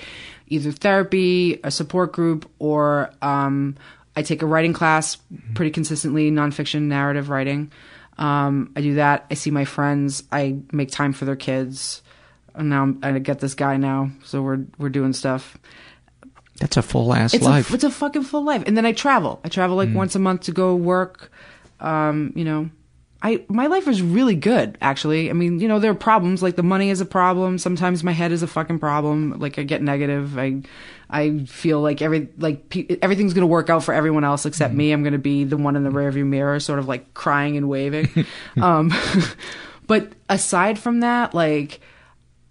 [0.47, 3.75] either therapy, a support group or um
[4.15, 5.17] I take a writing class
[5.53, 7.71] pretty consistently, nonfiction narrative writing.
[8.18, 9.26] Um I do that.
[9.30, 12.02] I see my friends, I make time for their kids.
[12.56, 15.57] And now I'm, I get this guy now, so we're we're doing stuff
[16.60, 17.69] That's a full ass it's life.
[17.69, 18.64] A, it's a fucking full life.
[18.65, 19.39] And then I travel.
[19.44, 19.94] I travel like Mm.
[19.94, 21.31] once a month to go work.
[21.80, 22.69] Um, you know,
[23.22, 25.30] I my life is really good actually.
[25.30, 27.60] I mean, you know, there are problems like the money is a problem.
[27.60, 29.38] Sometimes my head is a fucking problem.
[29.39, 30.38] Like I get negative.
[30.39, 30.64] I
[31.09, 34.77] I feel like every like pe- everything's gonna work out for everyone else except Mm.
[34.77, 34.91] me.
[34.91, 38.09] I'm gonna be the one in the rearview mirror, sort of like crying and waving.
[38.61, 38.91] um,
[39.88, 41.79] but aside from that, like.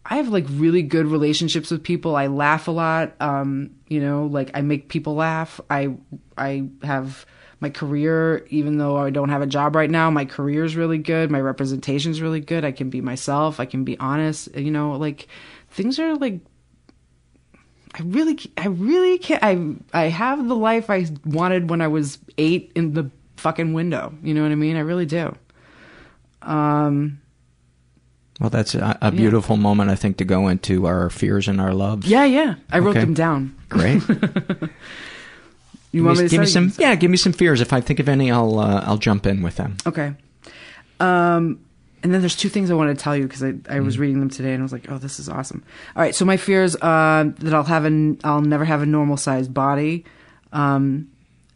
[0.08, 2.14] I have like really good relationships with people.
[2.14, 3.16] I laugh a lot.
[3.18, 5.60] Um, you know, like I make people laugh.
[5.68, 5.96] I
[6.38, 7.26] I have
[7.58, 10.98] my career, even though I don't have a job right now, my career is really
[10.98, 11.28] good.
[11.32, 12.64] My representation is really good.
[12.64, 13.58] I can be myself.
[13.58, 14.54] I can be honest.
[14.54, 15.26] You know, like
[15.70, 16.38] things are like.
[17.98, 19.42] I really, I really can't.
[19.42, 24.12] I I have the life I wanted when I was eight in the fucking window.
[24.22, 24.76] You know what I mean?
[24.76, 25.34] I really do.
[26.42, 27.20] Um.
[28.38, 31.72] Well, that's a, a beautiful moment, I think, to go into our fears and our
[31.72, 32.06] loves.
[32.06, 32.56] Yeah, yeah.
[32.70, 33.00] I wrote Okay.
[33.00, 33.56] them down.
[33.70, 34.02] Great.
[35.92, 36.72] You want me, me to give me some?
[36.78, 37.62] Yeah, give me some fears.
[37.62, 39.78] If I think of any, I'll uh, I'll jump in with them.
[39.86, 40.12] Okay.
[41.00, 41.60] Um,
[42.06, 43.84] and then there's two things I want to tell you because I, I Mm.
[43.84, 45.64] was reading them today and I was like, oh, this is awesome.
[45.96, 46.14] All right.
[46.14, 50.04] So my fears, uh, that I'll have an, I'll never have a normal sized body.
[50.52, 51.08] Um,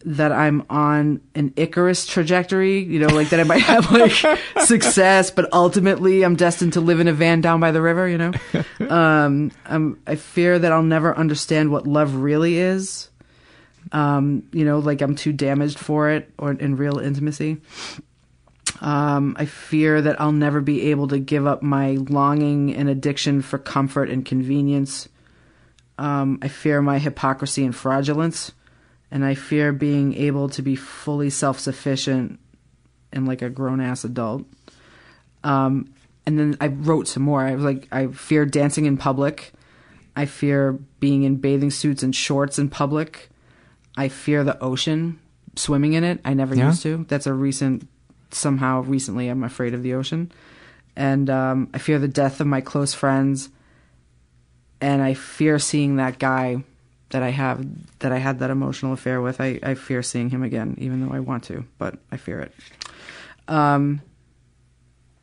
[0.05, 4.12] that I'm on an Icarus trajectory, you know, like that I might have like
[4.64, 8.18] success, but ultimately I'm destined to live in a van down by the river, you
[8.18, 8.32] know?
[8.89, 13.09] Um, I'm, I fear that I'll never understand what love really is.
[13.93, 17.59] Um, you know, like I'm too damaged for it or in real intimacy.
[18.81, 23.43] Um, I fear that I'll never be able to give up my longing and addiction
[23.43, 25.09] for comfort and convenience.
[25.98, 28.52] Um, I fear my hypocrisy and fraudulence.
[29.11, 32.39] And I fear being able to be fully self sufficient
[33.12, 34.44] and like a grown ass adult.
[35.43, 35.93] Um,
[36.27, 37.44] and then I wrote some more.
[37.44, 39.52] I was like, I fear dancing in public.
[40.15, 43.31] I fear being in bathing suits and shorts in public.
[43.97, 45.19] I fear the ocean,
[45.57, 46.20] swimming in it.
[46.24, 46.69] I never Yeah.
[46.69, 47.05] used to.
[47.09, 47.89] That's a recent,
[48.32, 50.32] somehow recently, I'm afraid of the ocean.
[50.97, 53.48] And um, I fear the death of my close friends.
[54.81, 56.65] And I fear seeing that guy
[57.11, 57.66] that I have,
[57.98, 59.40] that I had that emotional affair with.
[59.40, 62.55] I, I fear seeing him again, even though I want to, but I fear it.
[63.48, 64.01] Um,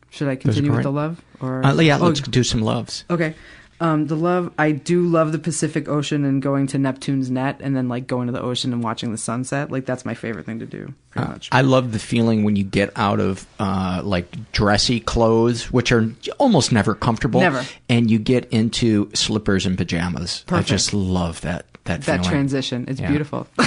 [0.10, 1.22] should I continue with the love?
[1.40, 3.04] Or Uh, yeah, Oh, let's do some loves.
[3.10, 3.36] Okay.
[3.80, 7.76] Um, the love, I do love the Pacific Ocean and going to Neptune's net and
[7.76, 9.70] then like going to the ocean and watching the sunset.
[9.72, 11.50] Like that's my favorite thing to do, pretty Uh, much.
[11.52, 16.12] I love the feeling when you get out of uh, like dressy clothes, which are
[16.40, 17.64] almost never comfortable, Never.
[17.88, 20.44] and you get into slippers and pajamas.
[20.48, 20.70] Perfect.
[20.70, 22.30] I just love that that, that feeling.
[22.32, 22.86] transition.
[22.88, 23.10] It's Yeah.
[23.10, 23.48] beautiful.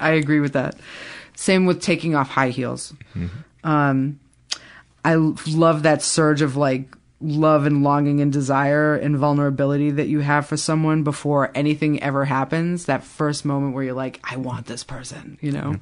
[0.00, 0.76] I agree with that.
[1.34, 2.94] Same with taking off high heels.
[3.16, 3.68] Mm-hmm.
[3.68, 4.20] Um,
[5.04, 6.88] I love that surge of like
[7.20, 12.24] love and longing and desire and vulnerability that you have for someone before anything ever
[12.26, 12.84] happens.
[12.84, 15.76] That first moment where you're like, I want this person, you know?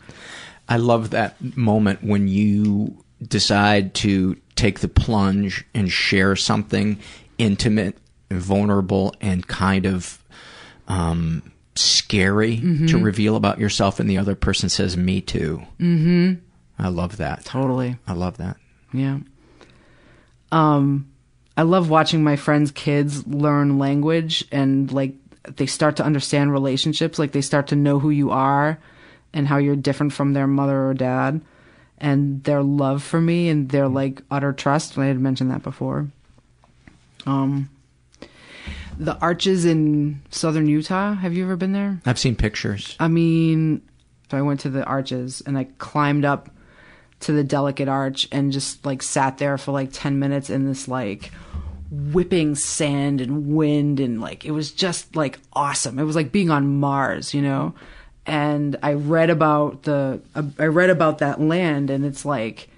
[0.68, 2.96] I love that moment when you
[3.26, 6.98] decide to take the plunge and share something
[7.36, 7.98] intimate,
[8.30, 10.18] and vulnerable, and kind of
[10.86, 11.42] um,
[11.74, 13.02] scary to Mhm.
[13.04, 16.34] reveal about yourself, and the other person says, "Me too." Mm-hmm.
[16.78, 17.44] I love that.
[17.44, 17.96] Totally.
[18.06, 18.56] I love that.
[18.92, 19.18] Yeah.
[20.52, 21.06] Um,
[21.56, 25.14] I love watching my friends' kids learn language and like
[25.56, 27.18] they start to understand relationships.
[27.18, 28.78] Like they start to know who you are
[29.32, 31.40] and how you're different from their mother or dad
[31.98, 34.98] and their love for me and their like utter trust.
[34.98, 36.08] I had mentioned that before.
[37.26, 37.70] Um,
[38.98, 41.14] the arches in southern Utah.
[41.14, 42.00] Have you ever been there?
[42.04, 42.96] I've seen pictures.
[42.98, 43.82] I mean,
[44.30, 46.50] so I went to the arches and I climbed up
[47.20, 50.88] to the delicate arch and just like sat there for like 10 minutes in this
[50.88, 51.30] like
[52.12, 55.98] whipping sand and wind and like it was just like awesome.
[55.98, 57.74] It was like being on Mars, you know?
[58.26, 62.68] And I read about the uh, I read about that land and it's like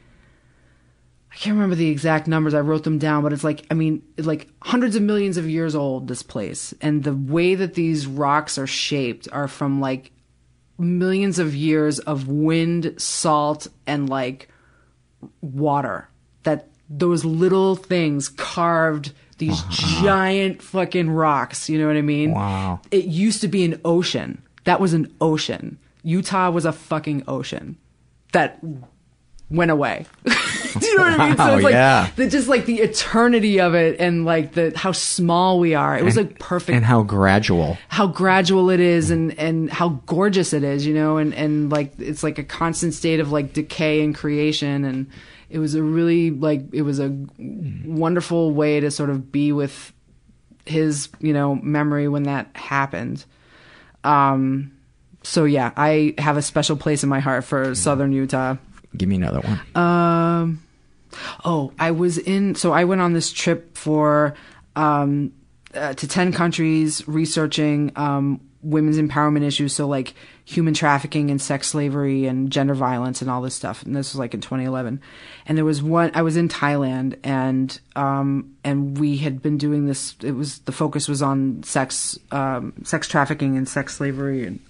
[1.30, 2.54] I can't remember the exact numbers.
[2.54, 5.74] I wrote them down, but it's like I mean, like hundreds of millions of years
[5.74, 6.08] old.
[6.08, 10.12] This place and the way that these rocks are shaped are from like
[10.78, 14.48] millions of years of wind, salt, and like
[15.40, 16.08] water.
[16.88, 20.04] Those little things carved these uh-huh.
[20.04, 21.68] giant fucking rocks.
[21.68, 22.32] You know what I mean?
[22.32, 22.80] Wow.
[22.90, 24.42] It used to be an ocean.
[24.64, 25.78] That was an ocean.
[26.02, 27.76] Utah was a fucking ocean
[28.32, 28.58] that
[29.50, 30.06] went away.
[30.24, 31.36] Do you know what I mean?
[31.36, 32.10] So it's like yeah.
[32.16, 35.96] the, just like the eternity of it and like the how small we are.
[35.96, 37.78] It was like perfect And how gradual.
[37.88, 41.92] how gradual it is and and how gorgeous it is you know and and like
[41.98, 45.06] it's like a constant state of like decay and creation and
[45.50, 47.14] it was a really like it was a
[47.84, 49.92] wonderful way to sort of be with
[50.64, 53.24] his you know memory when that happened
[54.04, 54.72] um
[55.22, 58.56] so yeah i have a special place in my heart for southern utah
[58.96, 59.60] Give me another one.
[59.76, 60.62] um,
[61.44, 62.54] oh, I was in.
[62.54, 64.34] So I went on this trip for
[64.74, 65.32] um,
[65.74, 69.74] uh, to ten countries researching um, women's empowerment issues.
[69.74, 70.14] So like
[70.44, 73.82] human trafficking and sex slavery and gender violence and all this stuff.
[73.82, 75.00] And this was like in 2011.
[75.46, 76.10] And there was one.
[76.14, 80.16] I was in Thailand and um, and we had been doing this.
[80.22, 84.60] It was the focus was on sex um, sex trafficking and sex slavery and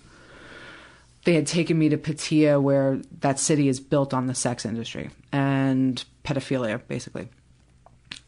[1.27, 5.11] they had taken me to Pattaya, where that city is built on the sex industry
[5.33, 7.29] and pedophilia, basically.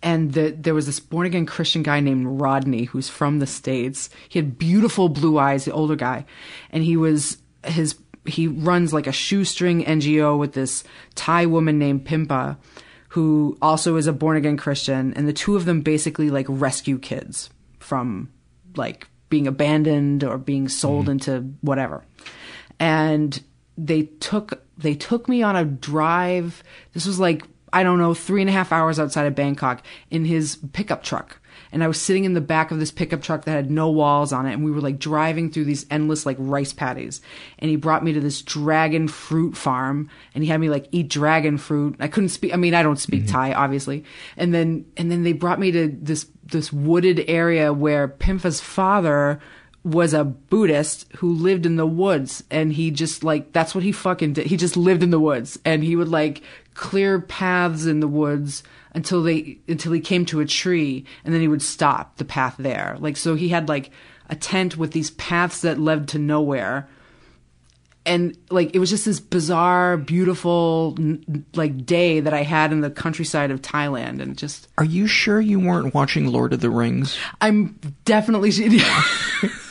[0.03, 4.11] And the, there was this born again Christian guy named Rodney who's from the States.
[4.29, 6.25] He had beautiful blue eyes, the older guy.
[6.71, 10.85] And he was, his, he runs like a shoestring NGO with this
[11.15, 12.59] Thai woman named Pimpa,
[13.11, 15.13] who also is a born again Christian.
[15.15, 17.51] And the two of them basically like rescue kids
[17.81, 18.31] from
[18.77, 21.13] like being abandoned or being sold mm-hmm.
[21.13, 22.05] into whatever
[22.81, 23.43] and
[23.77, 26.63] they took they took me on a drive.
[26.93, 30.25] This was like I don't know three and a half hours outside of Bangkok in
[30.25, 31.41] his pickup truck,
[31.73, 34.33] and I was sitting in the back of this pickup truck that had no walls
[34.33, 37.21] on it, and we were like driving through these endless like rice paddies,
[37.59, 41.09] and he brought me to this dragon fruit farm, and he had me like eat
[41.09, 41.97] dragon fruit.
[42.01, 42.53] I couldn't speak.
[42.53, 43.33] I mean, I don't speak mm-hmm.
[43.33, 44.05] Thai, obviously,
[44.37, 49.41] and then and then they brought me to this this wooded area where Pimpha's father
[49.85, 53.93] was a Buddhist who lived in the woods and he just like that's what he
[53.93, 54.47] fucking did.
[54.47, 56.43] He just lived in the woods and he would like
[56.79, 61.41] clear paths in the woods until they until he came to a tree and then
[61.41, 62.97] he would stop the path there.
[63.01, 63.91] Like so he had like
[64.31, 66.89] a tent with these paths that led to nowhere.
[68.07, 70.97] And like it was just this bizarre, beautiful
[71.55, 75.41] like day that I had in the countryside of Thailand and just Are you sure
[75.41, 77.19] you weren't watching Lord of the Rings?
[77.41, 78.53] I'm definitely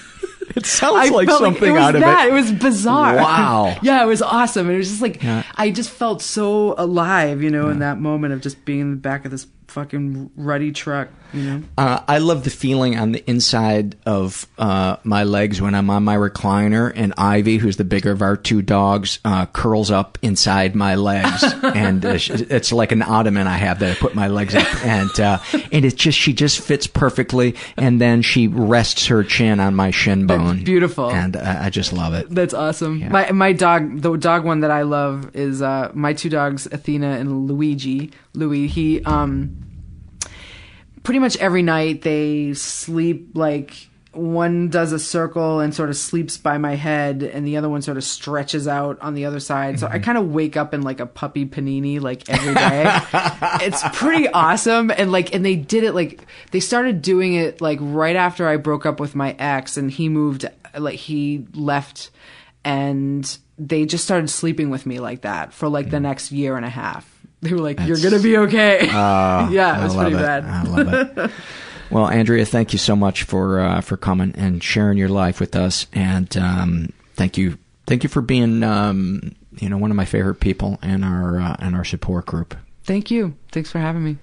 [0.56, 2.28] It sounds I like something it was out of that.
[2.28, 2.32] it.
[2.32, 3.16] It was bizarre.
[3.18, 3.76] Wow.
[3.84, 4.70] yeah, it was awesome.
[4.70, 5.44] It was just like Yeah.
[5.56, 8.98] I just felt so alive, you know, in that moment of just being in the
[8.98, 11.64] back of this fucking ruddy truck, you know.
[11.78, 16.04] Uh, I love the feeling on the inside of uh, my legs when I'm on
[16.04, 20.76] my recliner, and Ivy, who's the bigger of our two dogs, uh, curls up inside
[20.76, 24.56] my legs, and uh, it's like an ottoman I have that I put my legs
[24.56, 25.40] up, and uh,
[25.72, 29.92] and it's just she just fits perfectly, and then she rests her chin on my
[29.92, 30.64] shin bone.
[30.64, 31.12] beautiful.
[31.12, 32.30] and uh, I just love it.
[32.30, 33.08] That's awesome.
[33.10, 37.08] My my dog, the dog one that I love is uh, my two dogs, Athena
[37.18, 38.12] and Luigi.
[38.38, 39.58] Louis, he um,
[41.04, 43.88] pretty much every night they sleep like
[44.18, 47.82] one does a circle and sort of sleeps by my head, and the other one
[47.82, 49.80] sort of stretches out on the other side.
[49.80, 52.84] So I kind of wake up in like a puppy panini like every day.
[53.66, 57.80] it's pretty awesome, and like, and they did it like they started doing it like
[57.82, 60.46] right after I broke up with my ex, and he moved,
[60.78, 62.10] like he left,
[62.64, 66.66] and they just started sleeping with me like that for like the next year and
[66.66, 67.17] a half.
[67.42, 68.90] They were like, "You're gonna be okay." Oh,
[69.52, 70.20] yeah, it was pretty it.
[70.20, 70.46] bad.
[70.46, 71.32] I love it.
[71.90, 75.56] Well, Andrea, thank you so much for uh, for coming and sharing your life with
[75.56, 80.04] us, and um, thank you, thank you for being, um, you know, one of my
[80.04, 82.58] favorite people in our uh, in our support group.
[82.84, 83.36] Thank you.
[83.54, 84.18] Thanks for having me.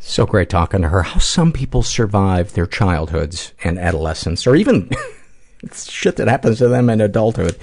[0.00, 1.02] So great talking to her.
[1.02, 4.90] How some people survive their childhoods and adolescence, or even
[5.72, 7.58] shit that happens to them in adulthood,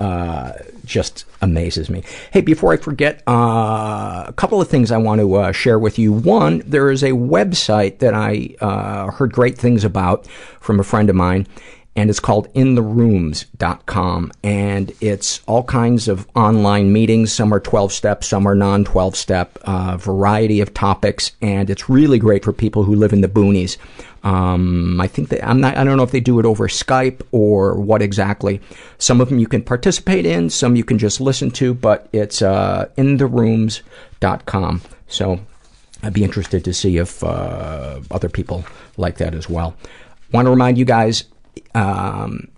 [0.00, 0.52] uh,
[0.88, 2.02] just amazes me.
[2.32, 5.98] Hey, before I forget, uh, a couple of things I want to uh, share with
[5.98, 6.12] you.
[6.12, 10.26] One, there is a website that I uh, heard great things about
[10.60, 11.46] from a friend of mine,
[11.98, 18.22] and it's called intherooms.com and it's all kinds of online meetings some are 12 step
[18.22, 22.84] some are non 12 step uh, variety of topics and it's really great for people
[22.84, 23.78] who live in the boonies
[24.24, 27.22] um, i think that i'm not i don't know if they do it over skype
[27.32, 28.60] or what exactly.
[28.98, 32.42] Some of them you can participate in some you can just listen to but it's
[32.42, 35.40] uh, intherooms.com so
[36.02, 38.64] i'd be interested to see if uh, other people
[38.96, 39.74] like that as well.
[40.32, 41.24] Want to remind you guys
[41.74, 42.48] um,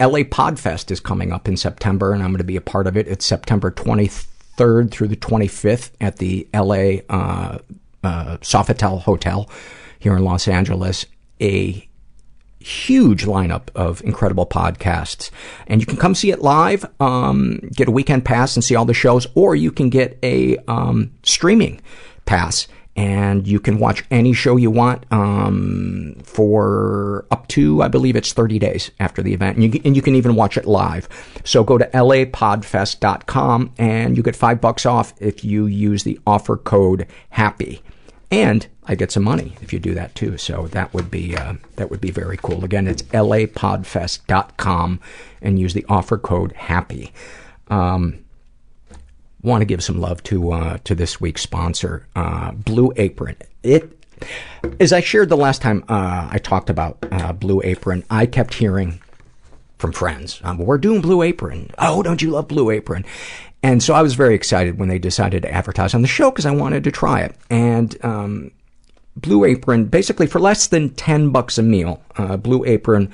[0.00, 2.96] LA Podfest is coming up in September, and I'm going to be a part of
[2.96, 3.06] it.
[3.06, 4.26] It's September 23rd
[4.56, 7.58] 23rd through the 25th at the LA uh,
[8.02, 9.48] uh, Sofitel Hotel
[10.02, 11.06] here in Los Angeles.
[11.40, 11.88] A
[12.58, 15.30] huge lineup of incredible podcasts.
[15.66, 18.84] And you can come see it live, um, get a weekend pass and see all
[18.84, 21.80] the shows, or you can get a um, streaming
[22.24, 28.16] pass and you can watch any show you want um, for up to, I believe
[28.16, 29.56] it's 30 days after the event.
[29.56, 31.08] And you, and you can even watch it live.
[31.42, 36.58] So go to lapodfest.com and you get five bucks off if you use the offer
[36.58, 37.80] code HAPPY.
[38.32, 40.38] And I get some money if you do that too.
[40.38, 42.64] So that would be, uh, that would be very cool.
[42.64, 45.00] Again, it's lapodfest.com
[45.42, 47.12] and use the offer code HAPPY.
[47.68, 48.24] Um,
[49.42, 53.36] want to give some love to uh, to this week's sponsor, uh, Blue Apron.
[53.62, 53.98] It,
[54.80, 58.54] as I shared the last time uh, I talked about uh, Blue Apron, I kept
[58.54, 59.00] hearing
[59.78, 61.70] from friends, um, "We're doing Blue Apron.
[61.78, 63.04] Oh, don't you love Blue Apron?"
[63.62, 66.46] And so I was very excited when they decided to advertise on the show because
[66.46, 67.36] I wanted to try it.
[67.48, 68.50] And um,
[69.16, 73.12] Blue Apron, basically for less than ten bucks a meal, uh, Blue Apron.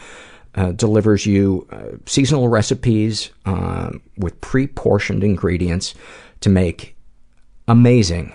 [0.55, 5.95] Uh, delivers you uh, seasonal recipes uh, with pre-portioned ingredients
[6.41, 6.97] to make
[7.69, 8.33] amazing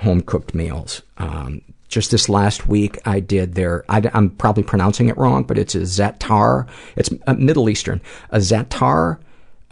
[0.00, 1.00] home-cooked meals.
[1.16, 5.56] Um, just this last week, I did their, I, am probably pronouncing it wrong, but
[5.56, 6.66] it's a zatar,
[6.96, 9.18] it's a Middle Eastern, a zatar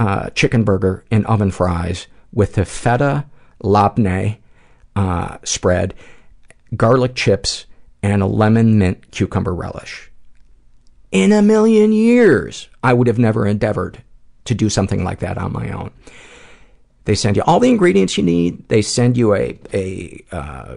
[0.03, 3.24] uh, chicken burger in oven fries with the feta
[3.62, 4.39] labneh
[4.97, 5.95] uh, spread,
[6.77, 7.66] garlic chips,
[8.03, 10.12] and a lemon mint cucumber relish
[11.12, 14.03] in a million years, I would have never endeavored
[14.47, 15.91] to do something like that on my own.
[17.05, 18.69] They send you all the ingredients you need.
[18.69, 20.77] They send you a, a, uh,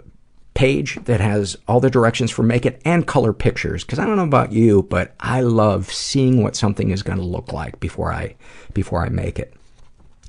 [0.56, 3.84] page that has all the directions for make it and color pictures.
[3.84, 7.23] Cause I don't know about you, but I love seeing what something is going to
[7.23, 8.36] look like before I,
[8.73, 9.53] before I make it.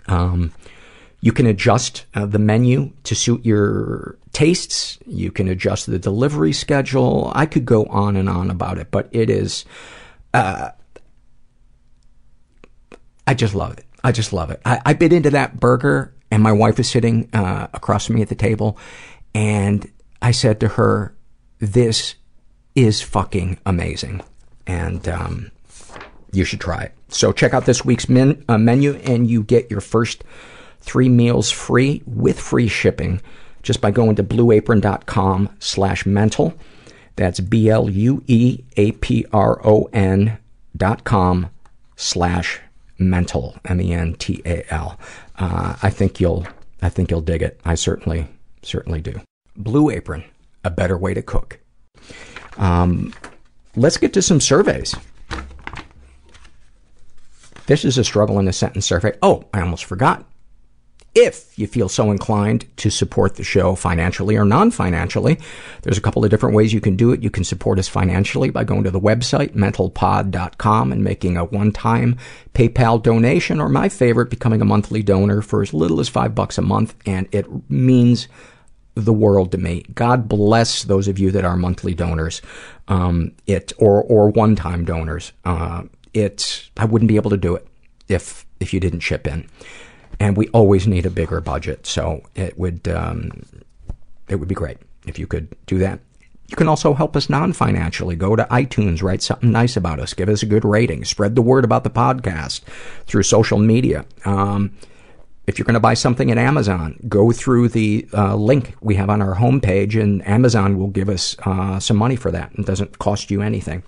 [0.08, 0.52] Um,
[1.20, 4.98] you can adjust uh, the menu to suit your tastes.
[5.06, 7.32] You can adjust the delivery schedule.
[7.34, 9.64] I could go on and on about it, but it is,
[10.34, 10.70] uh,
[13.26, 13.84] I just love it.
[14.04, 14.60] I just love it.
[14.64, 18.22] I, I bit into that burger and my wife is sitting, uh, across from me
[18.22, 18.76] at the table
[19.34, 19.88] and
[20.26, 21.14] I said to her,
[21.60, 22.16] this
[22.74, 24.22] is fucking amazing.
[24.66, 25.52] And, um,
[26.32, 26.94] you should try it.
[27.10, 30.24] So check out this week's men, uh, menu and you get your first
[30.80, 33.20] three meals free with free shipping
[33.62, 36.54] just by going to blueapron.com slash mental.
[37.14, 37.98] That's B-L-U-E-A-P-R-O-N
[40.76, 41.50] dot com
[41.94, 42.60] slash
[42.98, 44.98] mental, M-E-N-T-A-L.
[45.38, 46.48] Uh, I think you'll,
[46.82, 47.60] I think you'll dig it.
[47.64, 48.26] I certainly,
[48.62, 49.20] certainly do.
[49.56, 50.24] Blue Apron,
[50.64, 51.58] a better way to cook.
[52.58, 53.12] Um,
[53.74, 54.94] let's get to some surveys.
[57.66, 59.16] This is a struggle in a sentence survey.
[59.22, 60.24] Oh, I almost forgot.
[61.16, 65.40] If you feel so inclined to support the show financially or non-financially,
[65.80, 67.22] there's a couple of different ways you can do it.
[67.22, 72.18] You can support us financially by going to the website, mentalpod.com, and making a one-time
[72.52, 76.58] PayPal donation, or my favorite, becoming a monthly donor for as little as five bucks
[76.58, 78.28] a month, and it means
[78.96, 79.84] the world to me.
[79.94, 82.42] God bless those of you that are monthly donors,
[82.88, 85.32] um, it or or one-time donors.
[85.44, 85.82] Uh,
[86.12, 87.68] it I wouldn't be able to do it
[88.08, 89.48] if if you didn't chip in,
[90.18, 91.86] and we always need a bigger budget.
[91.86, 93.42] So it would um,
[94.28, 96.00] it would be great if you could do that.
[96.48, 98.16] You can also help us non-financially.
[98.16, 101.42] Go to iTunes, write something nice about us, give us a good rating, spread the
[101.42, 102.60] word about the podcast
[103.06, 104.06] through social media.
[104.24, 104.70] Um,
[105.46, 109.08] if you're going to buy something at Amazon, go through the uh, link we have
[109.08, 112.52] on our homepage, and Amazon will give us uh, some money for that.
[112.54, 113.84] It doesn't cost you anything.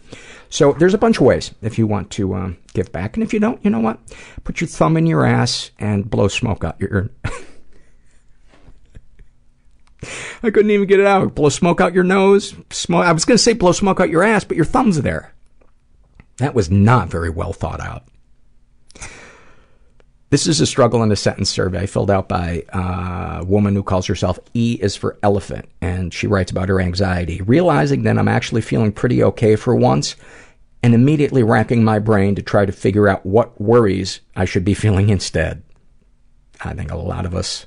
[0.51, 3.33] So there's a bunch of ways if you want to um, give back, and if
[3.33, 3.99] you don't, you know what?
[4.45, 7.11] Put your thumb in your ass and blow smoke out your.
[10.43, 11.35] I couldn't even get it out.
[11.35, 12.55] Blow smoke out your nose.
[12.71, 13.05] Smoke.
[13.05, 15.35] I was going to say blow smoke out your ass, but your thumb's there.
[16.37, 18.05] That was not very well thought out.
[20.31, 24.07] This is a struggle in a sentence survey filled out by a woman who calls
[24.07, 25.69] herself E is for elephant.
[25.81, 27.41] And she writes about her anxiety.
[27.41, 30.17] Realizing that I'm actually feeling pretty okay for once
[30.83, 34.75] and immediately racking my brain to try to figure out what worries I should be
[34.75, 35.63] feeling instead.
[36.61, 37.67] I think a lot of us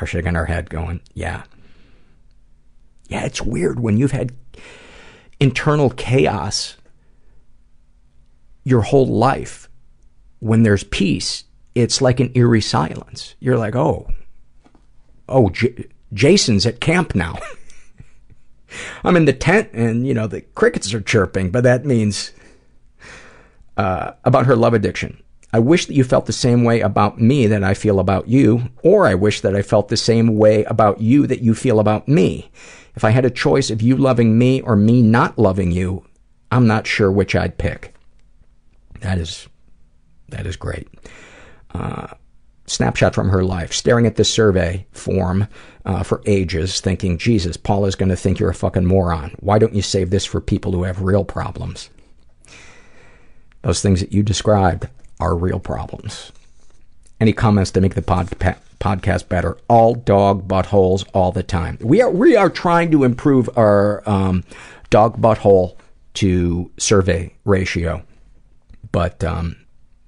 [0.00, 1.44] are shaking our head going, yeah.
[3.08, 4.32] Yeah, it's weird when you've had
[5.38, 6.76] internal chaos
[8.64, 9.68] your whole life.
[10.40, 13.34] When there's peace, it's like an eerie silence.
[13.40, 14.10] You're like, oh,
[15.28, 17.38] oh, J- Jason's at camp now.
[19.04, 22.32] I'm in the tent and, you know, the crickets are chirping, but that means,
[23.76, 25.22] uh, about her love addiction.
[25.52, 28.70] I wish that you felt the same way about me that I feel about you,
[28.84, 32.06] or I wish that I felt the same way about you that you feel about
[32.06, 32.52] me.
[32.94, 36.04] If I had a choice of you loving me or me not loving you,
[36.52, 37.94] I'm not sure which I'd pick.
[39.00, 39.48] That is,
[40.28, 40.88] that is great.
[41.74, 42.08] Uh,
[42.66, 45.48] snapshot from her life, staring at this survey form
[45.84, 49.34] uh, for ages, thinking, Jesus, Paula's going to think you're a fucking moron.
[49.40, 51.90] Why don't you save this for people who have real problems?
[53.62, 54.88] Those things that you described
[55.18, 56.32] are real problems.
[57.20, 58.30] Any comments to make the pod-
[58.80, 59.58] podcast better?
[59.68, 61.76] All dog buttholes all the time.
[61.80, 64.44] We are we are trying to improve our um,
[64.88, 65.76] dog butthole
[66.14, 68.02] to survey ratio,
[68.90, 69.56] but um,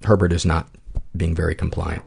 [0.04, 0.68] Herbert is not
[1.16, 2.02] being very compliant.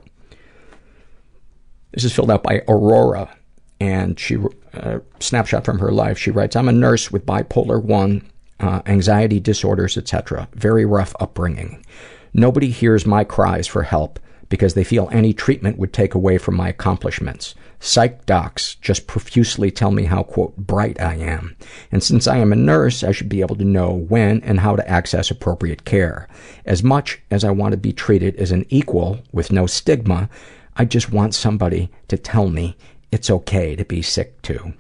[1.92, 3.36] This is filled out by Aurora,
[3.80, 4.38] and she
[4.74, 6.18] uh, snapshot from her life.
[6.18, 8.24] She writes, "I'm a nurse with bipolar one,
[8.60, 10.48] uh, anxiety disorders, etc.
[10.54, 11.86] Very rough upbringing.
[12.34, 14.20] Nobody hears my cries for help
[14.50, 17.56] because they feel any treatment would take away from my accomplishments.
[17.86, 21.56] Psych docs just profusely tell me how, quote, bright I am.
[21.92, 24.76] And since I am a nurse, I should be able to know when and how
[24.76, 26.28] to access appropriate care.
[26.66, 30.32] As much as I want to be treated as an equal with no stigma,
[30.76, 32.76] I just want somebody to tell me
[33.12, 34.74] it's okay to be sick too.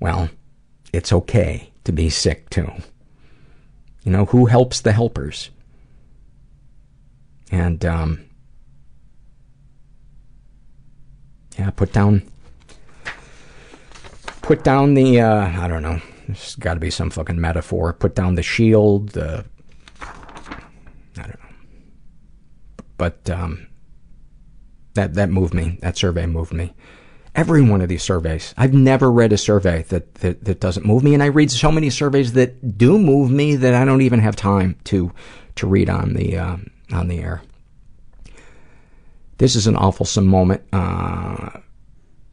[0.00, 0.30] Well,
[0.92, 2.72] it's okay to be sick too.
[4.02, 5.50] You know, who helps the helpers?
[7.52, 8.24] And, um,
[11.60, 12.22] yeah, put down,
[14.40, 17.92] put down the, uh, I don't know, there's gotta be some fucking metaphor.
[17.92, 19.44] Put down the shield, the,
[20.00, 20.06] I
[21.16, 21.50] don't know.
[22.96, 23.66] But, um,
[24.94, 25.78] that, that moved me.
[25.82, 26.72] That survey moved me.
[27.34, 28.54] Every one of these surveys.
[28.56, 31.70] I've never read a survey that, that, that doesn't move me, and I read so
[31.70, 35.12] many surveys that do move me that I don't even have time to,
[35.56, 37.42] to read on the, um, on the air.
[39.40, 41.60] This is an awfulsome moment, uh,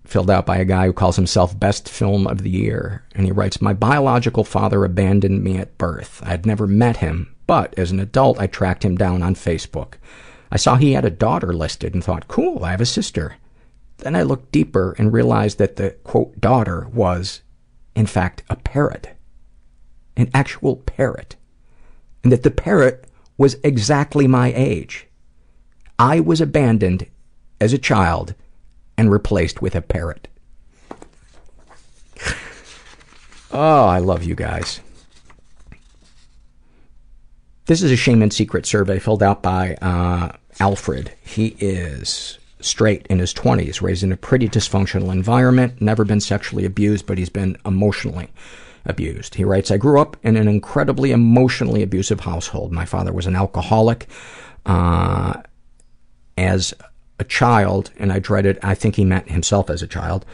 [0.03, 3.05] filled out by a guy who calls himself Best Film of the Year.
[3.15, 6.21] And he writes, My biological father abandoned me at birth.
[6.25, 9.93] I had never met him, but as an adult, I tracked him down on Facebook.
[10.51, 13.37] I saw he had a daughter listed and thought, cool, I have a sister.
[13.99, 17.41] Then I looked deeper and realized that the, quote, daughter was,
[17.95, 19.15] in fact, a parrot.
[20.17, 21.37] An actual parrot.
[22.21, 23.07] And that the parrot
[23.37, 25.06] was exactly my age.
[25.99, 27.07] I was abandoned
[27.59, 28.35] as a child
[28.97, 30.27] and replaced with a parrot.
[33.51, 34.81] Oh, I love you guys.
[37.65, 41.11] This is a shame and secret survey filled out by uh, Alfred.
[41.23, 46.65] He is straight in his 20s, raised in a pretty dysfunctional environment, never been sexually
[46.65, 48.29] abused, but he's been emotionally
[48.85, 49.35] abused.
[49.35, 52.71] He writes, I grew up in an incredibly emotionally abusive household.
[52.71, 54.07] My father was an alcoholic.
[54.65, 55.41] Uh,
[56.37, 56.73] as
[57.19, 60.25] a child, and I dreaded, I think he meant himself as a child,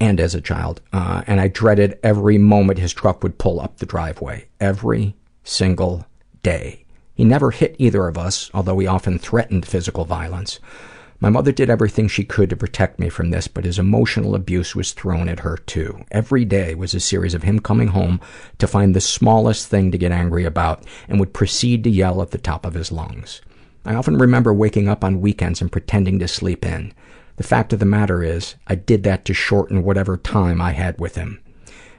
[0.00, 3.78] and as a child, uh, and I dreaded every moment his truck would pull up
[3.78, 4.46] the driveway.
[4.60, 6.06] Every single
[6.42, 6.84] day.
[7.14, 10.60] He never hit either of us, although he often threatened physical violence.
[11.20, 14.76] My mother did everything she could to protect me from this, but his emotional abuse
[14.76, 16.04] was thrown at her too.
[16.12, 18.20] Every day was a series of him coming home
[18.58, 22.30] to find the smallest thing to get angry about and would proceed to yell at
[22.30, 23.40] the top of his lungs.
[23.88, 26.92] I often remember waking up on weekends and pretending to sleep in.
[27.36, 31.00] The fact of the matter is, I did that to shorten whatever time I had
[31.00, 31.40] with him.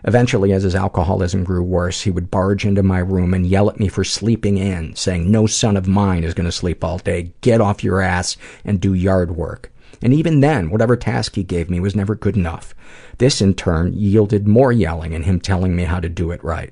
[0.03, 3.79] Eventually, as his alcoholism grew worse, he would barge into my room and yell at
[3.79, 7.33] me for sleeping in, saying, no son of mine is going to sleep all day.
[7.41, 9.71] Get off your ass and do yard work.
[9.99, 12.75] And even then, whatever task he gave me was never good enough.
[13.17, 16.71] This, in turn, yielded more yelling and him telling me how to do it right.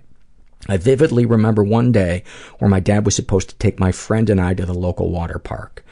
[0.68, 2.24] I vividly remember one day
[2.60, 5.40] where my dad was supposed to take my friend and I to the local water
[5.40, 5.84] park.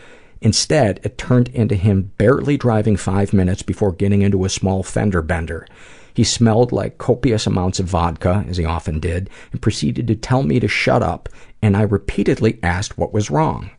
[0.42, 5.22] Instead, it turned into him barely driving five minutes before getting into a small fender
[5.22, 5.66] bender.
[6.14, 10.44] He smelled like copious amounts of vodka, as he often did, and proceeded to tell
[10.44, 11.30] me to shut up,
[11.62, 13.72] and I repeatedly asked what was wrong.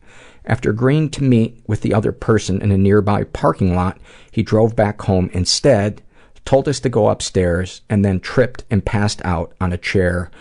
[0.45, 3.97] After agreeing to meet with the other person in a nearby parking lot,
[4.31, 6.01] he drove back home instead,
[6.45, 10.31] told us to go upstairs, and then tripped and passed out on a chair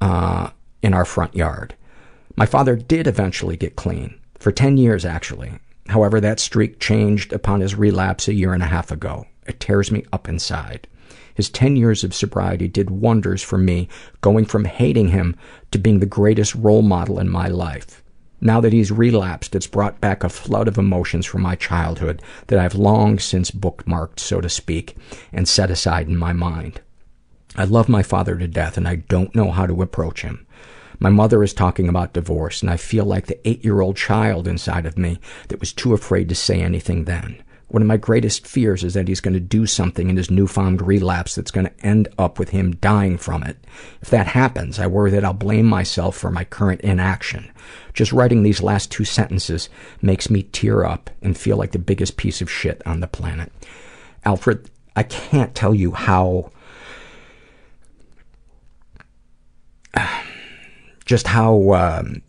[0.00, 0.50] Uh,
[0.84, 1.74] in our front yard.
[2.36, 5.52] My father did eventually get clean, for 10 years actually.
[5.88, 9.26] However, that streak changed upon his relapse a year and a half ago.
[9.46, 10.86] It tears me up inside.
[11.34, 13.88] His 10 years of sobriety did wonders for me,
[14.20, 15.36] going from hating him
[15.70, 18.02] to being the greatest role model in my life.
[18.40, 22.58] Now that he's relapsed, it's brought back a flood of emotions from my childhood that
[22.58, 24.96] I've long since bookmarked, so to speak,
[25.32, 26.82] and set aside in my mind.
[27.56, 30.46] I love my father to death, and I don't know how to approach him.
[30.98, 34.48] My mother is talking about divorce, and I feel like the eight year old child
[34.48, 35.18] inside of me
[35.48, 37.42] that was too afraid to say anything then.
[37.68, 40.80] One of my greatest fears is that he's going to do something in his newfound
[40.80, 43.56] relapse that's going to end up with him dying from it.
[44.00, 47.50] If that happens, I worry that I'll blame myself for my current inaction.
[47.92, 49.68] Just writing these last two sentences
[50.00, 53.50] makes me tear up and feel like the biggest piece of shit on the planet.
[54.24, 56.52] Alfred, I can't tell you how
[61.04, 62.22] just how um,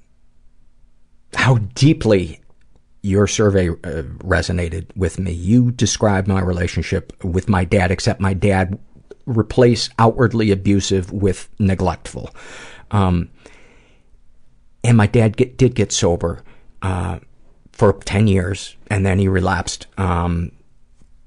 [1.33, 2.39] how deeply
[3.05, 5.31] your survey uh, resonated with me.
[5.31, 8.79] You described my relationship with my dad, except my dad
[9.27, 12.31] replaced outwardly abusive with neglectful.
[12.89, 13.29] Um,
[14.83, 16.41] and my dad get, did get sober
[16.81, 17.19] uh,
[17.71, 20.51] for 10 years, and then he relapsed um,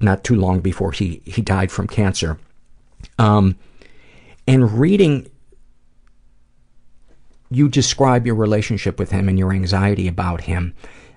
[0.01, 2.39] not too long before he, he died from cancer.
[3.21, 3.57] Um,
[4.49, 5.29] and reading
[7.51, 10.75] you describe your relationship with him and your anxiety about him,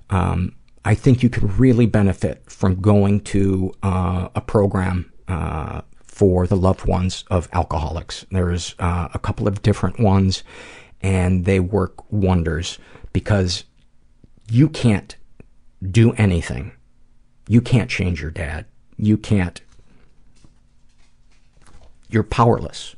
[0.10, 6.48] um, I think you could really benefit from going to uh, a program uh, for
[6.48, 8.26] the loved ones of alcoholics.
[8.32, 10.44] There's uh, a couple of different ones,
[11.02, 12.80] and they work wonders
[13.14, 13.64] because
[14.50, 15.16] you can't
[15.90, 16.72] do anything.
[17.48, 18.66] You can't change your dad.
[18.98, 19.62] You can't.
[22.10, 22.96] You're powerless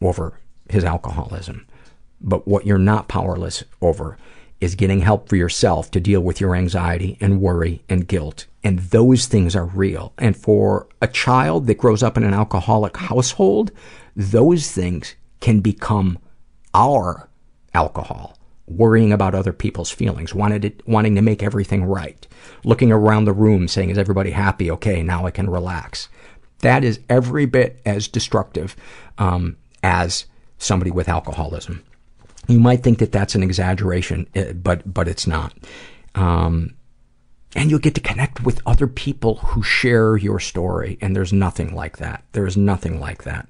[0.00, 1.66] over his alcoholism.
[2.26, 4.18] But what you're not powerless over
[4.60, 8.46] is getting help for yourself to deal with your anxiety and worry and guilt.
[8.64, 10.12] And those things are real.
[10.18, 13.70] And for a child that grows up in an alcoholic household,
[14.16, 16.18] those things can become
[16.74, 17.28] our
[17.74, 18.36] alcohol.
[18.66, 22.26] Worrying about other people's feelings, wanted it, wanting to make everything right,
[22.64, 24.70] looking around the room saying, is everybody happy?
[24.72, 26.08] Okay, now I can relax.
[26.60, 28.74] That is every bit as destructive
[29.18, 30.24] um, as
[30.58, 31.84] somebody with alcoholism.
[32.48, 35.52] You might think that that's an exaggeration, eh, but, but it's not.
[36.14, 36.74] Um,
[37.54, 41.74] and you'll get to connect with other people who share your story, and there's nothing
[41.74, 42.24] like that.
[42.32, 43.48] There is nothing like that.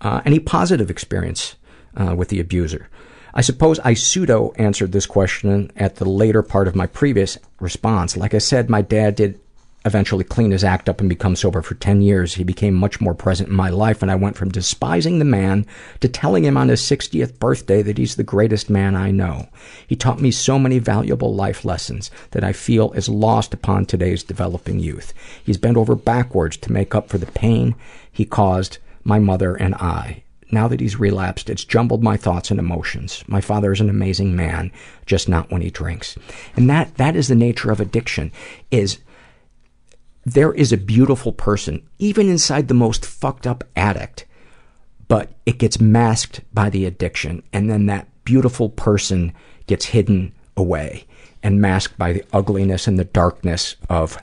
[0.00, 1.56] Uh, any positive experience
[1.96, 2.88] uh, with the abuser?
[3.32, 8.16] I suppose I pseudo answered this question at the later part of my previous response.
[8.16, 9.40] Like I said, my dad did
[9.84, 13.14] eventually clean his act up and become sober for 10 years, he became much more
[13.14, 15.66] present in my life and I went from despising the man
[16.00, 19.48] to telling him on his 60th birthday that he's the greatest man I know.
[19.86, 24.22] He taught me so many valuable life lessons that I feel is lost upon today's
[24.22, 25.14] developing youth.
[25.42, 27.74] He's bent over backwards to make up for the pain
[28.12, 30.22] he caused my mother and I.
[30.52, 33.22] Now that he's relapsed, it's jumbled my thoughts and emotions.
[33.28, 34.72] My father is an amazing man,
[35.06, 36.16] just not when he drinks.
[36.56, 38.32] And that, that is the nature of addiction,
[38.70, 38.98] is
[40.34, 44.26] there is a beautiful person, even inside the most fucked up addict,
[45.08, 49.32] but it gets masked by the addiction, and then that beautiful person
[49.66, 51.04] gets hidden away
[51.42, 54.18] and masked by the ugliness and the darkness of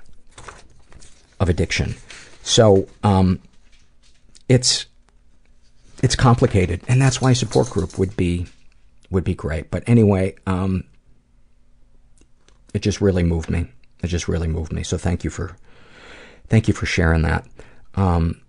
[1.39, 1.95] of addiction.
[2.41, 3.39] So um,
[4.47, 4.85] it's
[6.01, 8.47] it's complicated, and that's why a support group would be
[9.09, 9.69] would be great.
[9.69, 10.85] But anyway, um,
[12.73, 13.67] it just really moved me.
[14.01, 14.83] It just really moved me.
[14.83, 15.57] So thank you for
[16.49, 17.45] Thank you for sharing that.
[17.95, 18.41] Um,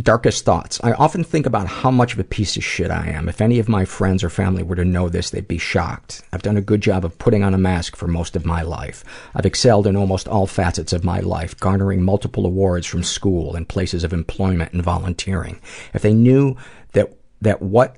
[0.00, 0.78] darkest thoughts.
[0.84, 3.28] I often think about how much of a piece of shit I am.
[3.28, 6.22] If any of my friends or family were to know this, they'd be shocked.
[6.32, 9.04] I've done a good job of putting on a mask for most of my life.
[9.34, 13.68] I've excelled in almost all facets of my life, garnering multiple awards from school and
[13.68, 15.60] places of employment and volunteering.
[15.94, 16.56] If they knew
[16.92, 17.96] that that what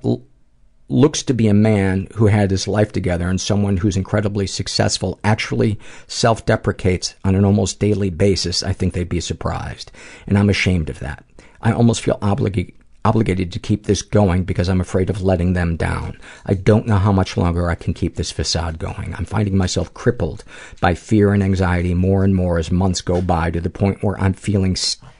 [0.89, 5.20] looks to be a man who had his life together and someone who's incredibly successful
[5.23, 9.93] actually self-deprecates on an almost daily basis, I think they'd be surprised.
[10.27, 11.24] And I'm ashamed of that.
[11.60, 12.74] I almost feel obligated
[13.05, 16.19] obligated to keep this going because I'm afraid of letting them down.
[16.44, 19.15] I don't know how much longer I can keep this facade going.
[19.15, 20.44] I'm finding myself crippled
[20.81, 24.20] by fear and anxiety more and more as months go by to the point where
[24.20, 25.10] I'm feeling st-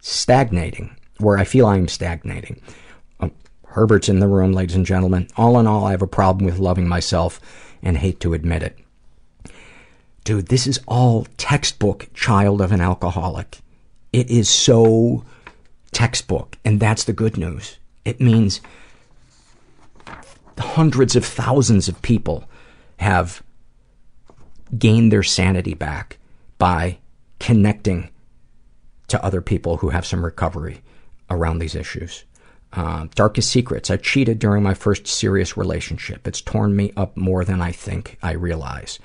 [0.00, 2.60] stagnating, where I feel I'm stagnating.
[3.70, 5.28] Herbert's in the room, ladies and gentlemen.
[5.36, 7.40] All in all, I have a problem with loving myself
[7.82, 8.78] and hate to admit it.
[10.24, 13.58] Dude, this is all textbook child of an alcoholic.
[14.12, 15.24] It is so
[15.92, 17.78] textbook, and that's the good news.
[18.04, 18.60] It means
[20.58, 22.44] hundreds of thousands of people
[22.98, 23.42] have
[24.76, 26.18] gained their sanity back
[26.58, 26.98] by
[27.38, 28.10] connecting
[29.08, 30.82] to other people who have some recovery
[31.30, 32.24] around these issues.
[32.72, 33.90] Uh, darkest secrets.
[33.90, 36.28] I cheated during my first serious relationship.
[36.28, 38.98] It's torn me up more than I think I realize.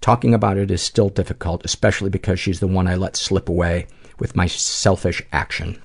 [0.00, 3.86] Talking about it is still difficult, especially because she's the one I let slip away
[4.18, 5.80] with my selfish action.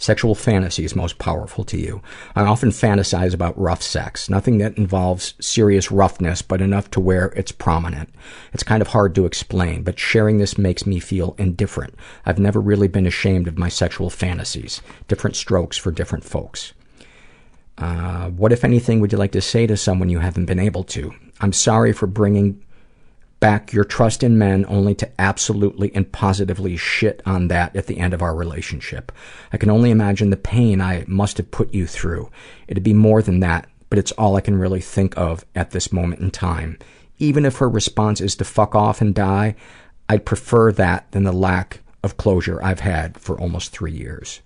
[0.00, 2.00] Sexual fantasies most powerful to you.
[2.36, 4.30] I often fantasize about rough sex.
[4.30, 8.08] Nothing that involves serious roughness, but enough to where it's prominent.
[8.52, 11.96] It's kind of hard to explain, but sharing this makes me feel indifferent.
[12.24, 14.80] I've never really been ashamed of my sexual fantasies.
[15.08, 16.72] Different strokes for different folks.
[17.76, 20.84] Uh, what, if anything, would you like to say to someone you haven't been able
[20.84, 21.12] to?
[21.40, 22.64] I'm sorry for bringing
[23.40, 27.98] back your trust in men only to absolutely and positively shit on that at the
[27.98, 29.12] end of our relationship.
[29.52, 32.30] I can only imagine the pain I must have put you through.
[32.66, 35.92] It'd be more than that, but it's all I can really think of at this
[35.92, 36.78] moment in time.
[37.18, 39.54] Even if her response is to fuck off and die,
[40.08, 44.40] I'd prefer that than the lack of closure I've had for almost three years.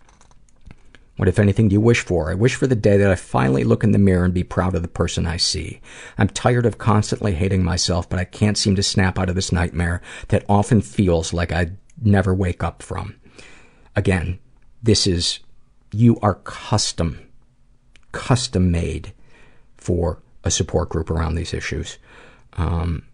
[1.22, 2.32] What, if anything, do you wish for?
[2.32, 4.74] I wish for the day that I finally look in the mirror and be proud
[4.74, 5.80] of the person I see.
[6.18, 9.52] I'm tired of constantly hating myself, but I can't seem to snap out of this
[9.52, 13.14] nightmare that often feels like I never wake up from.
[13.94, 14.40] Again,
[14.82, 15.38] this is,
[15.92, 17.20] you are custom,
[18.10, 19.12] custom made
[19.76, 21.98] for a support group around these issues.
[22.54, 23.04] Um,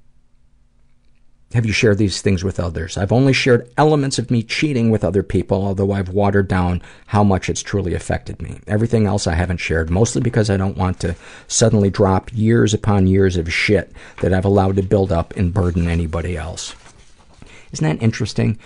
[1.55, 2.99] have you shared these things with others?
[2.99, 7.25] I've only shared elements of me cheating with other people, although I've watered down how
[7.25, 8.61] much it's truly affected me.
[8.67, 11.17] Everything else I haven't shared, mostly because I don't want to
[11.47, 15.89] suddenly drop years upon years of shit that I've allowed to build up and burden
[15.89, 16.75] anybody else.
[17.73, 18.59] Isn't that interesting?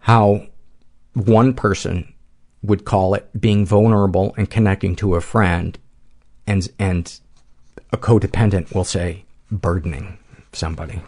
[0.00, 0.48] How
[1.14, 2.12] one person
[2.62, 5.78] would call it being vulnerable and connecting to a friend,
[6.44, 7.20] and, and
[7.92, 10.18] a codependent will say burdening
[10.52, 11.00] somebody.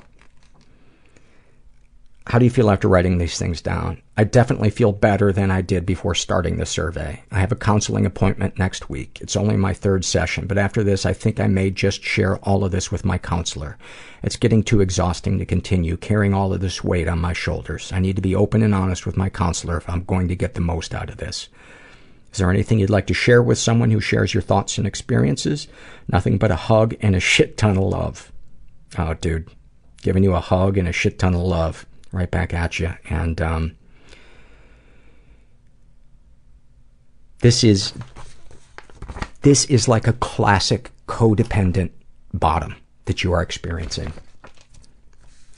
[2.28, 4.02] How do you feel after writing these things down?
[4.14, 7.22] I definitely feel better than I did before starting the survey.
[7.30, 9.18] I have a counseling appointment next week.
[9.22, 12.64] It's only my third session, but after this, I think I may just share all
[12.64, 13.78] of this with my counselor.
[14.22, 17.90] It's getting too exhausting to continue carrying all of this weight on my shoulders.
[17.94, 20.52] I need to be open and honest with my counselor if I'm going to get
[20.52, 21.48] the most out of this.
[22.30, 25.66] Is there anything you'd like to share with someone who shares your thoughts and experiences?
[26.08, 28.30] Nothing but a hug and a shit ton of love.
[28.98, 29.48] Oh, dude.
[30.02, 32.92] Giving you a hug and a shit ton of love right back at you.
[33.08, 33.76] And um,
[37.40, 37.92] this is
[39.42, 41.90] this is like a classic codependent
[42.34, 42.74] bottom
[43.04, 44.12] that you are experiencing.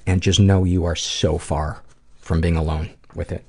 [0.07, 1.83] And just know you are so far
[2.19, 3.45] from being alone with it.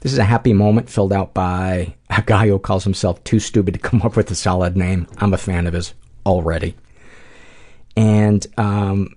[0.00, 3.74] This is a happy moment filled out by a guy who calls himself too stupid
[3.74, 5.06] to come up with a solid name.
[5.18, 5.94] I'm a fan of his
[6.26, 6.74] already.
[7.96, 9.14] And um,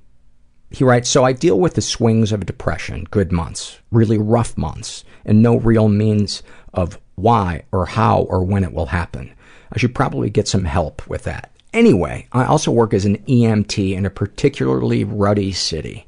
[0.75, 5.05] he writes, So I deal with the swings of depression, good months, really rough months,
[5.23, 6.43] and no real means
[6.73, 9.33] of why or how or when it will happen.
[9.71, 11.49] I should probably get some help with that.
[11.71, 16.05] Anyway, I also work as an EMT in a particularly ruddy city.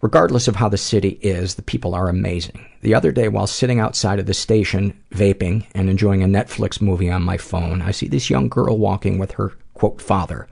[0.00, 2.64] Regardless of how the city is, the people are amazing.
[2.80, 7.10] The other day, while sitting outside of the station, vaping and enjoying a Netflix movie
[7.10, 10.48] on my phone, I see this young girl walking with her, quote, father.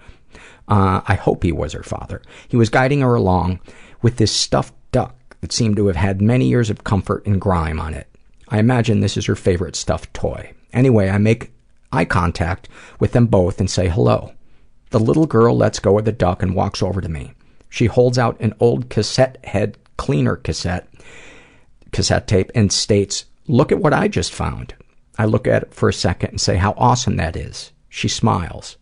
[0.69, 2.23] Uh, I hope he was her father.
[2.47, 3.61] He was guiding her along
[4.03, 7.81] with this stuffed duck that seemed to have had many years of comfort and grime
[7.81, 8.07] on it.
[8.49, 10.53] I imagine this is her favorite stuffed toy.
[10.73, 11.53] Anyway, I make
[11.93, 12.69] eye contact
[13.01, 14.33] with them both and say hello.
[14.91, 17.33] The little girl lets go of the duck and walks over to me.
[17.69, 20.89] She holds out an old cassette head cleaner cassette,
[21.93, 24.75] cassette tape and states, look at what I just found.
[25.19, 27.73] I look at it for a second and say how awesome that is.
[27.91, 28.77] She smiles.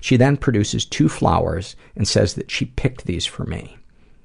[0.00, 3.76] She then produces two flowers and says that she picked these for me.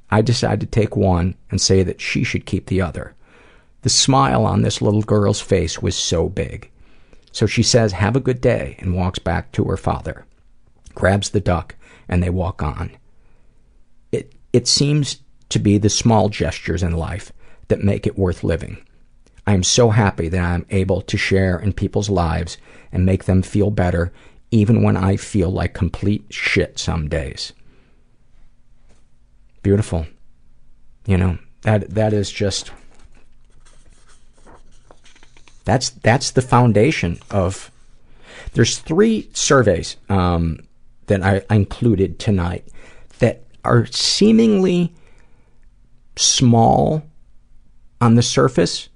[0.10, 3.15] I decide to take one and say that she should keep the other.
[3.84, 6.69] The smile on this little girl's face was so big.
[7.31, 10.26] So she says, have a good day, and walks back to her father,
[10.93, 11.76] grabs the duck,
[12.10, 12.91] and they walk on.
[14.11, 17.31] It, it seems to be the small gestures in life
[17.69, 18.85] that make it worth living.
[19.48, 22.57] I am so happy that I am able to share in people's lives
[22.91, 24.11] and make them feel better
[24.52, 27.53] even when I feel like complete shit some days.
[29.64, 30.06] Beautiful.
[31.06, 32.72] You know, that that is just
[35.64, 37.72] that's that's the foundation of
[38.53, 40.60] there's three surveys um,
[41.07, 42.68] that I, I included tonight
[43.19, 44.94] that are seemingly
[46.15, 47.03] small
[47.99, 48.90] on the surface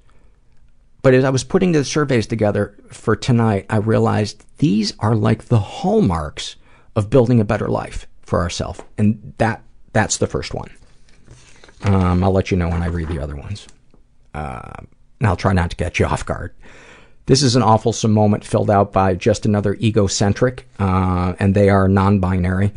[1.05, 5.49] but as I was putting the surveys together for tonight, I realized these are like
[5.49, 6.55] the hallmarks
[6.95, 8.81] of building a better life for ourselves.
[8.97, 9.61] And that,
[9.93, 10.71] that's the first one.
[11.83, 13.67] Um, I'll let you know when I read the other ones.
[14.33, 14.71] Uh,
[15.19, 16.55] and I'll try not to get you off guard.
[17.27, 21.87] This is an awful moment filled out by just another egocentric, uh, and they are
[21.87, 22.73] non-binary.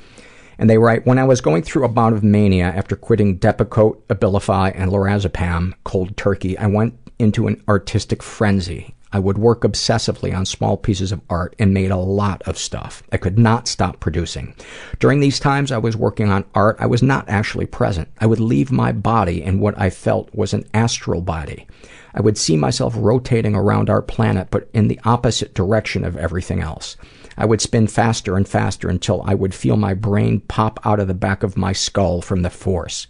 [0.59, 4.03] And they write, when I was going through a bout of mania after quitting Depakote,
[4.09, 8.95] Abilify, and Lorazepam cold turkey, I went into an artistic frenzy.
[9.11, 13.03] I would work obsessively on small pieces of art and made a lot of stuff.
[13.11, 14.55] I could not stop producing.
[14.99, 18.09] During these times I was working on art, I was not actually present.
[18.19, 21.67] I would leave my body in what I felt was an astral body.
[22.15, 26.61] I would see myself rotating around our planet, but in the opposite direction of everything
[26.61, 26.97] else.
[27.37, 31.07] I would spin faster and faster until I would feel my brain pop out of
[31.07, 33.07] the back of my skull from the force.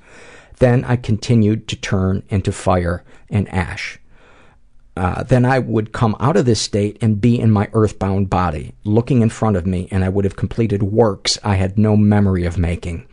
[0.58, 3.98] Then I continued to turn into fire and ash.
[4.96, 8.74] Uh, then I would come out of this state and be in my earthbound body,
[8.82, 12.44] looking in front of me, and I would have completed works I had no memory
[12.44, 13.06] of making.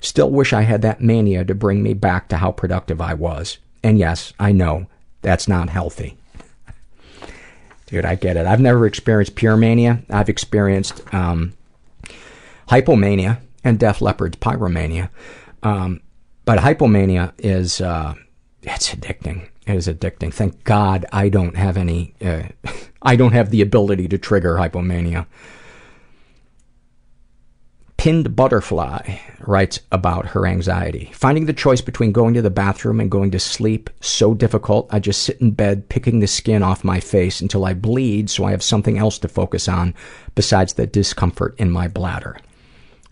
[0.00, 3.58] Still wish I had that mania to bring me back to how productive I was.
[3.82, 4.86] And yes, I know,
[5.20, 6.16] that's not healthy.
[7.84, 8.46] Dude, I get it.
[8.46, 10.02] I've never experienced pure mania.
[10.08, 11.52] I've experienced um,
[12.68, 15.10] hypomania and Def Leppard's pyromania.
[15.62, 16.00] Um,
[16.46, 18.14] but hypomania is, uh,
[18.62, 19.48] it's addicting.
[19.66, 20.32] It is addicting.
[20.32, 22.44] Thank God I don't have any, uh,
[23.02, 25.26] I don't have the ability to trigger hypomania.
[27.96, 31.10] Pinned Butterfly writes about her anxiety.
[31.12, 35.00] Finding the choice between going to the bathroom and going to sleep so difficult, I
[35.00, 38.52] just sit in bed picking the skin off my face until I bleed so I
[38.52, 39.94] have something else to focus on
[40.36, 42.36] besides the discomfort in my bladder.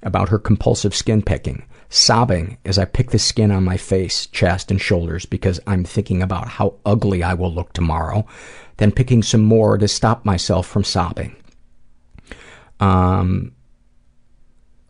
[0.04, 1.64] About her compulsive skin picking.
[1.94, 6.24] Sobbing as I pick the skin on my face, chest, and shoulders because I'm thinking
[6.24, 8.26] about how ugly I will look tomorrow,
[8.78, 11.36] then picking some more to stop myself from sobbing.
[12.80, 13.52] Um,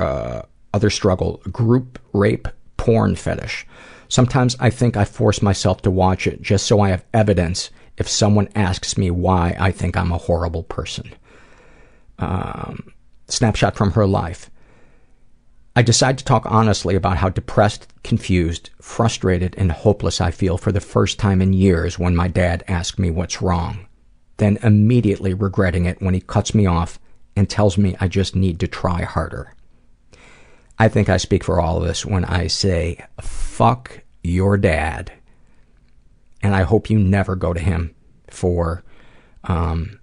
[0.00, 2.48] uh, other struggle, group rape
[2.78, 3.66] porn fetish.
[4.08, 7.68] Sometimes I think I force myself to watch it just so I have evidence
[7.98, 11.12] if someone asks me why I think I'm a horrible person.
[12.18, 12.94] Um,
[13.28, 14.50] snapshot from her life.
[15.76, 20.70] I decide to talk honestly about how depressed, confused, frustrated, and hopeless I feel for
[20.70, 23.86] the first time in years when my dad asked me what's wrong.
[24.36, 27.00] Then immediately regretting it when he cuts me off
[27.34, 29.52] and tells me I just need to try harder.
[30.78, 35.12] I think I speak for all of us when I say, fuck your dad.
[36.40, 37.94] And I hope you never go to him
[38.28, 38.84] for
[39.44, 39.98] um,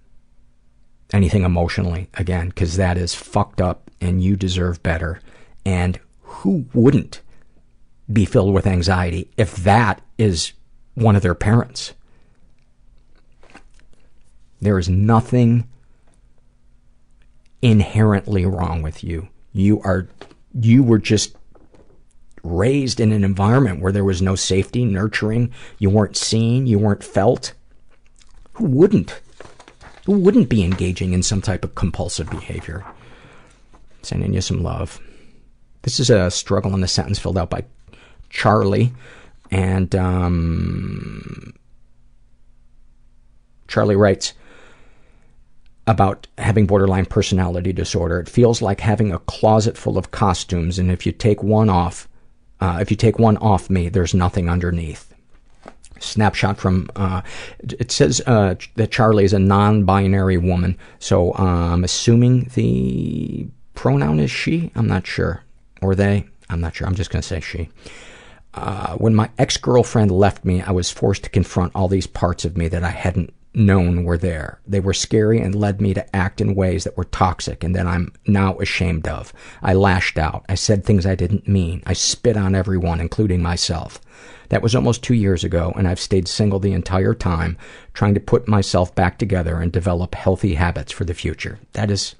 [1.12, 5.20] anything emotionally again, because that is fucked up and you deserve better.
[5.64, 7.20] And who wouldn't
[8.12, 10.52] be filled with anxiety if that is
[10.94, 11.94] one of their parents?
[14.60, 15.68] There is nothing
[17.60, 19.28] inherently wrong with you.
[19.52, 20.08] You are,
[20.52, 21.36] you were just
[22.42, 27.04] raised in an environment where there was no safety, nurturing, you weren't seen, you weren't
[27.04, 27.54] felt.
[28.54, 29.20] Who wouldn't?
[30.06, 32.84] Who wouldn't be engaging in some type of compulsive behavior?
[34.02, 35.00] Sending you some love.
[35.82, 37.64] This is a struggle in the sentence filled out by
[38.30, 38.92] Charlie.
[39.50, 41.54] And um,
[43.68, 44.32] Charlie writes
[45.86, 48.20] about having borderline personality disorder.
[48.20, 52.08] It feels like having a closet full of costumes, and if you take one off,
[52.60, 55.12] uh, if you take one off me, there's nothing underneath.
[55.98, 57.22] Snapshot from, uh,
[57.60, 64.20] it says uh, that Charlie is a non-binary woman, so uh, I'm assuming the pronoun
[64.20, 64.70] is she.
[64.76, 65.41] I'm not sure
[65.82, 66.26] or they.
[66.48, 66.86] I'm not sure.
[66.86, 67.68] I'm just going to say she.
[68.54, 72.56] Uh, when my ex-girlfriend left me, I was forced to confront all these parts of
[72.56, 74.60] me that I hadn't known were there.
[74.66, 77.86] They were scary and led me to act in ways that were toxic and that
[77.86, 79.32] I'm now ashamed of.
[79.62, 80.44] I lashed out.
[80.48, 81.82] I said things I didn't mean.
[81.86, 84.00] I spit on everyone, including myself.
[84.48, 87.56] That was almost two years ago, and I've stayed single the entire time,
[87.94, 91.58] trying to put myself back together and develop healthy habits for the future.
[91.72, 92.14] That is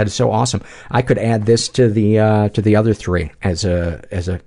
[0.00, 0.62] that is so awesome.
[0.90, 4.40] I could add this to the uh, to the other three as a as a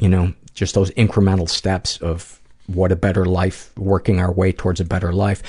[0.00, 4.80] you know just those incremental steps of what a better life, working our way towards
[4.80, 5.40] a better life.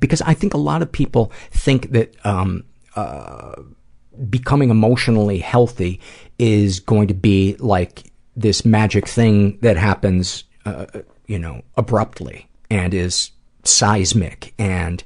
[0.00, 2.64] Because I think a lot of people think that um,
[2.96, 3.56] uh,
[4.30, 6.00] becoming emotionally healthy
[6.38, 10.86] is going to be like this magic thing that happens, uh,
[11.26, 13.32] you know, abruptly and is
[13.64, 15.04] seismic and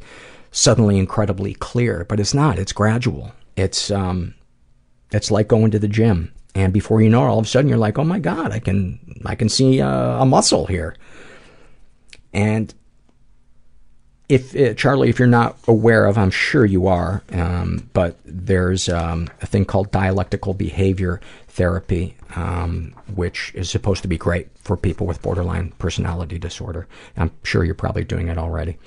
[0.57, 2.59] suddenly incredibly clear, but it's not.
[2.59, 3.33] It's gradual.
[3.57, 4.35] It's um,
[5.13, 7.69] it's like going to the gym, and before you know it, all of a sudden
[7.69, 10.97] you're like, oh my god, I can I can see uh, a muscle here.
[12.33, 12.73] And
[14.31, 18.89] if uh, Charlie, if you're not aware of, I'm sure you are, um, but there's
[18.89, 24.77] um, a thing called dialectical behavior therapy, um, which is supposed to be great for
[24.77, 26.89] people with borderline personality disorder.
[27.17, 28.79] I'm sure you're probably doing it already.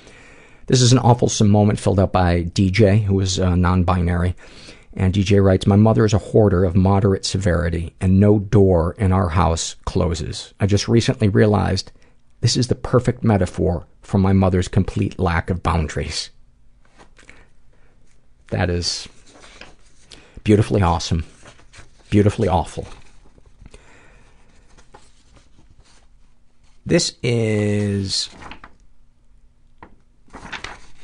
[0.69, 4.35] This is an awful moment filled out by DJ, who is uh, non-binary.
[4.93, 9.11] And DJ writes, My mother is a hoarder of moderate severity, and no door in
[9.11, 10.53] our house closes.
[10.59, 11.91] I just recently realized
[12.41, 16.29] this is the perfect metaphor for my mother's complete lack of boundaries.
[18.51, 19.09] That is
[20.43, 21.25] beautifully awesome,
[22.11, 22.87] beautifully awful.
[26.85, 28.29] This is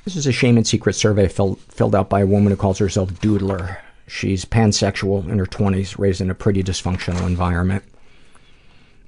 [0.06, 2.78] this is a shame and secret survey filled, filled out by a woman who calls
[2.78, 3.78] herself Doodler.
[4.08, 7.84] She's pansexual in her 20s, raised in a pretty dysfunctional environment.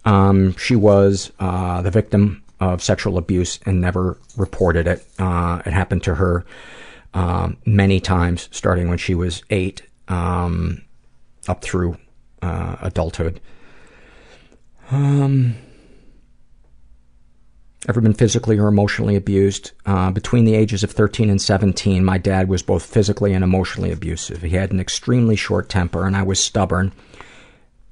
[0.06, 5.06] Um, she was uh, the victim of sexual abuse and never reported it.
[5.20, 6.46] Uh, it happened to her
[7.14, 10.82] um, many times, starting when she was eight, um,
[11.48, 11.98] up through
[12.42, 13.40] uh, adulthood.
[14.90, 15.56] Um,
[17.88, 19.72] ever been physically or emotionally abused?
[19.86, 23.92] Uh, between the ages of 13 and 17, my dad was both physically and emotionally
[23.92, 24.42] abusive.
[24.42, 26.92] He had an extremely short temper, and I was stubborn.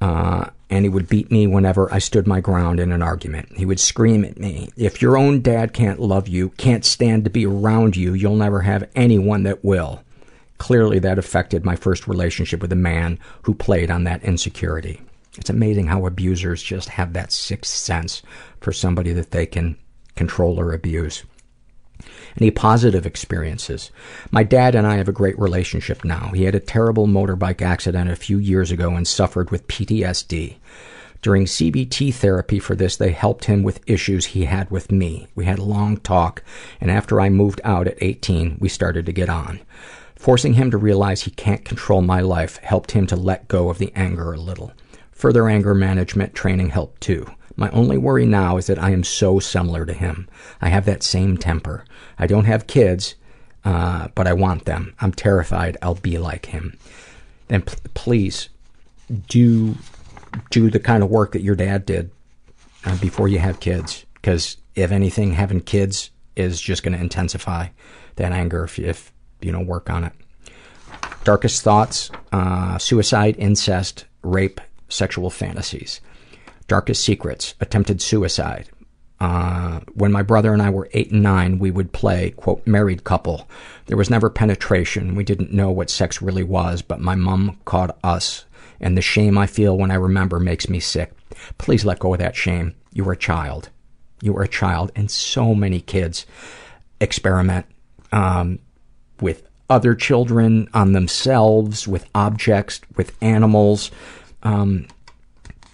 [0.01, 3.49] Uh, and he would beat me whenever I stood my ground in an argument.
[3.55, 7.29] He would scream at me, If your own dad can't love you, can't stand to
[7.29, 10.01] be around you, you'll never have anyone that will.
[10.57, 15.01] Clearly, that affected my first relationship with a man who played on that insecurity.
[15.37, 18.21] It's amazing how abusers just have that sixth sense
[18.65, 19.77] for somebody that they can
[20.15, 21.23] control or abuse.
[22.41, 23.91] Any positive experiences?
[24.31, 26.31] My dad and I have a great relationship now.
[26.33, 30.55] He had a terrible motorbike accident a few years ago and suffered with PTSD.
[31.21, 35.27] During CBT therapy for this, they helped him with issues he had with me.
[35.35, 36.43] We had a long talk,
[36.81, 39.59] and after I moved out at 18, we started to get on.
[40.15, 43.77] Forcing him to realize he can't control my life helped him to let go of
[43.77, 44.73] the anger a little.
[45.11, 47.27] Further anger management training helped too.
[47.55, 50.27] My only worry now is that I am so similar to him.
[50.61, 51.85] I have that same temper.
[52.19, 53.15] I don't have kids,
[53.63, 54.93] uh, but I want them.
[54.99, 56.77] I'm terrified I'll be like him.
[57.47, 58.49] Then p- please
[59.29, 59.75] do
[60.49, 62.11] do the kind of work that your dad did
[62.85, 67.67] uh, before you have kids, because if anything, having kids is just going to intensify
[68.17, 70.13] that anger if, if you don't work on it.
[71.23, 74.59] Darkest thoughts: uh, suicide, incest, rape,
[74.89, 76.01] sexual fantasies.
[76.67, 78.69] Darkest secrets, attempted suicide.
[79.19, 83.03] Uh, when my brother and I were eight and nine, we would play, quote, married
[83.03, 83.47] couple.
[83.85, 85.15] There was never penetration.
[85.15, 88.45] We didn't know what sex really was, but my mom caught us,
[88.79, 91.13] and the shame I feel when I remember makes me sick.
[91.57, 92.75] Please let go of that shame.
[92.91, 93.69] You were a child.
[94.21, 96.25] You were a child, and so many kids
[96.99, 97.67] experiment
[98.11, 98.59] um,
[99.21, 103.91] with other children, on themselves, with objects, with animals.
[104.43, 104.87] Um,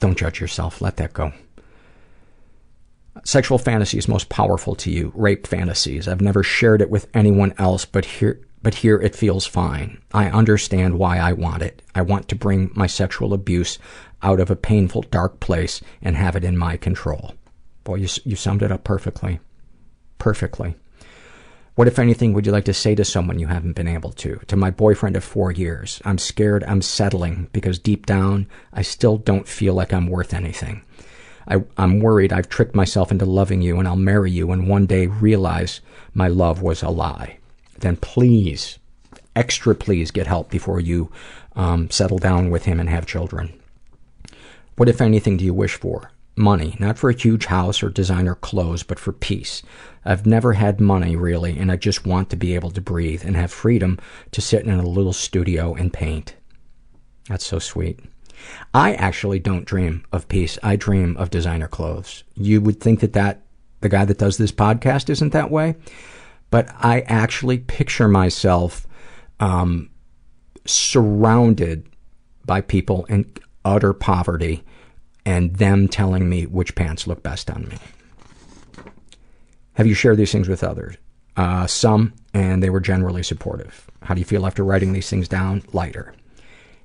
[0.02, 0.82] don't judge yourself.
[0.82, 1.32] Let that go.
[3.24, 5.12] Sexual fantasies most powerful to you.
[5.16, 6.08] Rape fantasies.
[6.08, 10.02] I've never shared it with anyone else, but here, but here it feels fine.
[10.14, 11.82] I understand why I want it.
[11.94, 13.78] I want to bring my sexual abuse
[14.24, 17.36] out of a painful, dark place and have it in my control.
[17.84, 19.40] Boy, you, you summed it up perfectly.
[20.18, 20.76] Perfectly.
[21.76, 24.42] What, if anything, would you like to say to someone you haven't been able to?
[24.48, 26.02] To my boyfriend of four years.
[26.04, 30.84] I'm scared I'm settling because deep down, I still don't feel like I'm worth anything.
[31.48, 34.86] I, I'm worried I've tricked myself into loving you and I'll marry you and one
[34.86, 35.80] day realize
[36.14, 37.40] my love was a lie.
[37.80, 38.78] Then please,
[39.36, 41.10] extra please get help before you
[41.56, 43.54] um, settle down with him and have children.
[44.76, 46.11] What, if anything, do you wish for?
[46.36, 46.76] Money.
[46.80, 49.62] Not for a huge house or designer clothes, but for peace.
[50.06, 53.36] I've never had money, really, and I just want to be able to breathe and
[53.36, 54.00] have freedom
[54.32, 56.36] to sit in a little studio and paint.
[57.28, 58.00] That's so sweet.
[58.74, 60.58] I actually don't dream of peace.
[60.64, 62.24] I dream of designer clothes.
[62.36, 63.42] You would think that that
[63.82, 65.76] the guy that does this podcast isn't that way,
[66.50, 68.88] but I actually picture myself
[69.40, 69.90] um,
[70.66, 71.88] surrounded
[72.46, 73.32] by people in
[73.66, 74.64] utter poverty
[75.26, 77.78] and them telling me which pants look best on me.
[79.74, 80.98] Have you shared these things with others?
[81.38, 83.90] Uh, some, and they were generally supportive.
[84.04, 85.64] How do you feel after writing these things down?
[85.72, 86.14] Lighter.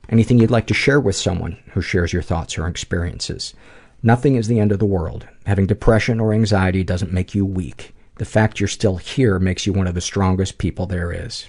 [0.08, 3.54] Anything you'd like to share with someone who shares your thoughts or experiences?
[4.02, 5.26] Nothing is the end of the world.
[5.46, 7.94] Having depression or anxiety doesn't make you weak.
[8.16, 11.46] The fact you're still here makes you one of the strongest people there is.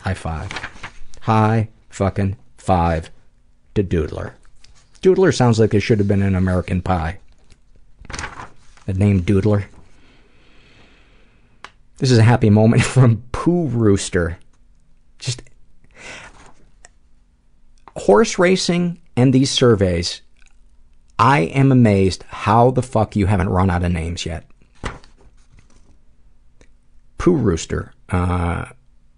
[0.00, 0.50] High five.
[1.20, 3.10] High fucking five
[3.74, 4.32] to Doodler.
[5.06, 7.20] Doodler sounds like it should have been an American Pie.
[8.86, 9.66] The name Doodler.
[11.98, 14.36] This is a happy moment from Pooh Rooster.
[15.20, 15.44] Just
[17.96, 20.22] horse racing and these surveys,
[21.20, 24.50] I am amazed how the fuck you haven't run out of names yet.
[27.16, 27.92] Pooh Rooster.
[28.08, 28.64] Uh,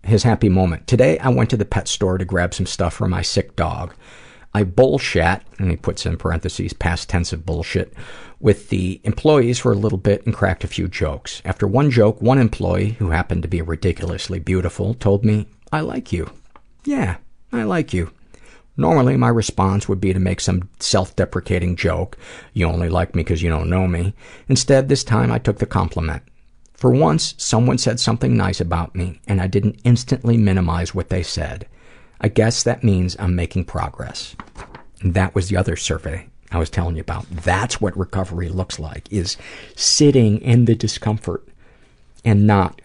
[0.02, 0.86] his happy moment.
[0.86, 3.94] Today I went to the pet store to grab some stuff for my sick dog.
[4.54, 7.92] I bullshat, and he puts in parentheses, past tense of bullshit,
[8.40, 11.42] with the employees for a little bit and cracked a few jokes.
[11.44, 16.12] After one joke, one employee, who happened to be ridiculously beautiful, told me, I like
[16.12, 16.30] you.
[16.84, 17.16] Yeah,
[17.52, 18.10] I like you.
[18.76, 22.16] Normally, my response would be to make some self-deprecating joke.
[22.52, 24.14] You only like me because you don't know me.
[24.48, 26.22] Instead, this time I took the compliment.
[26.74, 31.24] For once, someone said something nice about me, and I didn't instantly minimize what they
[31.24, 31.66] said.
[32.20, 34.34] I guess that means I'm making progress.
[35.00, 37.28] And that was the other survey I was telling you about.
[37.30, 39.36] That's what recovery looks like, is
[39.76, 41.46] sitting in the discomfort
[42.24, 42.80] and not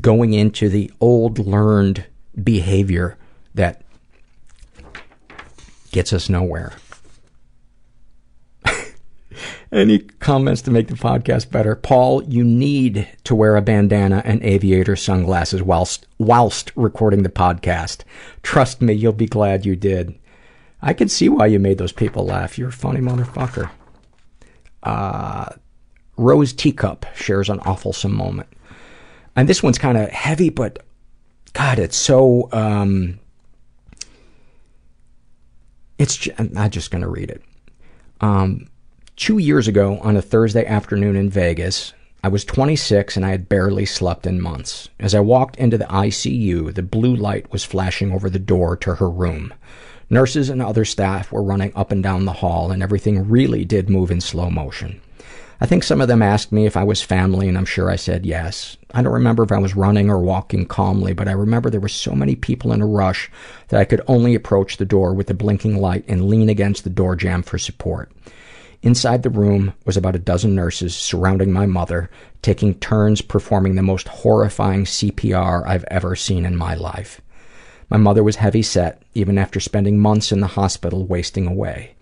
[0.00, 2.04] going into the old learned
[2.42, 3.16] behavior
[3.54, 3.82] that
[5.90, 6.72] gets us nowhere.
[9.72, 11.74] Any comments to make the podcast better?
[11.74, 18.04] Paul, you need to wear a bandana and aviator sunglasses whilst, whilst recording the podcast.
[18.42, 20.16] Trust me, you'll be glad you did.
[20.80, 22.56] I can see why you made those people laugh.
[22.56, 23.70] You're a funny motherfucker.
[24.84, 25.46] Uh,
[26.16, 28.48] Rose Teacup shares an awfulsome moment.
[29.34, 30.78] And this one's kind of heavy, but
[31.54, 33.18] God, it's so, um,
[35.98, 37.42] it's, I'm not just gonna read it.
[38.20, 38.68] Um,
[39.16, 43.48] two years ago on a Thursday afternoon in Vegas, I was 26 and I had
[43.48, 44.90] barely slept in months.
[45.00, 48.96] As I walked into the ICU, the blue light was flashing over the door to
[48.96, 49.54] her room.
[50.10, 53.88] Nurses and other staff were running up and down the hall and everything really did
[53.88, 55.00] move in slow motion.
[55.62, 57.96] I think some of them asked me if I was family and I'm sure I
[57.96, 58.76] said yes.
[58.92, 61.88] I don't remember if I was running or walking calmly, but I remember there were
[61.88, 63.30] so many people in a rush
[63.68, 66.90] that I could only approach the door with the blinking light and lean against the
[66.90, 68.12] door jamb for support.
[68.86, 72.08] Inside the room was about a dozen nurses surrounding my mother,
[72.40, 77.20] taking turns performing the most horrifying CPR I've ever seen in my life.
[77.90, 81.96] My mother was heavy set, even after spending months in the hospital wasting away.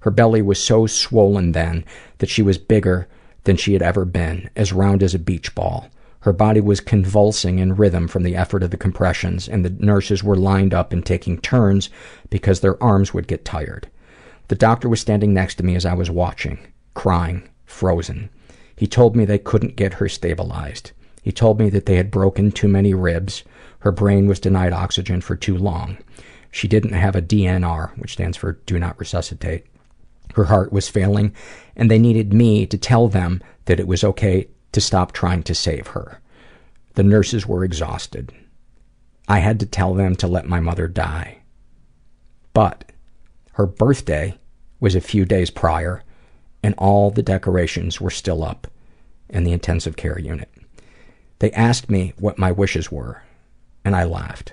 [0.00, 1.86] Her belly was so swollen then
[2.18, 3.08] that she was bigger
[3.44, 5.88] than she had ever been, as round as a beach ball.
[6.20, 10.22] Her body was convulsing in rhythm from the effort of the compressions, and the nurses
[10.22, 11.88] were lined up and taking turns
[12.28, 13.88] because their arms would get tired.
[14.48, 16.58] The doctor was standing next to me as I was watching,
[16.94, 18.30] crying, frozen.
[18.76, 20.92] He told me they couldn't get her stabilized.
[21.22, 23.42] He told me that they had broken too many ribs.
[23.80, 25.98] Her brain was denied oxygen for too long.
[26.52, 29.66] She didn't have a DNR, which stands for do not resuscitate.
[30.34, 31.34] Her heart was failing,
[31.74, 35.54] and they needed me to tell them that it was okay to stop trying to
[35.54, 36.20] save her.
[36.94, 38.32] The nurses were exhausted.
[39.28, 41.38] I had to tell them to let my mother die.
[42.52, 42.92] But
[43.56, 44.38] her birthday
[44.80, 46.02] was a few days prior,
[46.62, 48.66] and all the decorations were still up
[49.30, 50.50] in the intensive care unit.
[51.38, 53.22] They asked me what my wishes were,
[53.82, 54.52] and I laughed.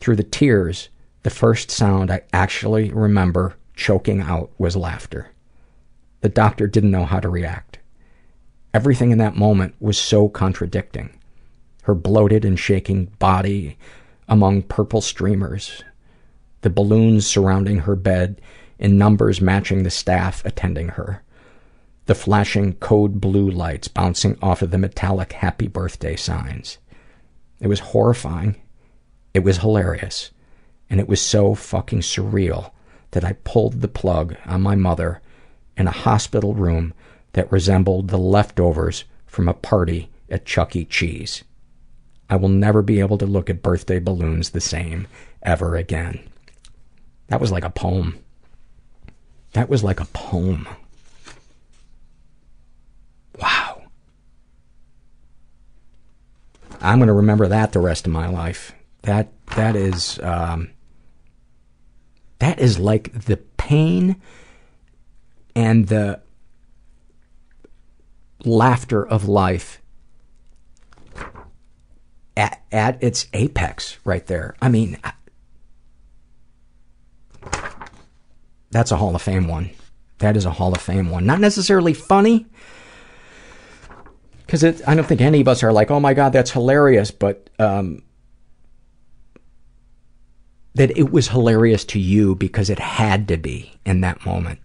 [0.00, 0.88] Through the tears,
[1.22, 5.28] the first sound I actually remember choking out was laughter.
[6.22, 7.78] The doctor didn't know how to react.
[8.72, 11.10] Everything in that moment was so contradicting.
[11.82, 13.76] Her bloated and shaking body
[14.26, 15.84] among purple streamers,
[16.62, 18.40] the balloons surrounding her bed
[18.78, 21.22] in numbers matching the staff attending her,
[22.06, 26.78] the flashing code blue lights bouncing off of the metallic happy birthday signs.
[27.60, 28.56] It was horrifying.
[29.34, 30.30] It was hilarious.
[30.88, 32.70] And it was so fucking surreal
[33.10, 35.20] that I pulled the plug on my mother
[35.76, 36.94] in a hospital room
[37.32, 40.84] that resembled the leftovers from a party at Chuck E.
[40.84, 41.44] Cheese.
[42.30, 45.06] I will never be able to look at birthday balloons the same
[45.42, 46.20] ever again.
[47.28, 48.18] That was like a poem.
[49.52, 50.68] That was like a poem.
[53.40, 53.82] Wow.
[56.80, 58.72] I'm going to remember that the rest of my life.
[59.02, 60.70] That that is um,
[62.38, 64.20] that is like the pain
[65.54, 66.20] and the
[68.44, 69.82] laughter of life
[72.36, 74.54] at, at its apex right there.
[74.62, 74.98] I mean,
[78.70, 79.70] that's a Hall of Fame one.
[80.18, 81.26] That is a Hall of Fame one.
[81.26, 82.46] Not necessarily funny,
[84.48, 87.50] because I don't think any of us are like, oh my god, that's hilarious, but
[87.58, 88.02] um,
[90.74, 94.60] that it was hilarious to you because it had to be in that moment.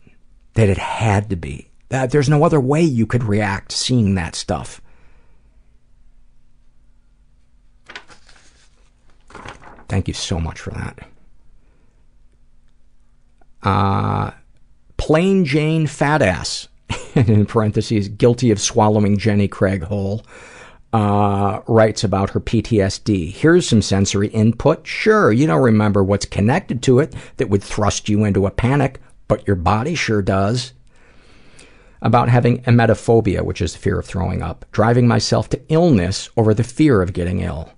[0.53, 1.69] That it had to be.
[1.89, 4.81] That there's no other way you could react seeing that stuff.
[9.89, 10.99] Thank you so much for that.
[13.64, 14.31] Uh,
[14.98, 16.68] plain Jane fat ass,
[17.15, 20.23] in parentheses, guilty of swallowing Jenny Craig whole.
[20.94, 23.31] uh, writes about her PTSD.
[23.31, 24.85] Here's some sensory input.
[24.85, 29.02] Sure, you don't remember what's connected to it that would thrust you into a panic,
[29.27, 30.73] but your body sure does.
[32.02, 34.65] About having emetophobia, which is the fear of throwing up.
[34.72, 37.72] Driving myself to illness over the fear of getting ill.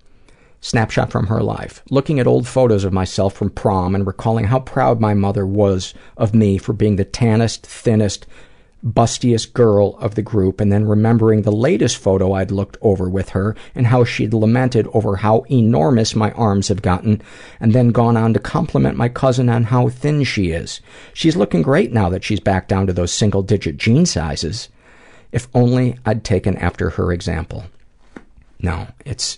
[0.65, 1.83] Snapshot from her life.
[1.91, 5.93] Looking at old photos of myself from prom and recalling how proud my mother was
[6.17, 8.25] of me for being the tannest, thinnest,
[8.83, 13.29] bustiest girl of the group, and then remembering the latest photo I'd looked over with
[13.29, 17.21] her and how she'd lamented over how enormous my arms have gotten,
[17.59, 20.81] and then gone on to compliment my cousin on how thin she is.
[21.13, 24.69] She's looking great now that she's back down to those single digit jean sizes.
[25.31, 27.65] If only I'd taken after her example.
[28.59, 29.37] No, it's,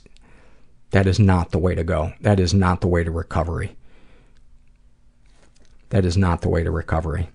[0.98, 2.12] that is not the way to go.
[2.22, 3.78] That is not the way to recovery.
[5.90, 7.30] That is not the way to recovery.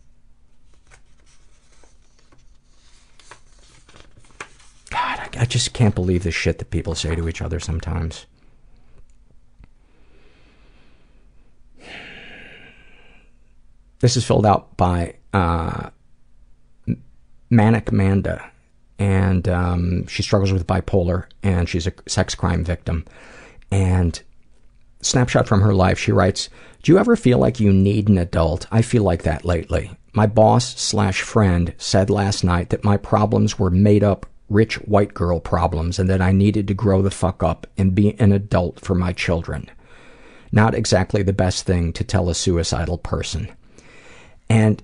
[4.90, 8.26] God, I, I just can't believe the shit that people say to each other sometimes.
[14.00, 15.90] This is filled out by uh,
[17.48, 18.50] Manic Manda,
[18.98, 23.04] and um, she struggles with bipolar, and she's a sex crime victim.
[23.72, 24.20] And
[25.00, 26.50] snapshot from her life, she writes,
[26.82, 28.66] Do you ever feel like you need an adult?
[28.70, 29.90] I feel like that lately.
[30.12, 35.14] My boss slash friend said last night that my problems were made up rich white
[35.14, 38.78] girl problems and that I needed to grow the fuck up and be an adult
[38.78, 39.70] for my children.
[40.52, 43.50] Not exactly the best thing to tell a suicidal person.
[44.50, 44.82] And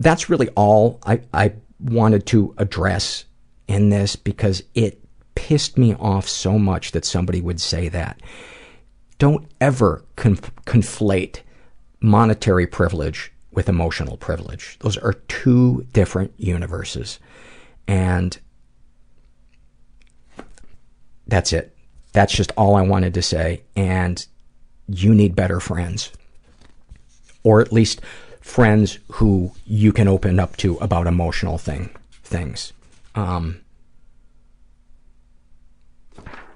[0.00, 3.26] that's really all I, I wanted to address
[3.68, 5.00] in this because it
[5.38, 8.20] pissed me off so much that somebody would say that.
[9.18, 11.42] Don't ever conf- conflate
[12.00, 14.76] monetary privilege with emotional privilege.
[14.80, 17.20] Those are two different universes.
[17.86, 18.36] And
[21.28, 21.72] that's it.
[22.12, 23.62] That's just all I wanted to say.
[23.76, 24.26] And
[24.88, 26.10] you need better friends.
[27.44, 28.00] Or at least
[28.40, 31.90] friends who you can open up to about emotional thing
[32.24, 32.72] things.
[33.14, 33.60] Um,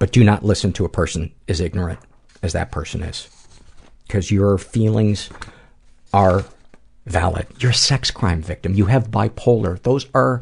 [0.03, 1.97] but do not listen to a person as ignorant
[2.41, 3.29] as that person is.
[4.05, 5.29] Because your feelings
[6.11, 6.43] are
[7.05, 7.47] valid.
[7.59, 8.73] You're a sex crime victim.
[8.73, 9.81] You have bipolar.
[9.81, 10.41] Those are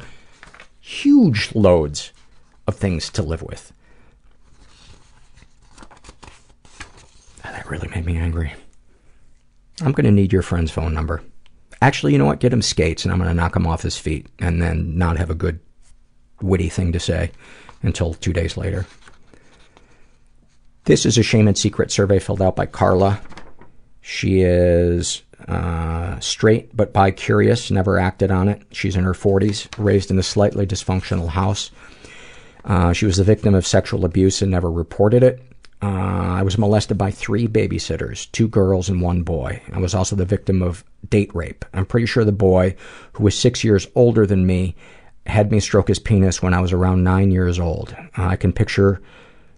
[0.79, 2.11] huge loads
[2.65, 3.71] of things to live with.
[7.43, 8.53] That really made me angry.
[9.81, 11.21] I'm going to need your friend's phone number.
[11.83, 12.39] Actually, you know what?
[12.39, 15.19] Get him skates and I'm going to knock him off his feet and then not
[15.19, 15.59] have a good
[16.41, 17.29] witty thing to say
[17.83, 18.87] until two days later.
[20.85, 23.21] This is a shame and secret survey filled out by Carla.
[24.01, 28.63] She is uh, straight but bi curious, never acted on it.
[28.71, 31.71] She's in her 40s, raised in a slightly dysfunctional house.
[32.65, 35.41] Uh, she was the victim of sexual abuse and never reported it.
[35.83, 39.61] Uh, I was molested by three babysitters, two girls and one boy.
[39.73, 41.65] I was also the victim of date rape.
[41.73, 42.75] I'm pretty sure the boy,
[43.13, 44.75] who was six years older than me,
[45.25, 47.95] had me stroke his penis when I was around nine years old.
[48.15, 49.01] I can picture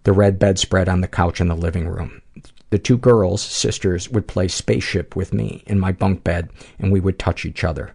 [0.04, 2.22] the red bedspread on the couch in the living room.
[2.70, 6.50] The two girls, sisters, would play spaceship with me in my bunk bed,
[6.80, 7.94] and we would touch each other.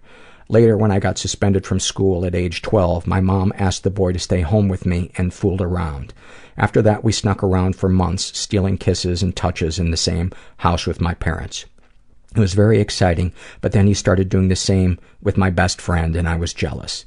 [0.49, 4.13] Later, when I got suspended from school at age 12, my mom asked the boy
[4.13, 6.15] to stay home with me and fooled around.
[6.57, 10.87] After that, we snuck around for months, stealing kisses and touches in the same house
[10.87, 11.67] with my parents.
[12.35, 16.17] It was very exciting, but then he started doing the same with my best friend,
[16.17, 17.05] and I was jealous.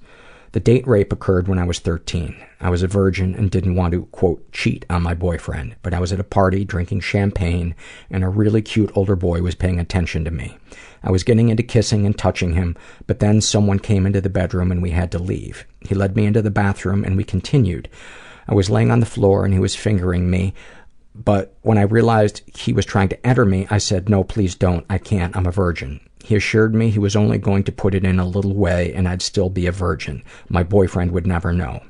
[0.53, 2.35] The date rape occurred when I was 13.
[2.59, 5.99] I was a virgin and didn't want to, quote, cheat on my boyfriend, but I
[6.01, 7.73] was at a party drinking champagne,
[8.09, 10.57] and a really cute older boy was paying attention to me.
[11.03, 12.75] I was getting into kissing and touching him,
[13.07, 15.65] but then someone came into the bedroom and we had to leave.
[15.79, 17.87] He led me into the bathroom and we continued.
[18.47, 20.53] I was laying on the floor and he was fingering me,
[21.13, 24.85] but when I realized he was trying to enter me, I said, no, please don't.
[24.89, 25.35] I can't.
[25.35, 25.99] I'm a virgin.
[26.23, 29.07] He assured me he was only going to put it in a little way and
[29.07, 30.23] I'd still be a virgin.
[30.49, 31.81] My boyfriend would never know.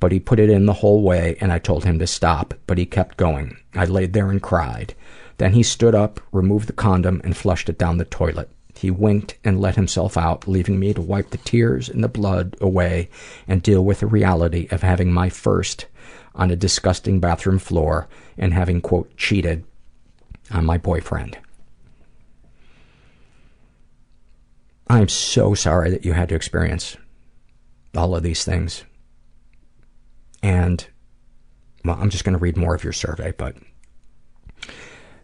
[0.00, 2.78] But he put it in the whole way and I told him to stop, but
[2.78, 3.56] he kept going.
[3.74, 4.94] I laid there and cried.
[5.38, 8.50] Then he stood up, removed the condom, and flushed it down the toilet.
[8.74, 12.56] He winked and let himself out, leaving me to wipe the tears and the blood
[12.60, 13.08] away
[13.48, 15.86] and deal with the reality of having my first
[16.36, 18.08] on a disgusting bathroom floor
[18.38, 19.64] and having, quote, cheated
[20.50, 21.38] on my boyfriend.
[24.88, 26.96] I'm so sorry that you had to experience
[27.96, 28.84] all of these things.
[30.42, 30.86] And,
[31.84, 33.56] well, I'm just going to read more of your survey, but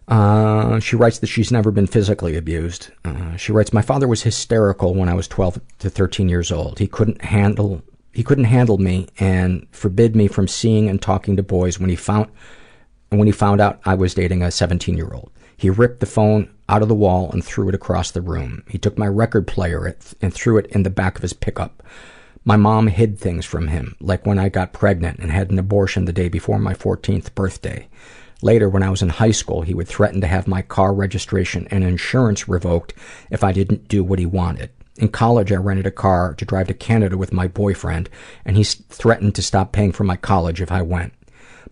[0.09, 2.91] uh, she writes that she's never been physically abused.
[3.05, 6.81] Uh, she writes, My father was hysterical when I was 12 to 13 years old.
[6.81, 7.83] He couldn't handle
[8.13, 11.97] he couldn't handle me and forbid me from seeing and talking to boys when he
[11.97, 12.31] found
[13.09, 15.31] when he found out I was dating a 17 year old.
[15.57, 18.65] He ripped the phone out of the wall and threw it across the room.
[18.69, 21.83] He took my record player and threw it in the back of his pickup.
[22.45, 26.07] My mom hid things from him, like when I got pregnant and had an abortion
[26.07, 27.87] the day before my 14th birthday.
[28.43, 31.69] Later, when I was in high school, he would threaten to have my car registration
[31.71, 32.95] and insurance revoked
[33.31, 34.71] if I didn't do what he wanted.
[34.99, 38.11] In college, I rented a car to drive to Canada with my boyfriend,
[38.45, 41.15] and he threatened to stop paying for my college if I went.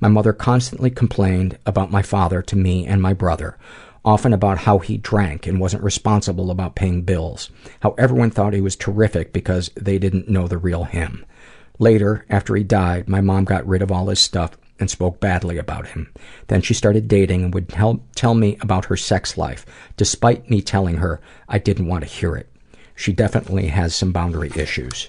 [0.01, 3.59] My mother constantly complained about my father to me and my brother,
[4.05, 7.51] often about how he drank and wasn't responsible about paying bills,
[7.81, 11.27] how everyone thought he was terrific because they didn't know the real him.
[11.79, 15.59] Later, after he died, my mom got rid of all his stuff and spoke badly
[15.59, 16.11] about him.
[16.49, 19.67] Then she started dating and would tell, me about her sex life,
[19.99, 22.50] despite me telling her I didn't want to hear it.
[23.01, 25.09] She definitely has some boundary issues.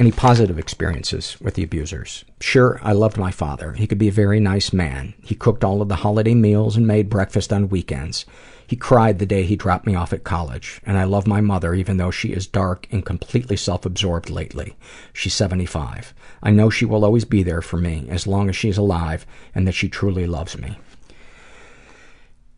[0.00, 2.24] Any positive experiences with the abusers?
[2.40, 3.74] Sure, I loved my father.
[3.74, 5.14] He could be a very nice man.
[5.22, 8.26] He cooked all of the holiday meals and made breakfast on weekends.
[8.66, 10.80] He cried the day he dropped me off at college.
[10.84, 14.74] And I love my mother, even though she is dark and completely self-absorbed lately.
[15.12, 16.12] She's 75.
[16.42, 19.24] I know she will always be there for me as long as she's alive
[19.54, 20.80] and that she truly loves me.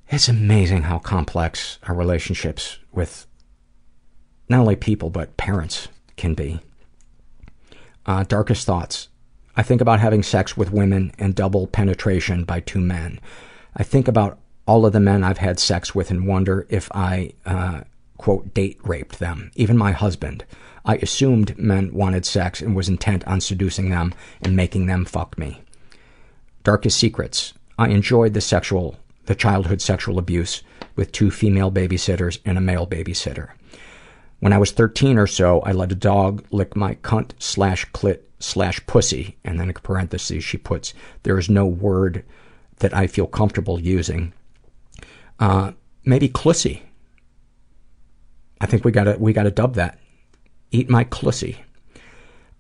[0.09, 3.27] It's amazing how complex our relationships with
[4.55, 6.61] not only people but parents can be.
[8.07, 9.09] Uh, darkest thoughts.
[9.57, 13.19] I think about having sex with women and double penetration by two men.
[13.75, 17.33] I think about all of the men I've had sex with and wonder if I,
[17.45, 17.81] uh,
[18.17, 19.51] quote, date raped them.
[19.57, 20.45] Even my husband.
[20.85, 25.37] I assumed men wanted sex and was intent on seducing them and making them fuck
[25.37, 25.63] me.
[26.63, 27.55] Darkest secrets.
[27.77, 30.63] I enjoyed the sexual, the childhood sexual abuse
[30.95, 33.49] with two female babysitters and a male babysitter.
[34.45, 38.19] When I was 13 or so, I let a dog lick my cunt slash clit
[38.39, 40.93] slash pussy, and then in parentheses she puts,
[41.23, 42.27] there is no word
[42.81, 44.35] that I feel comfortable using.
[45.41, 45.73] Uh,
[46.05, 46.83] maybe clussy.
[48.61, 49.99] I think we gotta, we gotta dub that.
[50.71, 51.57] Eat my clussy.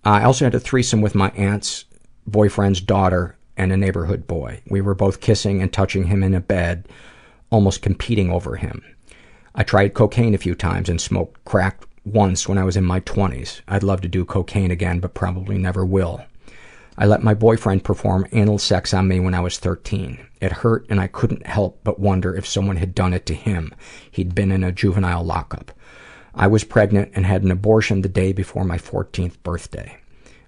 [0.07, 1.85] I also had a threesome with my aunt's
[2.27, 4.63] boyfriend's daughter and a neighborhood boy.
[4.71, 6.89] We were both kissing and touching him in a bed,
[7.51, 8.83] almost competing over him.
[9.57, 12.99] I tried cocaine a few times and smoked crack once when I was in my
[13.01, 13.61] 20s.
[13.69, 16.25] I'd love to do cocaine again, but probably never will.
[16.99, 20.19] I let my boyfriend perform anal sex on me when I was 13.
[20.41, 23.73] It hurt and I couldn't help but wonder if someone had done it to him.
[24.11, 25.71] He'd been in a juvenile lockup.
[26.35, 29.99] I was pregnant and had an abortion the day before my 14th birthday.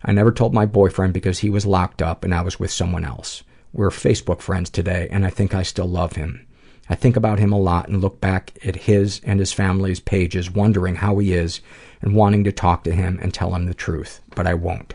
[0.05, 3.05] I never told my boyfriend because he was locked up and I was with someone
[3.05, 3.43] else.
[3.73, 6.46] We're Facebook friends today and I think I still love him.
[6.89, 10.51] I think about him a lot and look back at his and his family's pages
[10.51, 11.61] wondering how he is
[12.01, 14.95] and wanting to talk to him and tell him the truth, but I won't.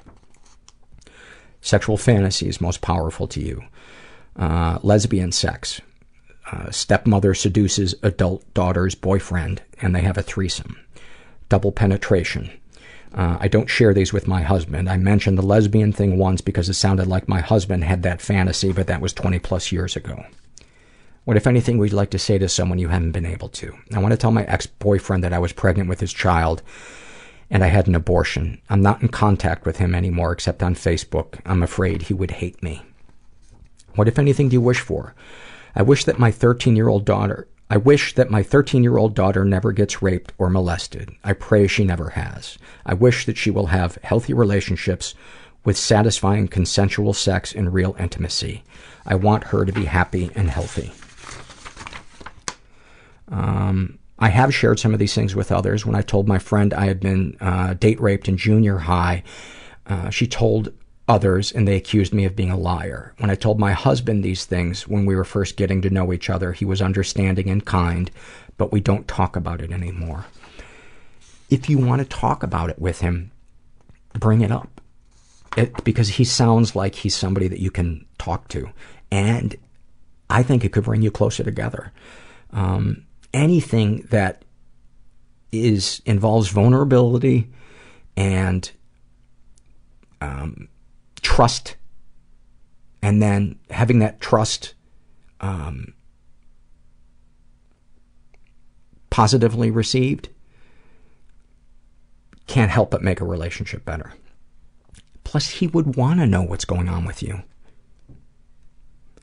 [1.62, 3.64] Sexual fantasies most powerful to you.
[4.36, 5.82] Uh, lesbian sex.
[6.52, 10.80] Uh, stepmother seduces adult daughter's boyfriend and they have a threesome.
[11.50, 12.50] Double penetration.
[13.14, 14.90] Uh, I don't share these with my husband.
[14.90, 18.72] I mentioned the lesbian thing once because it sounded like my husband had that fantasy,
[18.72, 20.24] but that was 20 plus years ago.
[21.24, 23.78] What, if anything, would you like to say to someone you haven't been able to?
[23.94, 26.64] I want to tell my ex-boyfriend that I was pregnant with his child
[27.52, 28.60] and I had an abortion.
[28.70, 31.40] I'm not in contact with him anymore except on Facebook.
[31.46, 32.82] I'm afraid he would hate me.
[33.96, 35.14] What, if anything, do you wish for?
[35.76, 39.14] I wish that my 13 year old daughter, I wish that my 13 year old
[39.14, 41.12] daughter never gets raped or molested.
[41.24, 42.58] I pray she never has.
[42.86, 45.14] I wish that she will have healthy relationships
[45.64, 48.64] with satisfying consensual sex and real intimacy.
[49.06, 50.92] I want her to be happy and healthy.
[53.32, 55.86] Um, I have shared some of these things with others.
[55.86, 59.24] When I told my friend I had been uh, date raped in junior high,
[59.88, 60.72] uh, she told
[61.08, 63.14] others and they accused me of being a liar.
[63.18, 66.30] When I told my husband these things when we were first getting to know each
[66.30, 68.12] other, he was understanding and kind,
[68.58, 70.26] but we don't talk about it anymore.
[71.50, 73.32] If you want to talk about it with him,
[74.14, 74.82] bring it up.
[75.58, 78.70] It, because he sounds like he's somebody that you can talk to.
[79.12, 79.56] And
[80.30, 81.92] I think it could bring you closer together.
[82.54, 84.44] Um, anything that
[85.52, 87.50] is involves vulnerability
[88.16, 88.72] and
[90.22, 90.68] um,
[91.22, 91.76] trust,
[93.02, 94.74] and then having that trust
[95.42, 95.94] um,
[99.10, 100.30] positively received,
[102.48, 104.14] can't help but make a relationship better.
[105.24, 107.42] Plus, he would want to know what's going on with you.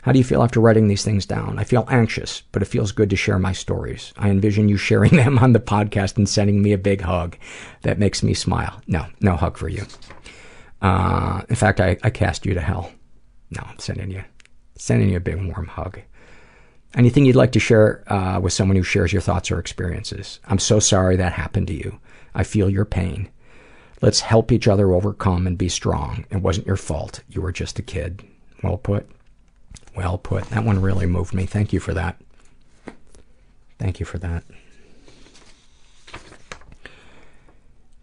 [0.03, 1.59] How do you feel after writing these things down?
[1.59, 4.13] I feel anxious, but it feels good to share my stories.
[4.17, 7.37] I envision you sharing them on the podcast and sending me a big hug.
[7.83, 8.81] That makes me smile.
[8.87, 9.85] No, no hug for you.
[10.81, 12.93] Uh, in fact, I, I cast you to hell.
[13.51, 14.23] No, I'm sending you,
[14.77, 16.01] sending you a big warm hug.
[16.95, 20.41] Anything you'd like to share uh, with someone who shares your thoughts or experiences?
[20.47, 21.99] I'm so sorry that happened to you.
[22.35, 23.29] I feel your pain.
[24.01, 26.25] Let's help each other overcome and be strong.
[26.31, 27.23] It wasn't your fault.
[27.29, 28.23] You were just a kid.
[28.63, 29.09] Well put.
[29.99, 30.45] Well put.
[30.51, 31.45] That one really moved me.
[31.45, 32.21] Thank you for that.
[33.81, 34.45] Thank you for that.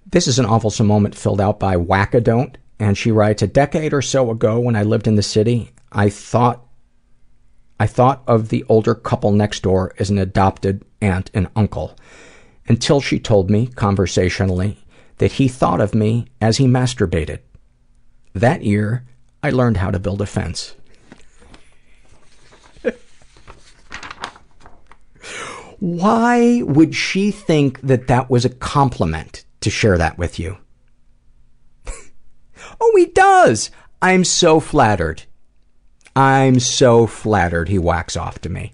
[0.06, 4.02] This is an awful moment filled out by Wackadon't, and she writes, A decade or
[4.02, 6.66] so ago when I lived in the city, I thought
[7.80, 11.96] I thought of the older couple next door as an adopted aunt and uncle,
[12.68, 14.80] until she told me, conversationally,
[15.20, 17.40] that he thought of me as he masturbated.
[18.34, 19.06] That year,
[19.42, 20.76] I learned how to build a fence.
[25.80, 30.58] Why would she think that that was a compliment to share that with you?
[32.82, 33.72] oh, he does!
[34.02, 35.24] I'm so flattered.
[36.16, 38.72] I'm so flattered he whacks off to me.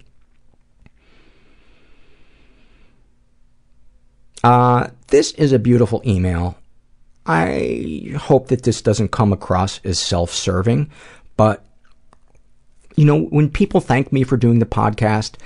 [4.44, 6.56] Uh, this is a beautiful email.
[7.26, 10.90] I hope that this doesn't come across as self-serving,
[11.36, 11.64] but
[12.96, 15.36] you know, when people thank me for doing the podcast,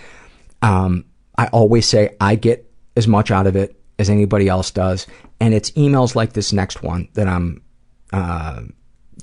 [0.63, 1.05] um,
[1.39, 5.07] I always say I get as much out of it as anybody else does,
[5.41, 7.63] and it's emails like this next one that I'm
[8.13, 8.63] uh,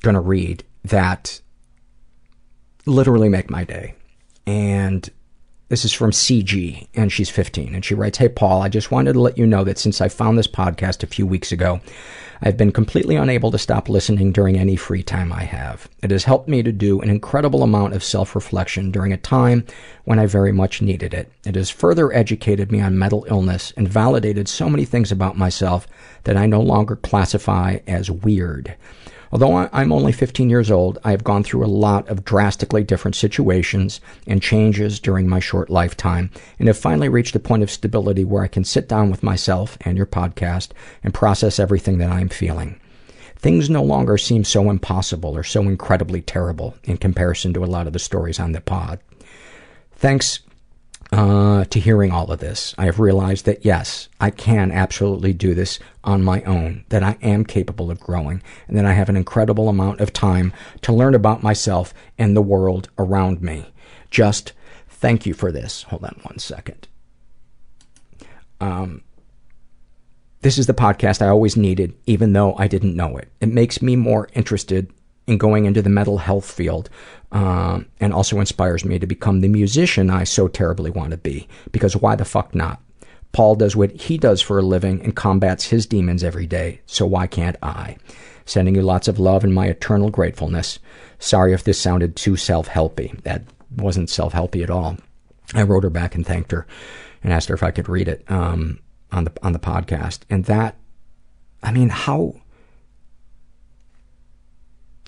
[0.02, 1.40] going to read that
[2.86, 3.96] literally make my day.
[4.46, 5.10] And
[5.74, 9.14] this is from CG, and she's 15, and she writes, Hey, Paul, I just wanted
[9.14, 11.82] to let you know that since I found this podcast a few weeks ago,
[12.44, 15.90] I've been completely unable to stop listening during any free time I have.
[16.04, 19.66] It has helped me to do an incredible amount of self-reflection during a time
[20.04, 21.32] when I very much needed it.
[21.44, 25.88] It has further educated me on mental illness and validated so many things about myself
[26.26, 28.76] that I no longer classify as weird.
[29.34, 33.16] Although I'm only 15 years old, I have gone through a lot of drastically different
[33.16, 36.30] situations and changes during my short lifetime,
[36.60, 39.76] and have finally reached a point of stability where I can sit down with myself
[39.82, 40.70] and your podcast
[41.04, 42.80] and process everything that I'm feeling.
[43.36, 47.88] Things no longer seem so impossible or so incredibly terrible in comparison to a lot
[47.88, 49.00] of the stories on the pod.
[49.94, 50.42] Thanks
[51.14, 55.54] uh, to hearing all of this, I have realized that yes, I can absolutely do
[55.54, 59.16] this on my own, that I am capable of growing, and that I have an
[59.16, 63.72] incredible amount of time to learn about myself and the world around me.
[64.10, 64.54] Just
[64.90, 65.84] thank you for this.
[65.84, 66.88] Hold on one second.
[68.60, 69.04] Um,
[70.42, 73.32] this is the podcast I always needed, even though I didn't know it.
[73.40, 74.92] It makes me more interested
[75.28, 76.90] in going into the mental health field,
[77.32, 81.48] um, and also inspires me to become the musician I so terribly want to be.
[81.72, 82.82] Because why the fuck not?
[83.32, 87.06] Paul does what he does for a living and combats his demons every day, so
[87.06, 87.98] why can't I?
[88.46, 90.78] Sending you lots of love and my eternal gratefulness.
[91.18, 93.22] Sorry if this sounded too self-helpy.
[93.24, 93.44] That
[93.78, 94.98] wasn't self-helpy at all.
[95.56, 96.68] I wrote her back and thanked her
[97.24, 98.80] and asked her if I could read it um,
[99.12, 100.20] on the on the podcast.
[100.30, 100.76] And that,
[101.64, 102.36] I mean, how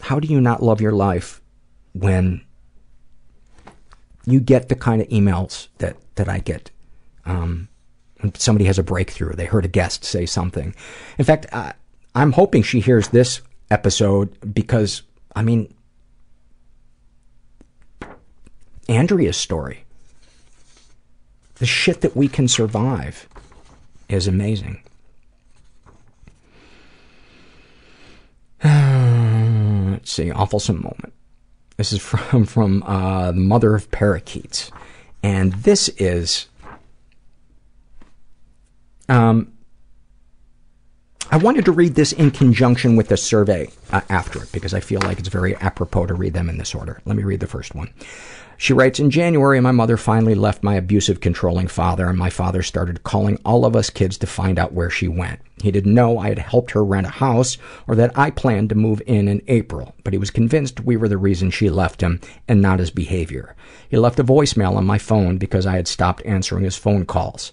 [0.05, 1.41] how do you not love your life
[1.93, 2.39] when
[4.27, 6.69] you get the kind of emails that that I get?
[7.25, 7.69] Um,
[8.35, 10.75] somebody has a breakthrough, they heard a guest say something.
[11.17, 11.73] In fact, I,
[12.13, 15.01] I'm hoping she hears this episode because,
[15.35, 15.73] I mean,
[18.87, 19.85] Andrea's story,
[21.55, 23.27] the shit that we can survive
[24.07, 24.83] is amazing.
[29.95, 31.13] Let's see, awful moment.
[31.77, 34.71] This is from from uh, the mother of parakeets,
[35.23, 36.47] and this is.
[39.07, 39.53] Um,
[41.31, 44.81] I wanted to read this in conjunction with the survey uh, after it because I
[44.81, 47.01] feel like it's very apropos to read them in this order.
[47.05, 47.93] Let me read the first one.
[48.57, 52.61] She writes, In January, my mother finally left my abusive, controlling father, and my father
[52.61, 55.39] started calling all of us kids to find out where she went.
[55.61, 58.75] He didn't know I had helped her rent a house or that I planned to
[58.75, 62.21] move in in April, but he was convinced we were the reason she left him
[62.47, 63.55] and not his behavior.
[63.89, 67.51] He left a voicemail on my phone because I had stopped answering his phone calls.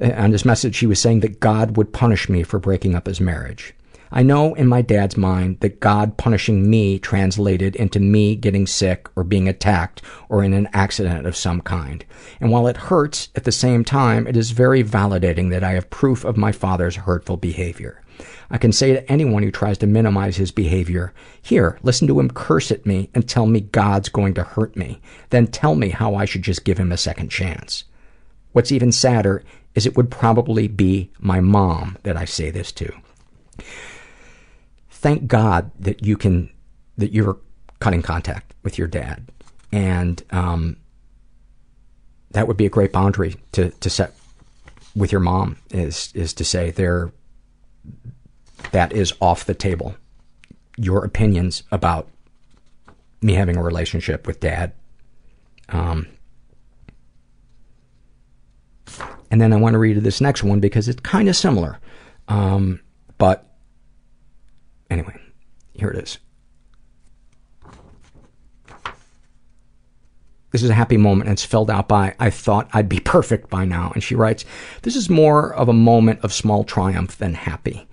[0.00, 3.20] On his message, he was saying that God would punish me for breaking up his
[3.20, 3.74] marriage.
[4.12, 9.08] I know in my dad's mind that God punishing me translated into me getting sick
[9.14, 12.04] or being attacked or in an accident of some kind.
[12.40, 15.90] And while it hurts, at the same time, it is very validating that I have
[15.90, 18.02] proof of my father's hurtful behavior.
[18.50, 22.30] I can say to anyone who tries to minimize his behavior, here, listen to him
[22.30, 25.00] curse at me and tell me God's going to hurt me.
[25.30, 27.84] Then tell me how I should just give him a second chance.
[28.52, 29.44] What's even sadder
[29.76, 32.92] is it would probably be my mom that I say this to.
[35.00, 36.50] Thank God that you can,
[36.98, 37.38] that you're
[37.78, 39.30] cutting contact with your dad.
[39.72, 40.76] And, um,
[42.32, 44.14] that would be a great boundary to, to set
[44.94, 47.12] with your mom is, is to say there,
[48.72, 49.94] that is off the table.
[50.76, 52.08] Your opinions about
[53.22, 54.72] me having a relationship with dad.
[55.70, 56.08] Um,
[59.30, 61.78] and then I want to read this next one because it's kind of similar.
[62.28, 62.80] Um,
[63.16, 63.49] but
[64.90, 65.18] anyway,
[65.72, 66.18] here it is.
[70.50, 73.50] This is a happy moment and it's filled out by I thought I'd be perfect
[73.50, 73.92] by now.
[73.94, 74.44] And she writes,
[74.82, 77.88] This is more of a moment of small triumph than happy.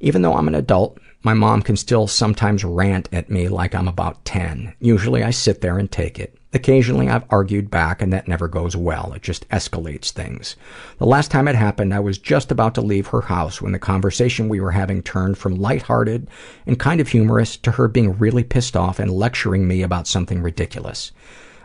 [0.00, 3.88] Even though I'm an adult, my mom can still sometimes rant at me like I'm
[3.88, 4.74] about 10.
[4.80, 6.36] Usually I sit there and take it.
[6.54, 9.12] Occasionally I've argued back and that never goes well.
[9.14, 10.56] It just escalates things.
[10.98, 13.78] The last time it happened, I was just about to leave her house when the
[13.78, 16.28] conversation we were having turned from lighthearted
[16.66, 20.42] and kind of humorous to her being really pissed off and lecturing me about something
[20.42, 21.12] ridiculous.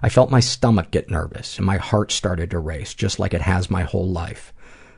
[0.01, 3.41] I felt my stomach get nervous and my heart started to race, just like it
[3.41, 4.53] has my whole life.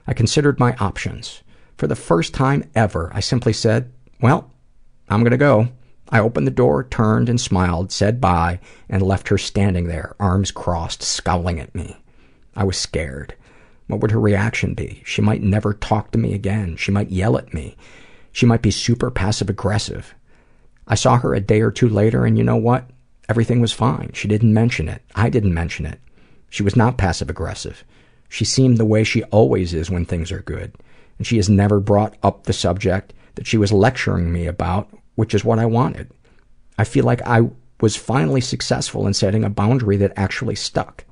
[0.06, 1.42] I considered my options.
[1.78, 4.52] For the first time ever, I simply said, well,
[5.08, 5.70] I'm gonna go.
[6.10, 10.52] I opened the door, turned and smiled, said bye, and left her standing there, arms
[10.52, 11.98] crossed, scowling at me.
[12.56, 13.36] I was scared.
[13.88, 15.02] What would her reaction be?
[15.06, 16.76] She might never talk to me again.
[16.78, 17.76] She might yell at me.
[18.32, 20.14] She might be super passive aggressive.
[20.88, 22.90] I saw her a day or two later, and you know what?
[23.28, 24.12] Everything was fine.
[24.14, 25.04] She didn't mention it.
[25.16, 26.00] I didn't mention it.
[26.50, 27.84] She was not passive aggressive.
[28.28, 30.74] She seemed the way she always is when things are good.
[31.18, 34.90] And she has never brought up the subject that she was lecturing me about,
[35.20, 36.10] which is what I wanted.
[36.78, 37.50] I feel like I
[37.82, 41.04] was finally successful in setting a boundary that actually stuck.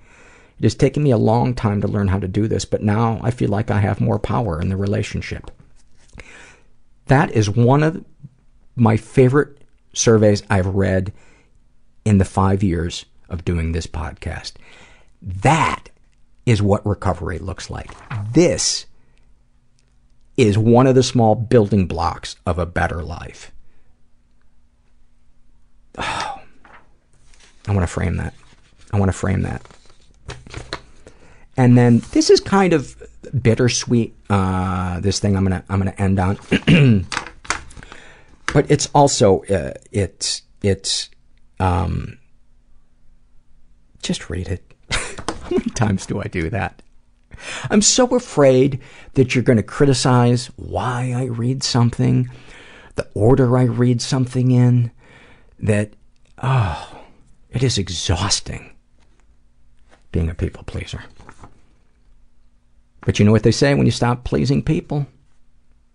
[0.58, 3.20] It has taken me a long time to learn how to do this, but now
[3.22, 5.52] I feel like I have more power in the relationship.
[7.08, 8.06] That is one of
[8.78, 9.58] my favorite
[9.92, 11.12] surveys I've read
[12.06, 14.54] in the five years of doing this podcast.
[15.22, 15.90] That
[16.46, 17.92] is what recovery looks like.
[18.32, 18.86] This
[20.38, 23.52] is one of the small building blocks of a better life.
[25.98, 26.40] I
[27.68, 28.34] want to frame that.
[28.94, 29.62] I want to frame that.
[31.58, 32.96] And then this is kind of
[33.42, 34.16] bittersweet.
[34.30, 36.38] Uh, this thing I'm gonna I'm gonna end on,
[38.54, 41.10] but it's also uh, it's it's
[41.60, 42.20] um,
[44.02, 44.64] just read it.
[44.92, 46.82] How many times do I do that?
[47.70, 48.80] I'm so afraid
[49.14, 52.30] that you're going to criticize why I read something,
[52.96, 54.92] the order I read something in,
[55.60, 55.92] that,
[56.42, 57.00] oh,
[57.50, 58.72] it is exhausting
[60.12, 61.04] being a people pleaser.
[63.02, 65.08] But you know what they say when you stop pleasing people?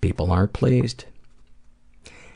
[0.01, 1.05] People aren't pleased.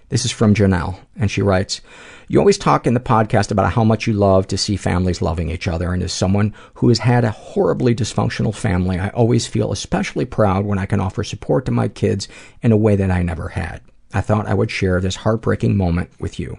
[0.08, 1.80] This is from Janelle, and she writes,
[2.28, 5.50] You always talk in the podcast about how much you love to see families loving
[5.50, 9.72] each other, and as someone who has had a horribly dysfunctional family, I always feel
[9.72, 12.28] especially proud when I can offer support to my kids
[12.62, 13.80] in a way that I never had.
[14.14, 16.56] I thought I would share this heartbreaking moment with you.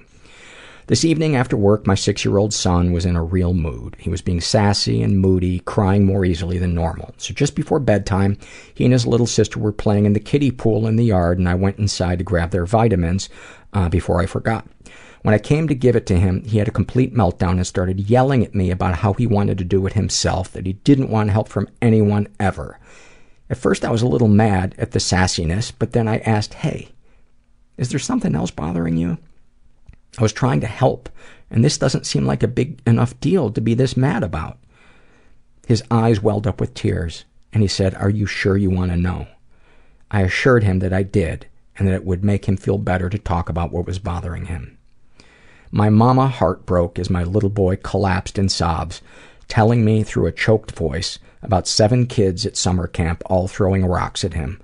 [0.87, 3.97] This evening after work, my six-year-old son was in a real mood.
[3.99, 7.13] He was being sassy and moody, crying more easily than normal.
[7.17, 8.37] So just before bedtime,
[8.73, 11.49] he and his little sister were playing in the kiddie pool in the yard, and
[11.49, 13.27] I went inside to grab their vitamins
[13.73, 14.65] uh, before I forgot.
[15.23, 18.09] When I came to give it to him, he had a complete meltdown and started
[18.09, 21.31] yelling at me about how he wanted to do it himself, that he didn't want
[21.31, 22.79] help from anyone ever.
[23.49, 26.93] At first I was a little mad at the sassiness, but then I asked, hey,
[27.75, 29.17] is there something else bothering you?
[30.17, 31.09] I was trying to help,
[31.49, 34.57] and this doesn't seem like a big enough deal to be this mad about.
[35.67, 38.97] His eyes welled up with tears, and he said, Are you sure you want to
[38.97, 39.27] know?
[40.09, 43.19] I assured him that I did, and that it would make him feel better to
[43.19, 44.77] talk about what was bothering him.
[45.71, 49.01] My mama heart broke as my little boy collapsed in sobs,
[49.47, 54.23] telling me through a choked voice about seven kids at summer camp all throwing rocks
[54.23, 54.59] at him,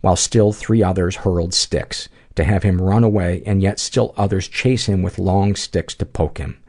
[0.00, 4.48] while still three others hurled sticks to have him run away, and yet still others
[4.48, 6.62] chase him with long sticks to poke him.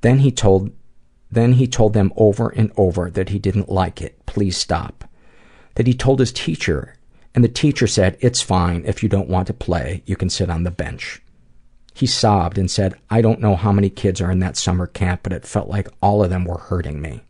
[0.00, 0.72] Then he told
[1.30, 4.26] then he told them over and over that he didn't like it.
[4.26, 5.04] Please stop.
[5.76, 6.96] That he told his teacher,
[7.34, 8.82] and the teacher said, It's fine.
[8.84, 11.22] If you don't want to play, you can sit on the bench.
[11.94, 15.20] He sobbed and said, I don't know how many kids are in that summer camp,
[15.22, 17.20] but it felt like all of them were hurting me.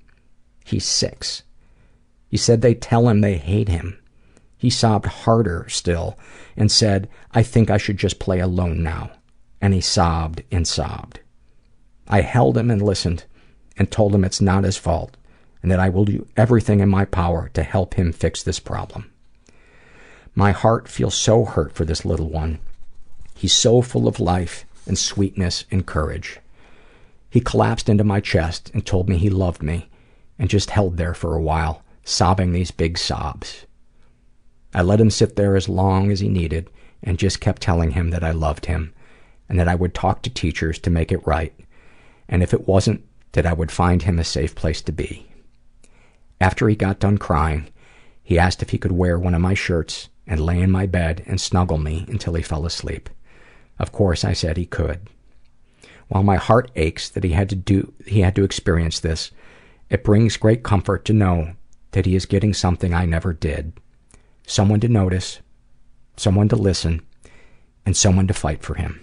[0.65, 1.43] He's six.
[2.29, 3.99] He said they tell him they hate him.
[4.61, 6.19] He sobbed harder still
[6.55, 9.11] and said, I think I should just play alone now.
[9.59, 11.21] And he sobbed and sobbed.
[12.07, 13.25] I held him and listened
[13.79, 15.17] and told him it's not his fault
[15.63, 19.11] and that I will do everything in my power to help him fix this problem.
[20.35, 22.59] My heart feels so hurt for this little one.
[23.35, 26.39] He's so full of life and sweetness and courage.
[27.31, 29.89] He collapsed into my chest and told me he loved me
[30.39, 33.65] and just held there for a while, sobbing these big sobs.
[34.73, 36.71] I let him sit there as long as he needed
[37.03, 38.93] and just kept telling him that I loved him
[39.49, 41.53] and that I would talk to teachers to make it right,
[42.29, 45.27] and if it wasn't, that I would find him a safe place to be.
[46.41, 47.69] After he got done crying,
[48.23, 51.25] he asked if he could wear one of my shirts and lay in my bed
[51.27, 53.11] and snuggle me until he fell asleep.
[53.79, 55.09] Of course, I said he could.
[56.09, 59.33] While my heart aches that he had to do he had to experience this,
[59.89, 61.55] it brings great comfort to know
[61.91, 63.73] that he is getting something I never did.
[64.47, 65.41] Someone to notice,
[66.17, 67.01] someone to listen,
[67.87, 69.01] and someone to fight for him.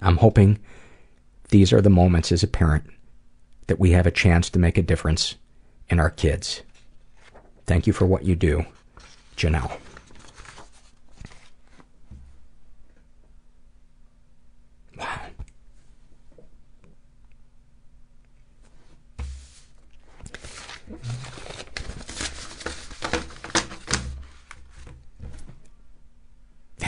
[0.00, 0.58] I'm hoping
[1.48, 2.84] these are the moments as a parent
[3.66, 5.36] that we have a chance to make a difference
[5.88, 6.62] in our kids.
[7.66, 8.64] Thank you for what you do,
[9.36, 9.78] Janelle.
[14.96, 15.20] Wow.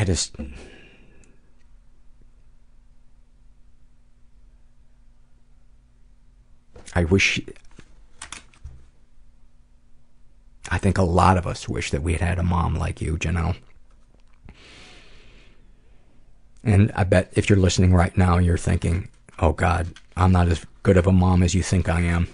[0.06, 0.30] Is
[6.94, 7.40] I wish
[10.70, 13.16] I think a lot of us wish that we had had a mom like you,
[13.16, 13.56] Janelle.
[16.62, 20.64] And I bet if you're listening right now, you're thinking, oh God, I'm not as
[20.82, 22.28] good of a mom as you think I am.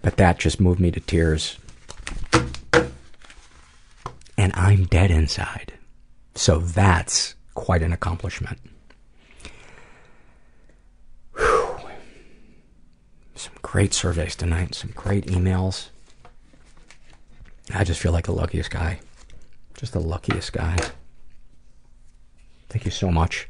[0.00, 1.58] But that just moved me to tears.
[4.48, 5.74] And I'm dead inside.
[6.34, 8.58] So that's quite an accomplishment.
[11.36, 11.78] Whew.
[13.34, 15.90] Some great surveys tonight, some great emails.
[17.74, 19.00] I just feel like the luckiest guy.
[19.74, 20.78] Just the luckiest guy.
[22.70, 23.48] Thank you so much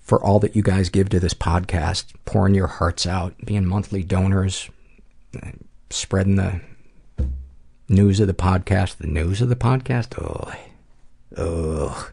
[0.00, 4.02] for all that you guys give to this podcast, pouring your hearts out, being monthly
[4.02, 4.70] donors,
[5.90, 6.62] spreading the
[7.88, 8.96] news of the podcast.
[8.96, 10.14] The news of the podcast?
[10.18, 10.56] Ugh.
[11.36, 12.12] Ugh.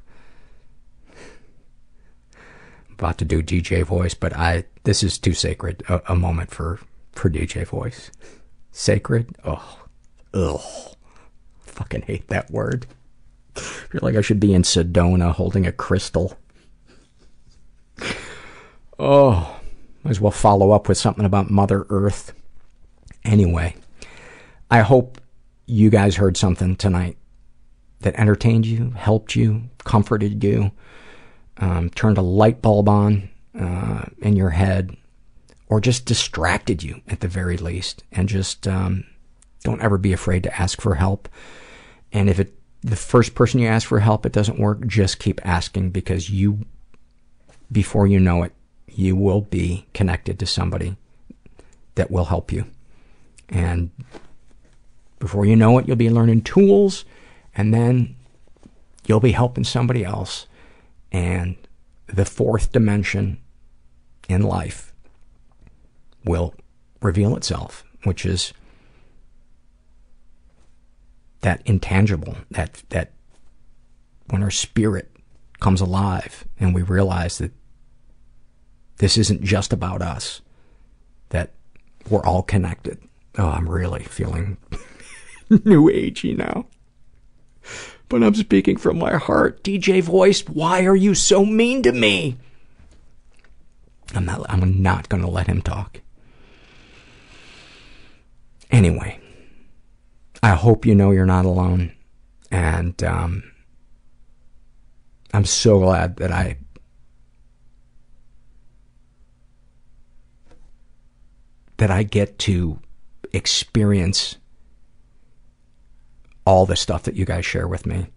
[2.91, 6.79] About to do DJ voice, but I this is too sacred a, a moment for
[7.13, 8.11] for DJ voice.
[8.71, 9.35] Sacred?
[9.43, 9.79] Oh,
[10.33, 10.95] ugh.
[11.61, 12.85] Fucking hate that word.
[13.55, 16.37] I feel like I should be in Sedona holding a crystal.
[18.97, 19.59] Oh,
[20.03, 22.33] might as well follow up with something about Mother Earth.
[23.23, 23.75] Anyway,
[24.69, 25.20] I hope
[25.71, 27.17] you guys heard something tonight
[28.01, 30.71] that entertained you, helped you, comforted you,
[31.57, 34.97] um, turned a light bulb on uh, in your head,
[35.67, 38.03] or just distracted you at the very least.
[38.11, 39.05] And just um,
[39.63, 41.29] don't ever be afraid to ask for help.
[42.11, 45.39] And if it the first person you ask for help it doesn't work, just keep
[45.45, 46.65] asking because you,
[47.71, 48.51] before you know it,
[48.87, 50.97] you will be connected to somebody
[51.95, 52.65] that will help you.
[53.47, 53.91] And
[55.21, 57.05] before you know it, you'll be learning tools,
[57.55, 58.15] and then
[59.05, 60.47] you'll be helping somebody else.
[61.11, 61.55] And
[62.07, 63.39] the fourth dimension
[64.27, 64.93] in life
[66.25, 66.55] will
[67.01, 68.51] reveal itself, which is
[71.41, 73.11] that intangible, that, that
[74.29, 75.11] when our spirit
[75.59, 77.51] comes alive and we realize that
[78.97, 80.41] this isn't just about us,
[81.29, 81.51] that
[82.09, 82.97] we're all connected.
[83.37, 84.57] Oh, I'm really feeling
[85.65, 86.65] new agey now.
[88.07, 89.63] But I'm speaking from my heart.
[89.63, 92.37] DJ Voice, why are you so mean to me?
[94.13, 96.01] I'm not, I'm not gonna let him talk.
[98.69, 99.19] Anyway,
[100.41, 101.91] I hope you know you're not alone.
[102.49, 103.43] And, um,
[105.33, 106.57] I'm so glad that I
[111.77, 112.79] that I get to
[113.33, 114.37] experience
[116.51, 118.07] all the stuff that you guys share with me.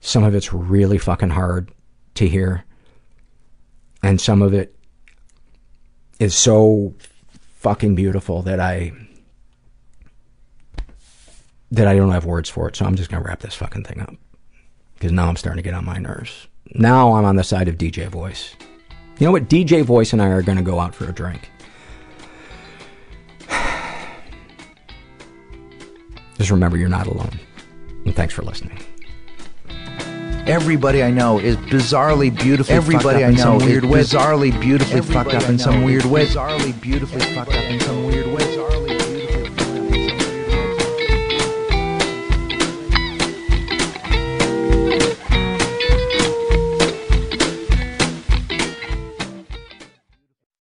[0.00, 1.72] Some of it's really fucking hard
[2.16, 2.64] to hear.
[4.02, 4.76] And some of it
[6.20, 6.92] is so
[7.54, 8.92] fucking beautiful that I
[11.70, 12.76] that I don't have words for it.
[12.76, 14.14] So I'm just gonna wrap this fucking thing up.
[14.94, 16.48] Because now I'm starting to get on my nerves.
[16.74, 18.54] Now I'm on the side of DJ Voice.
[19.18, 19.48] You know what?
[19.48, 21.48] DJ Voice and I are gonna go out for a drink.
[26.36, 27.40] Just remember you're not alone.
[28.04, 28.78] And thanks for listening.
[30.46, 33.84] Everybody I know is bizarrely beautifully Everybody fucked up I in know some is weird
[33.84, 34.00] way.
[34.00, 36.26] bizarrely beautifully Everybody fucked up in some weird way.
[36.26, 38.31] Bizarrely beautifully fucked up in some weird way.